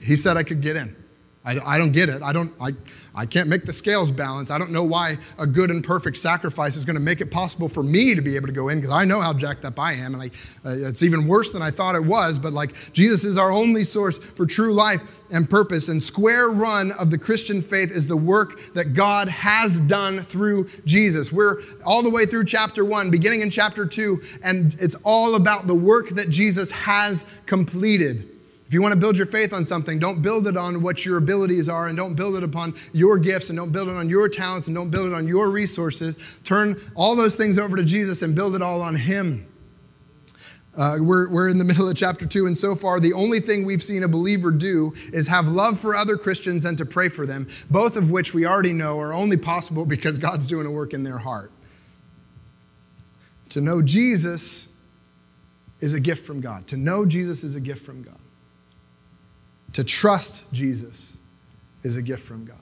he 0.00 0.16
said 0.16 0.38
I 0.38 0.42
could 0.42 0.62
get 0.62 0.76
in. 0.76 0.96
I, 1.44 1.58
I 1.74 1.78
don't 1.78 1.90
get 1.90 2.08
it. 2.08 2.22
I, 2.22 2.32
don't, 2.32 2.52
I, 2.60 2.70
I 3.14 3.26
can't 3.26 3.48
make 3.48 3.64
the 3.64 3.72
scales 3.72 4.12
balance. 4.12 4.50
I 4.50 4.58
don't 4.58 4.70
know 4.70 4.84
why 4.84 5.18
a 5.38 5.46
good 5.46 5.70
and 5.70 5.82
perfect 5.82 6.16
sacrifice 6.16 6.76
is 6.76 6.84
going 6.84 6.94
to 6.94 7.00
make 7.00 7.20
it 7.20 7.32
possible 7.32 7.68
for 7.68 7.82
me 7.82 8.14
to 8.14 8.22
be 8.22 8.36
able 8.36 8.46
to 8.46 8.52
go 8.52 8.68
in 8.68 8.78
because 8.78 8.92
I 8.92 9.04
know 9.04 9.20
how 9.20 9.32
jacked 9.32 9.64
up 9.64 9.76
I 9.78 9.94
am. 9.94 10.14
And 10.14 10.22
I, 10.22 10.26
uh, 10.64 10.88
it's 10.88 11.02
even 11.02 11.26
worse 11.26 11.50
than 11.50 11.60
I 11.60 11.72
thought 11.72 11.96
it 11.96 12.04
was. 12.04 12.38
But 12.38 12.52
like 12.52 12.92
Jesus 12.92 13.24
is 13.24 13.36
our 13.36 13.50
only 13.50 13.82
source 13.82 14.18
for 14.18 14.46
true 14.46 14.72
life 14.72 15.02
and 15.32 15.50
purpose. 15.50 15.88
And 15.88 16.00
square 16.00 16.48
run 16.48 16.92
of 16.92 17.10
the 17.10 17.18
Christian 17.18 17.60
faith 17.60 17.90
is 17.90 18.06
the 18.06 18.16
work 18.16 18.72
that 18.74 18.94
God 18.94 19.26
has 19.26 19.80
done 19.80 20.20
through 20.20 20.70
Jesus. 20.84 21.32
We're 21.32 21.60
all 21.84 22.04
the 22.04 22.10
way 22.10 22.24
through 22.24 22.44
chapter 22.44 22.84
one, 22.84 23.10
beginning 23.10 23.40
in 23.40 23.50
chapter 23.50 23.84
two, 23.84 24.22
and 24.44 24.76
it's 24.78 24.94
all 25.02 25.34
about 25.34 25.66
the 25.66 25.74
work 25.74 26.10
that 26.10 26.30
Jesus 26.30 26.70
has 26.70 27.28
completed. 27.46 28.31
If 28.72 28.74
you 28.74 28.80
want 28.80 28.94
to 28.94 28.98
build 28.98 29.18
your 29.18 29.26
faith 29.26 29.52
on 29.52 29.66
something, 29.66 29.98
don't 29.98 30.22
build 30.22 30.46
it 30.46 30.56
on 30.56 30.80
what 30.80 31.04
your 31.04 31.18
abilities 31.18 31.68
are 31.68 31.88
and 31.88 31.94
don't 31.94 32.14
build 32.14 32.36
it 32.36 32.42
upon 32.42 32.74
your 32.94 33.18
gifts 33.18 33.50
and 33.50 33.58
don't 33.58 33.70
build 33.70 33.88
it 33.88 33.96
on 33.96 34.08
your 34.08 34.30
talents 34.30 34.66
and 34.66 34.74
don't 34.74 34.88
build 34.88 35.08
it 35.08 35.12
on 35.12 35.28
your 35.28 35.50
resources. 35.50 36.16
Turn 36.42 36.80
all 36.94 37.14
those 37.14 37.36
things 37.36 37.58
over 37.58 37.76
to 37.76 37.84
Jesus 37.84 38.22
and 38.22 38.34
build 38.34 38.54
it 38.54 38.62
all 38.62 38.80
on 38.80 38.94
Him. 38.94 39.46
Uh, 40.74 40.96
we're, 41.00 41.28
we're 41.28 41.50
in 41.50 41.58
the 41.58 41.64
middle 41.66 41.86
of 41.86 41.94
chapter 41.94 42.26
two, 42.26 42.46
and 42.46 42.56
so 42.56 42.74
far, 42.74 42.98
the 42.98 43.12
only 43.12 43.40
thing 43.40 43.66
we've 43.66 43.82
seen 43.82 44.04
a 44.04 44.08
believer 44.08 44.50
do 44.50 44.94
is 45.12 45.28
have 45.28 45.48
love 45.48 45.78
for 45.78 45.94
other 45.94 46.16
Christians 46.16 46.64
and 46.64 46.78
to 46.78 46.86
pray 46.86 47.10
for 47.10 47.26
them, 47.26 47.48
both 47.70 47.98
of 47.98 48.10
which 48.10 48.32
we 48.32 48.46
already 48.46 48.72
know 48.72 48.98
are 48.98 49.12
only 49.12 49.36
possible 49.36 49.84
because 49.84 50.16
God's 50.16 50.46
doing 50.46 50.64
a 50.64 50.70
work 50.70 50.94
in 50.94 51.02
their 51.02 51.18
heart. 51.18 51.52
To 53.50 53.60
know 53.60 53.82
Jesus 53.82 54.82
is 55.80 55.92
a 55.92 56.00
gift 56.00 56.26
from 56.26 56.40
God. 56.40 56.66
To 56.68 56.78
know 56.78 57.04
Jesus 57.04 57.44
is 57.44 57.54
a 57.54 57.60
gift 57.60 57.84
from 57.84 58.02
God. 58.02 58.16
To 59.74 59.84
trust 59.84 60.52
Jesus 60.52 61.16
is 61.82 61.96
a 61.96 62.02
gift 62.02 62.22
from 62.22 62.44
God. 62.44 62.56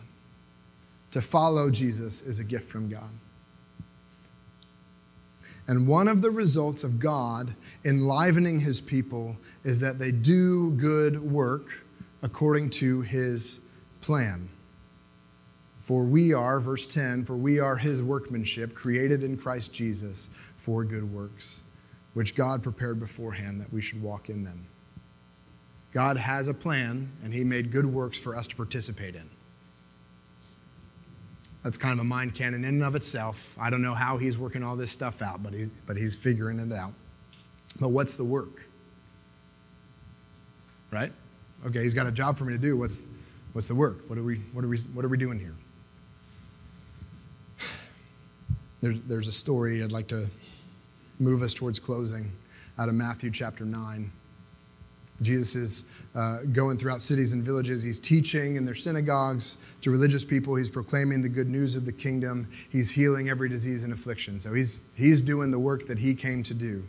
To 1.12 1.20
follow 1.20 1.70
Jesus 1.70 2.22
is 2.22 2.38
a 2.38 2.44
gift 2.44 2.68
from 2.68 2.88
God. 2.88 3.10
And 5.66 5.86
one 5.86 6.08
of 6.08 6.22
the 6.22 6.30
results 6.30 6.82
of 6.84 6.98
God 6.98 7.54
enlivening 7.84 8.60
his 8.60 8.80
people 8.80 9.36
is 9.64 9.80
that 9.80 9.98
they 9.98 10.10
do 10.10 10.70
good 10.72 11.20
work 11.20 11.84
according 12.22 12.70
to 12.70 13.02
his 13.02 13.60
plan. 14.00 14.48
For 15.78 16.04
we 16.04 16.32
are, 16.32 16.60
verse 16.60 16.86
10, 16.86 17.24
for 17.24 17.36
we 17.36 17.58
are 17.58 17.76
his 17.76 18.02
workmanship, 18.02 18.74
created 18.74 19.24
in 19.24 19.36
Christ 19.36 19.74
Jesus 19.74 20.30
for 20.56 20.84
good 20.84 21.12
works, 21.12 21.62
which 22.14 22.36
God 22.36 22.62
prepared 22.62 22.98
beforehand 22.98 23.60
that 23.60 23.72
we 23.72 23.80
should 23.80 24.02
walk 24.02 24.28
in 24.28 24.44
them. 24.44 24.66
God 25.92 26.16
has 26.16 26.48
a 26.48 26.54
plan, 26.54 27.10
and 27.24 27.34
He 27.34 27.44
made 27.44 27.72
good 27.72 27.86
works 27.86 28.18
for 28.18 28.36
us 28.36 28.46
to 28.48 28.56
participate 28.56 29.14
in. 29.14 29.28
That's 31.64 31.76
kind 31.76 31.92
of 31.92 31.98
a 31.98 32.04
mind 32.04 32.34
cannon 32.34 32.64
in 32.64 32.76
and 32.76 32.84
of 32.84 32.94
itself. 32.94 33.56
I 33.60 33.70
don't 33.70 33.82
know 33.82 33.94
how 33.94 34.16
He's 34.16 34.38
working 34.38 34.62
all 34.62 34.76
this 34.76 34.90
stuff 34.90 35.20
out, 35.20 35.42
but 35.42 35.52
He's, 35.52 35.80
but 35.80 35.96
he's 35.96 36.14
figuring 36.14 36.58
it 36.58 36.72
out. 36.72 36.92
But 37.80 37.88
what's 37.88 38.16
the 38.16 38.24
work? 38.24 38.64
Right? 40.90 41.12
Okay, 41.66 41.82
He's 41.82 41.94
got 41.94 42.06
a 42.06 42.12
job 42.12 42.36
for 42.36 42.44
me 42.44 42.52
to 42.52 42.58
do. 42.58 42.76
What's, 42.76 43.08
what's 43.52 43.66
the 43.66 43.74
work? 43.74 44.08
What 44.08 44.18
are, 44.18 44.22
we, 44.22 44.36
what, 44.52 44.64
are 44.64 44.68
we, 44.68 44.78
what 44.78 45.04
are 45.04 45.08
we 45.08 45.18
doing 45.18 45.38
here? 45.38 45.54
There's, 48.80 49.00
there's 49.00 49.28
a 49.28 49.32
story 49.32 49.82
I'd 49.82 49.92
like 49.92 50.08
to 50.08 50.26
move 51.18 51.42
us 51.42 51.52
towards 51.52 51.78
closing 51.78 52.32
out 52.78 52.88
of 52.88 52.94
Matthew 52.94 53.30
chapter 53.30 53.64
9. 53.64 54.10
Jesus 55.22 55.54
is 55.54 55.92
uh, 56.14 56.38
going 56.52 56.78
throughout 56.78 57.02
cities 57.02 57.32
and 57.32 57.42
villages. 57.42 57.82
He's 57.82 58.00
teaching 58.00 58.56
in 58.56 58.64
their 58.64 58.74
synagogues 58.74 59.58
to 59.82 59.90
religious 59.90 60.24
people. 60.24 60.56
He's 60.56 60.70
proclaiming 60.70 61.22
the 61.22 61.28
good 61.28 61.48
news 61.48 61.76
of 61.76 61.84
the 61.84 61.92
kingdom. 61.92 62.48
He's 62.70 62.90
healing 62.90 63.28
every 63.28 63.48
disease 63.48 63.84
and 63.84 63.92
affliction. 63.92 64.40
So 64.40 64.54
he's, 64.54 64.82
he's 64.94 65.20
doing 65.20 65.50
the 65.50 65.58
work 65.58 65.86
that 65.86 65.98
he 65.98 66.14
came 66.14 66.42
to 66.44 66.54
do. 66.54 66.82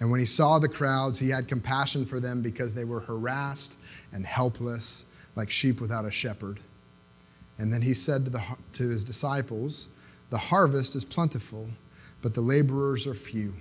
And 0.00 0.10
when 0.10 0.20
he 0.20 0.26
saw 0.26 0.58
the 0.58 0.68
crowds, 0.68 1.18
he 1.18 1.28
had 1.28 1.46
compassion 1.46 2.04
for 2.04 2.18
them 2.18 2.42
because 2.42 2.74
they 2.74 2.84
were 2.84 3.00
harassed 3.00 3.78
and 4.12 4.26
helpless, 4.26 5.06
like 5.36 5.48
sheep 5.48 5.80
without 5.80 6.04
a 6.04 6.10
shepherd. 6.10 6.58
And 7.58 7.72
then 7.72 7.82
he 7.82 7.94
said 7.94 8.24
to, 8.24 8.30
the, 8.30 8.42
to 8.72 8.88
his 8.88 9.04
disciples, 9.04 9.90
The 10.30 10.38
harvest 10.38 10.96
is 10.96 11.04
plentiful, 11.04 11.68
but 12.20 12.34
the 12.34 12.40
laborers 12.40 13.06
are 13.06 13.14
few. 13.14 13.54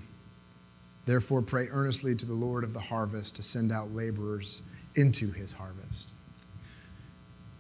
Therefore, 1.06 1.42
pray 1.42 1.68
earnestly 1.72 2.16
to 2.16 2.26
the 2.26 2.34
Lord 2.34 2.64
of 2.64 2.74
the 2.74 2.80
harvest 2.80 3.36
to 3.38 3.44
send 3.44 3.72
out 3.72 3.94
laborers 3.94 4.62
into 4.96 5.32
his 5.32 5.52
harvest. 5.52 6.10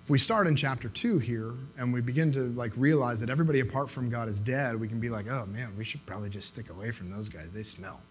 If 0.03 0.09
we 0.09 0.17
start 0.17 0.47
in 0.47 0.55
chapter 0.55 0.89
2 0.89 1.19
here 1.19 1.53
and 1.77 1.93
we 1.93 2.01
begin 2.01 2.31
to 2.33 2.49
like 2.53 2.71
realize 2.75 3.19
that 3.21 3.29
everybody 3.29 3.59
apart 3.59 3.89
from 3.89 4.09
God 4.09 4.27
is 4.27 4.39
dead, 4.39 4.79
we 4.79 4.87
can 4.87 4.99
be 4.99 5.09
like, 5.09 5.27
oh 5.27 5.45
man, 5.45 5.73
we 5.77 5.83
should 5.83 6.05
probably 6.05 6.29
just 6.29 6.47
stick 6.47 6.69
away 6.69 6.91
from 6.91 7.09
those 7.11 7.29
guys. 7.29 7.51
They 7.51 7.63
smell. 7.63 8.01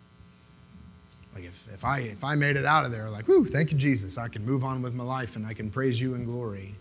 Like 1.35 1.45
if, 1.45 1.69
if 1.73 1.85
I 1.85 2.01
if 2.01 2.25
I 2.25 2.35
made 2.35 2.57
it 2.57 2.65
out 2.65 2.85
of 2.85 2.93
there, 2.93 3.09
like, 3.11 3.29
whoo, 3.29 3.45
thank 3.45 3.73
you, 3.73 3.79
Jesus. 3.79 4.19
I 4.19 4.29
can 4.29 4.45
move 4.45 4.65
on 4.65 4.83
with 4.83 4.95
my 4.95 5.05
life 5.05 5.37
and 5.37 5.47
I 5.47 5.55
can 5.55 5.71
praise 5.71 6.01
you 6.01 6.15
in 6.15 6.25
glory. 6.25 6.75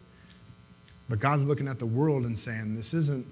But 1.08 1.20
God's 1.20 1.45
looking 1.45 1.68
at 1.68 1.80
the 1.80 1.86
world 1.86 2.26
and 2.26 2.38
saying, 2.38 2.76
this 2.76 2.93
isn't 2.93 3.26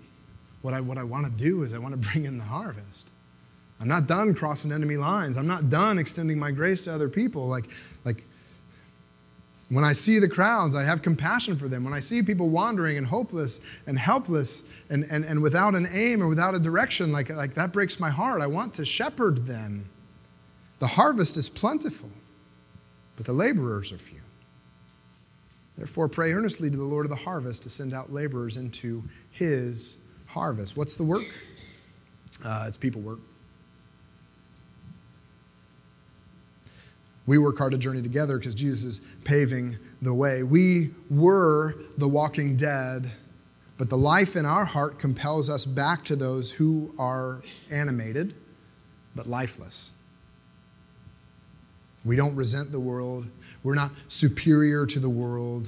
what 0.61 0.73
I 0.73 0.81
what 0.81 0.97
I 0.97 1.03
want 1.03 1.31
to 1.31 1.37
do 1.37 1.63
is 1.63 1.73
I 1.73 1.77
want 1.77 1.99
to 1.99 2.09
bring 2.09 2.25
in 2.25 2.37
the 2.37 2.43
harvest. 2.43 3.09
I'm 3.79 3.87
not 3.87 4.07
done 4.07 4.33
crossing 4.33 4.71
enemy 4.71 4.97
lines. 4.97 5.37
I'm 5.37 5.47
not 5.47 5.69
done 5.69 5.99
extending 5.99 6.39
my 6.39 6.51
grace 6.51 6.81
to 6.83 6.93
other 6.93 7.09
people. 7.09 7.47
Like, 7.47 7.69
like 8.05 8.25
when 9.69 9.83
I 9.83 9.91
see 9.91 10.19
the 10.19 10.29
crowds, 10.29 10.75
I 10.75 10.83
have 10.83 11.01
compassion 11.01 11.55
for 11.55 11.67
them. 11.67 11.83
When 11.83 11.93
I 11.93 11.99
see 11.99 12.23
people 12.23 12.49
wandering 12.49 12.97
and 12.97 13.05
hopeless 13.05 13.61
and 13.85 13.99
helpless 13.99 14.63
and, 14.89 15.05
and, 15.09 15.25
and 15.25 15.41
without 15.41 15.75
an 15.75 15.87
aim 15.91 16.23
or 16.23 16.27
without 16.27 16.55
a 16.55 16.59
direction, 16.59 17.11
like, 17.11 17.29
like 17.29 17.53
that 17.53 17.73
breaks 17.73 17.99
my 17.99 18.09
heart. 18.09 18.41
I 18.41 18.47
want 18.47 18.73
to 18.75 18.85
shepherd 18.85 19.45
them. 19.45 19.89
The 20.79 20.87
harvest 20.87 21.37
is 21.37 21.49
plentiful, 21.49 22.09
but 23.15 23.25
the 23.25 23.33
laborers 23.33 23.91
are 23.91 23.97
few. 23.97 24.21
Therefore, 25.75 26.07
pray 26.07 26.33
earnestly 26.33 26.71
to 26.71 26.77
the 26.77 26.83
Lord 26.83 27.05
of 27.05 27.09
the 27.09 27.15
harvest 27.15 27.63
to 27.63 27.69
send 27.69 27.93
out 27.93 28.11
laborers 28.11 28.57
into 28.57 29.03
his 29.31 29.97
harvest. 30.25 30.75
What's 30.77 30.95
the 30.95 31.03
work? 31.03 31.25
Uh, 32.43 32.65
it's 32.67 32.77
people 32.77 33.01
work. 33.01 33.19
We 37.27 37.37
work 37.37 37.57
hard 37.59 37.73
to 37.73 37.77
journey 37.77 38.01
together 38.01 38.39
because 38.39 38.55
Jesus 38.55 38.99
is 38.99 39.01
paving 39.23 39.77
the 40.01 40.13
way. 40.13 40.41
We 40.41 40.91
were 41.09 41.75
the 41.97 42.07
walking 42.07 42.55
dead, 42.55 43.11
but 43.77 43.89
the 43.89 43.97
life 43.97 44.35
in 44.35 44.45
our 44.45 44.65
heart 44.65 44.97
compels 44.97 45.49
us 45.49 45.65
back 45.65 46.03
to 46.05 46.15
those 46.15 46.53
who 46.53 46.95
are 46.97 47.43
animated 47.69 48.33
but 49.17 49.27
lifeless. 49.27 49.93
We 52.05 52.15
don't 52.15 52.35
resent 52.35 52.71
the 52.71 52.79
world. 52.79 53.29
We're 53.63 53.75
not 53.75 53.91
superior 54.07 54.85
to 54.85 54.99
the 54.99 55.09
world. 55.09 55.67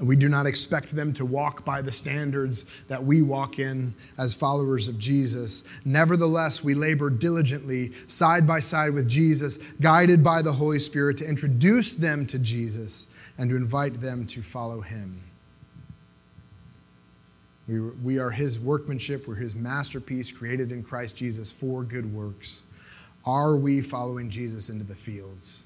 We 0.00 0.16
do 0.16 0.30
not 0.30 0.46
expect 0.46 0.96
them 0.96 1.12
to 1.14 1.26
walk 1.26 1.62
by 1.64 1.82
the 1.82 1.92
standards 1.92 2.64
that 2.88 3.04
we 3.04 3.20
walk 3.20 3.58
in 3.58 3.94
as 4.16 4.32
followers 4.32 4.88
of 4.88 4.98
Jesus. 4.98 5.68
Nevertheless, 5.84 6.64
we 6.64 6.72
labor 6.72 7.10
diligently, 7.10 7.92
side 8.06 8.46
by 8.46 8.60
side 8.60 8.94
with 8.94 9.06
Jesus, 9.06 9.58
guided 9.80 10.24
by 10.24 10.40
the 10.40 10.52
Holy 10.52 10.78
Spirit, 10.78 11.18
to 11.18 11.28
introduce 11.28 11.92
them 11.92 12.24
to 12.26 12.38
Jesus 12.38 13.14
and 13.36 13.50
to 13.50 13.56
invite 13.56 14.00
them 14.00 14.26
to 14.28 14.40
follow 14.40 14.80
him. 14.80 15.20
We, 17.68 17.80
we 18.02 18.18
are 18.18 18.30
his 18.30 18.58
workmanship, 18.58 19.28
we're 19.28 19.34
his 19.34 19.54
masterpiece, 19.54 20.32
created 20.32 20.72
in 20.72 20.82
Christ 20.82 21.16
Jesus 21.16 21.52
for 21.52 21.82
good 21.82 22.10
works. 22.12 22.64
Are 23.26 23.56
we 23.56 23.82
following 23.82 24.30
Jesus 24.30 24.70
into 24.70 24.84
the 24.84 24.94
fields 24.94 25.62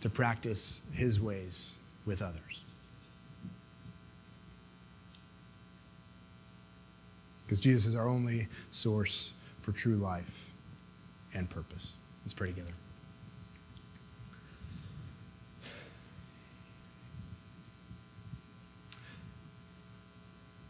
to 0.00 0.08
practice 0.08 0.80
his 0.92 1.20
ways 1.20 1.76
with 2.06 2.22
others? 2.22 2.47
Because 7.48 7.60
Jesus 7.60 7.86
is 7.86 7.96
our 7.96 8.06
only 8.06 8.46
source 8.68 9.32
for 9.60 9.72
true 9.72 9.96
life 9.96 10.52
and 11.32 11.48
purpose. 11.48 11.94
Let's 12.22 12.34
pray 12.34 12.48
together. 12.48 12.72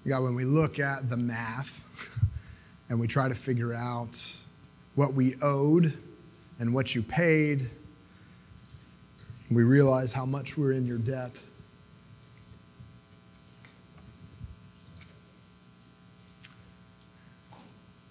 God, 0.06 0.22
when 0.22 0.36
we 0.36 0.44
look 0.44 0.78
at 0.78 1.08
the 1.08 1.16
math 1.16 1.84
and 2.88 3.00
we 3.00 3.08
try 3.08 3.28
to 3.28 3.34
figure 3.34 3.74
out 3.74 4.24
what 4.94 5.14
we 5.14 5.34
owed 5.42 5.92
and 6.60 6.72
what 6.72 6.94
you 6.94 7.02
paid, 7.02 7.68
we 9.50 9.64
realize 9.64 10.12
how 10.12 10.24
much 10.24 10.56
we're 10.56 10.72
in 10.72 10.86
your 10.86 10.98
debt. 10.98 11.42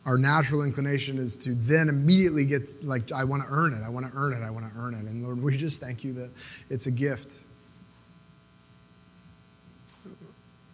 Our 0.07 0.17
natural 0.17 0.63
inclination 0.63 1.17
is 1.17 1.35
to 1.35 1.49
then 1.53 1.89
immediately 1.89 2.45
get 2.45 2.69
like 2.83 3.11
i 3.11 3.23
want 3.23 3.43
to 3.43 3.49
earn 3.51 3.73
it 3.73 3.83
i 3.83 3.89
want 3.89 4.09
to 4.09 4.11
earn 4.15 4.33
it 4.33 4.41
i 4.41 4.49
want 4.49 4.65
to 4.73 4.79
earn 4.79 4.93
it. 4.95 5.03
And 5.03 5.23
lord 5.23 5.43
we 5.43 5.55
just 5.55 5.81
thank 5.81 6.03
you 6.03 6.13
that 6.13 6.31
it's 6.69 6.87
a 6.87 6.91
gift. 6.91 7.39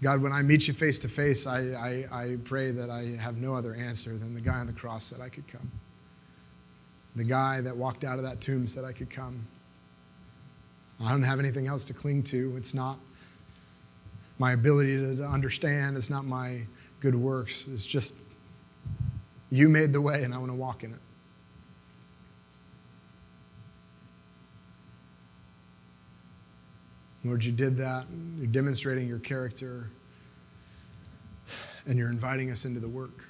God 0.04 0.22
when 0.22 0.32
i 0.32 0.44
meet 0.44 0.68
you 0.68 0.74
face 0.74 1.00
to 1.00 1.08
face 1.08 1.48
I, 1.48 2.06
I, 2.12 2.24
I 2.24 2.38
pray 2.44 2.72
that 2.72 2.90
i 2.92 3.16
have 3.20 3.38
no 3.38 3.56
other 3.56 3.76
answer 3.76 4.12
than 4.18 4.36
the 4.36 4.42
guy 4.42 4.60
on 4.60 4.68
the 4.68 4.74
cross 4.74 5.04
said 5.04 5.20
i 5.20 5.30
could 5.30 5.48
come. 5.48 5.70
The 7.16 7.24
guy 7.24 7.60
that 7.62 7.76
walked 7.76 8.04
out 8.04 8.20
of 8.20 8.24
that 8.24 8.40
tomb 8.40 8.68
said 8.68 8.86
i 8.86 8.92
could 8.92 9.10
come. 9.10 9.48
I 11.04 11.10
don't 11.10 11.24
have 11.24 11.40
anything 11.40 11.68
else 11.68 11.86
to 11.86 11.94
cling 11.94 12.22
to. 12.24 12.56
It's 12.56 12.76
not 12.76 13.00
my 14.38 14.52
ability 14.52 14.98
to 14.98 15.24
understand. 15.26 15.98
It's 15.98 16.10
not 16.10 16.24
my 16.24 16.62
good 17.02 17.16
works. 17.16 17.66
It's 17.68 17.88
just 17.88 18.28
you 19.54 19.70
made 19.70 19.94
the 19.94 20.02
way, 20.02 20.24
and 20.24 20.34
I 20.34 20.40
want 20.40 20.50
to 20.50 20.56
walk 20.56 20.84
in 20.84 20.92
it. 20.92 21.00
Lord, 27.24 27.46
you 27.46 27.52
did 27.52 27.78
that. 27.78 28.08
You're 28.36 28.48
demonstrating 28.48 29.08
your 29.08 29.20
character, 29.20 29.92
and 31.86 32.00
you're 32.00 32.10
inviting 32.10 32.50
us 32.50 32.66
into 32.66 32.80
the 32.80 32.90
work. 32.90 33.24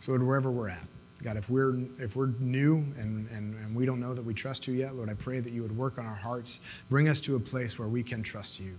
So, 0.00 0.12
Lord, 0.12 0.22
wherever 0.22 0.50
we're 0.50 0.70
at, 0.70 0.86
God, 1.22 1.36
if 1.36 1.50
we're, 1.50 1.78
if 1.98 2.16
we're 2.16 2.32
new 2.40 2.78
and, 2.96 3.28
and, 3.28 3.54
and 3.54 3.76
we 3.76 3.84
don't 3.84 4.00
know 4.00 4.14
that 4.14 4.24
we 4.24 4.32
trust 4.32 4.66
you 4.66 4.72
yet, 4.72 4.94
Lord, 4.94 5.10
I 5.10 5.14
pray 5.14 5.40
that 5.40 5.52
you 5.52 5.60
would 5.60 5.76
work 5.76 5.98
on 5.98 6.06
our 6.06 6.16
hearts, 6.16 6.60
bring 6.88 7.10
us 7.10 7.20
to 7.20 7.36
a 7.36 7.40
place 7.40 7.78
where 7.78 7.88
we 7.88 8.02
can 8.02 8.22
trust 8.22 8.60
you. 8.60 8.78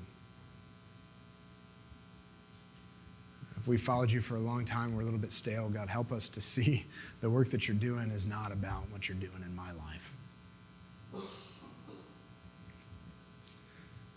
If 3.60 3.68
we 3.68 3.78
followed 3.78 4.10
you 4.10 4.22
for 4.22 4.38
a 4.38 4.40
long 4.40 4.64
time, 4.64 4.96
we're 4.96 5.02
a 5.02 5.04
little 5.04 5.20
bit 5.20 5.34
stale. 5.34 5.68
God, 5.68 5.90
help 5.90 6.14
us 6.14 6.30
to 6.30 6.42
see 6.42 6.86
the 7.22 7.30
work 7.30 7.50
that 7.50 7.68
you're 7.68 7.76
doing 7.76 8.10
is 8.10 8.26
not 8.26 8.54
about 8.54 8.84
what 8.90 9.10
you're 9.10 9.18
doing 9.18 9.44
in 9.46 9.54
my 9.54 9.72
life. 9.74 10.14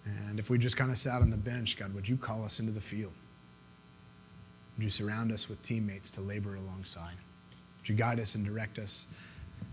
And 0.05 0.39
if 0.39 0.49
we 0.49 0.59
just 0.59 0.77
kind 0.77 0.91
of 0.91 0.97
sat 0.99 1.23
on 1.23 1.31
the 1.31 1.37
bench, 1.37 1.77
God, 1.77 1.93
would 1.93 2.09
you 2.09 2.17
call 2.17 2.45
us 2.45 2.61
into 2.61 2.71
the 2.71 2.81
field? 2.81 3.13
Would 4.77 4.85
you 4.85 4.91
surround 4.91 5.33
us 5.33 5.49
with 5.49 5.61
teammates 5.63 6.11
to 6.13 6.21
labor 6.21 6.55
alongside? 6.55 7.15
Would 7.81 7.89
you 7.89 7.95
guide 7.97 8.21
us 8.21 8.37
and 8.37 8.45
direct 8.45 8.79
us 8.79 9.07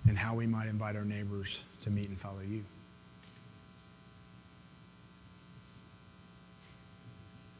in 0.08 0.16
how 0.16 0.34
we 0.34 0.48
might 0.48 0.68
invite 0.68 0.96
our 0.96 1.06
neighbors 1.06 1.64
to 1.82 1.92
meet 1.92 2.10
and 2.10 2.20
follow 2.20 2.42
you? 2.42 2.66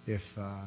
If. 0.08 0.36
Uh, 0.40 0.62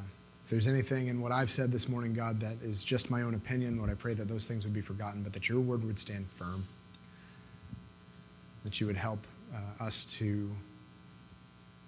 if 0.45 0.51
there's 0.51 0.67
anything 0.67 1.09
in 1.09 1.21
what 1.21 1.33
I've 1.33 1.51
said 1.51 1.71
this 1.71 1.89
morning, 1.89 2.15
God, 2.15 2.41
that 2.41 2.57
is 2.63 2.85
just 2.85 3.11
my 3.11 3.23
own 3.23 3.35
opinion, 3.35 3.79
Lord, 3.79 3.91
I 3.91 3.95
pray 3.95 4.15
that 4.15 4.29
those 4.29 4.47
things 4.47 4.65
would 4.65 4.75
be 4.75 4.81
forgotten, 4.81 5.23
but 5.23 5.33
that 5.33 5.49
your 5.49 5.61
word 5.61 5.85
would 5.85 5.99
stand 5.99 6.29
firm, 6.31 6.65
that 8.65 8.81
you 8.81 8.87
would 8.87 8.97
help 8.97 9.25
uh, 9.55 9.85
us 9.85 10.05
to 10.17 10.51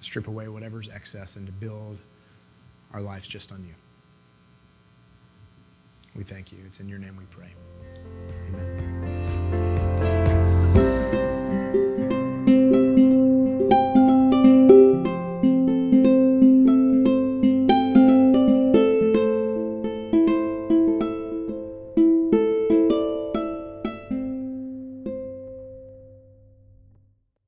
strip 0.00 0.28
away 0.28 0.48
whatever's 0.48 0.88
excess 0.88 1.36
and 1.36 1.46
to 1.46 1.52
build 1.52 1.98
our 2.92 3.00
lives 3.00 3.26
just 3.26 3.50
on 3.50 3.64
you. 3.64 3.74
We 6.14 6.22
thank 6.22 6.52
you. 6.52 6.58
It's 6.66 6.78
in 6.78 6.88
your 6.88 6.98
name 6.98 7.16
we 7.16 7.24
pray. 7.24 7.52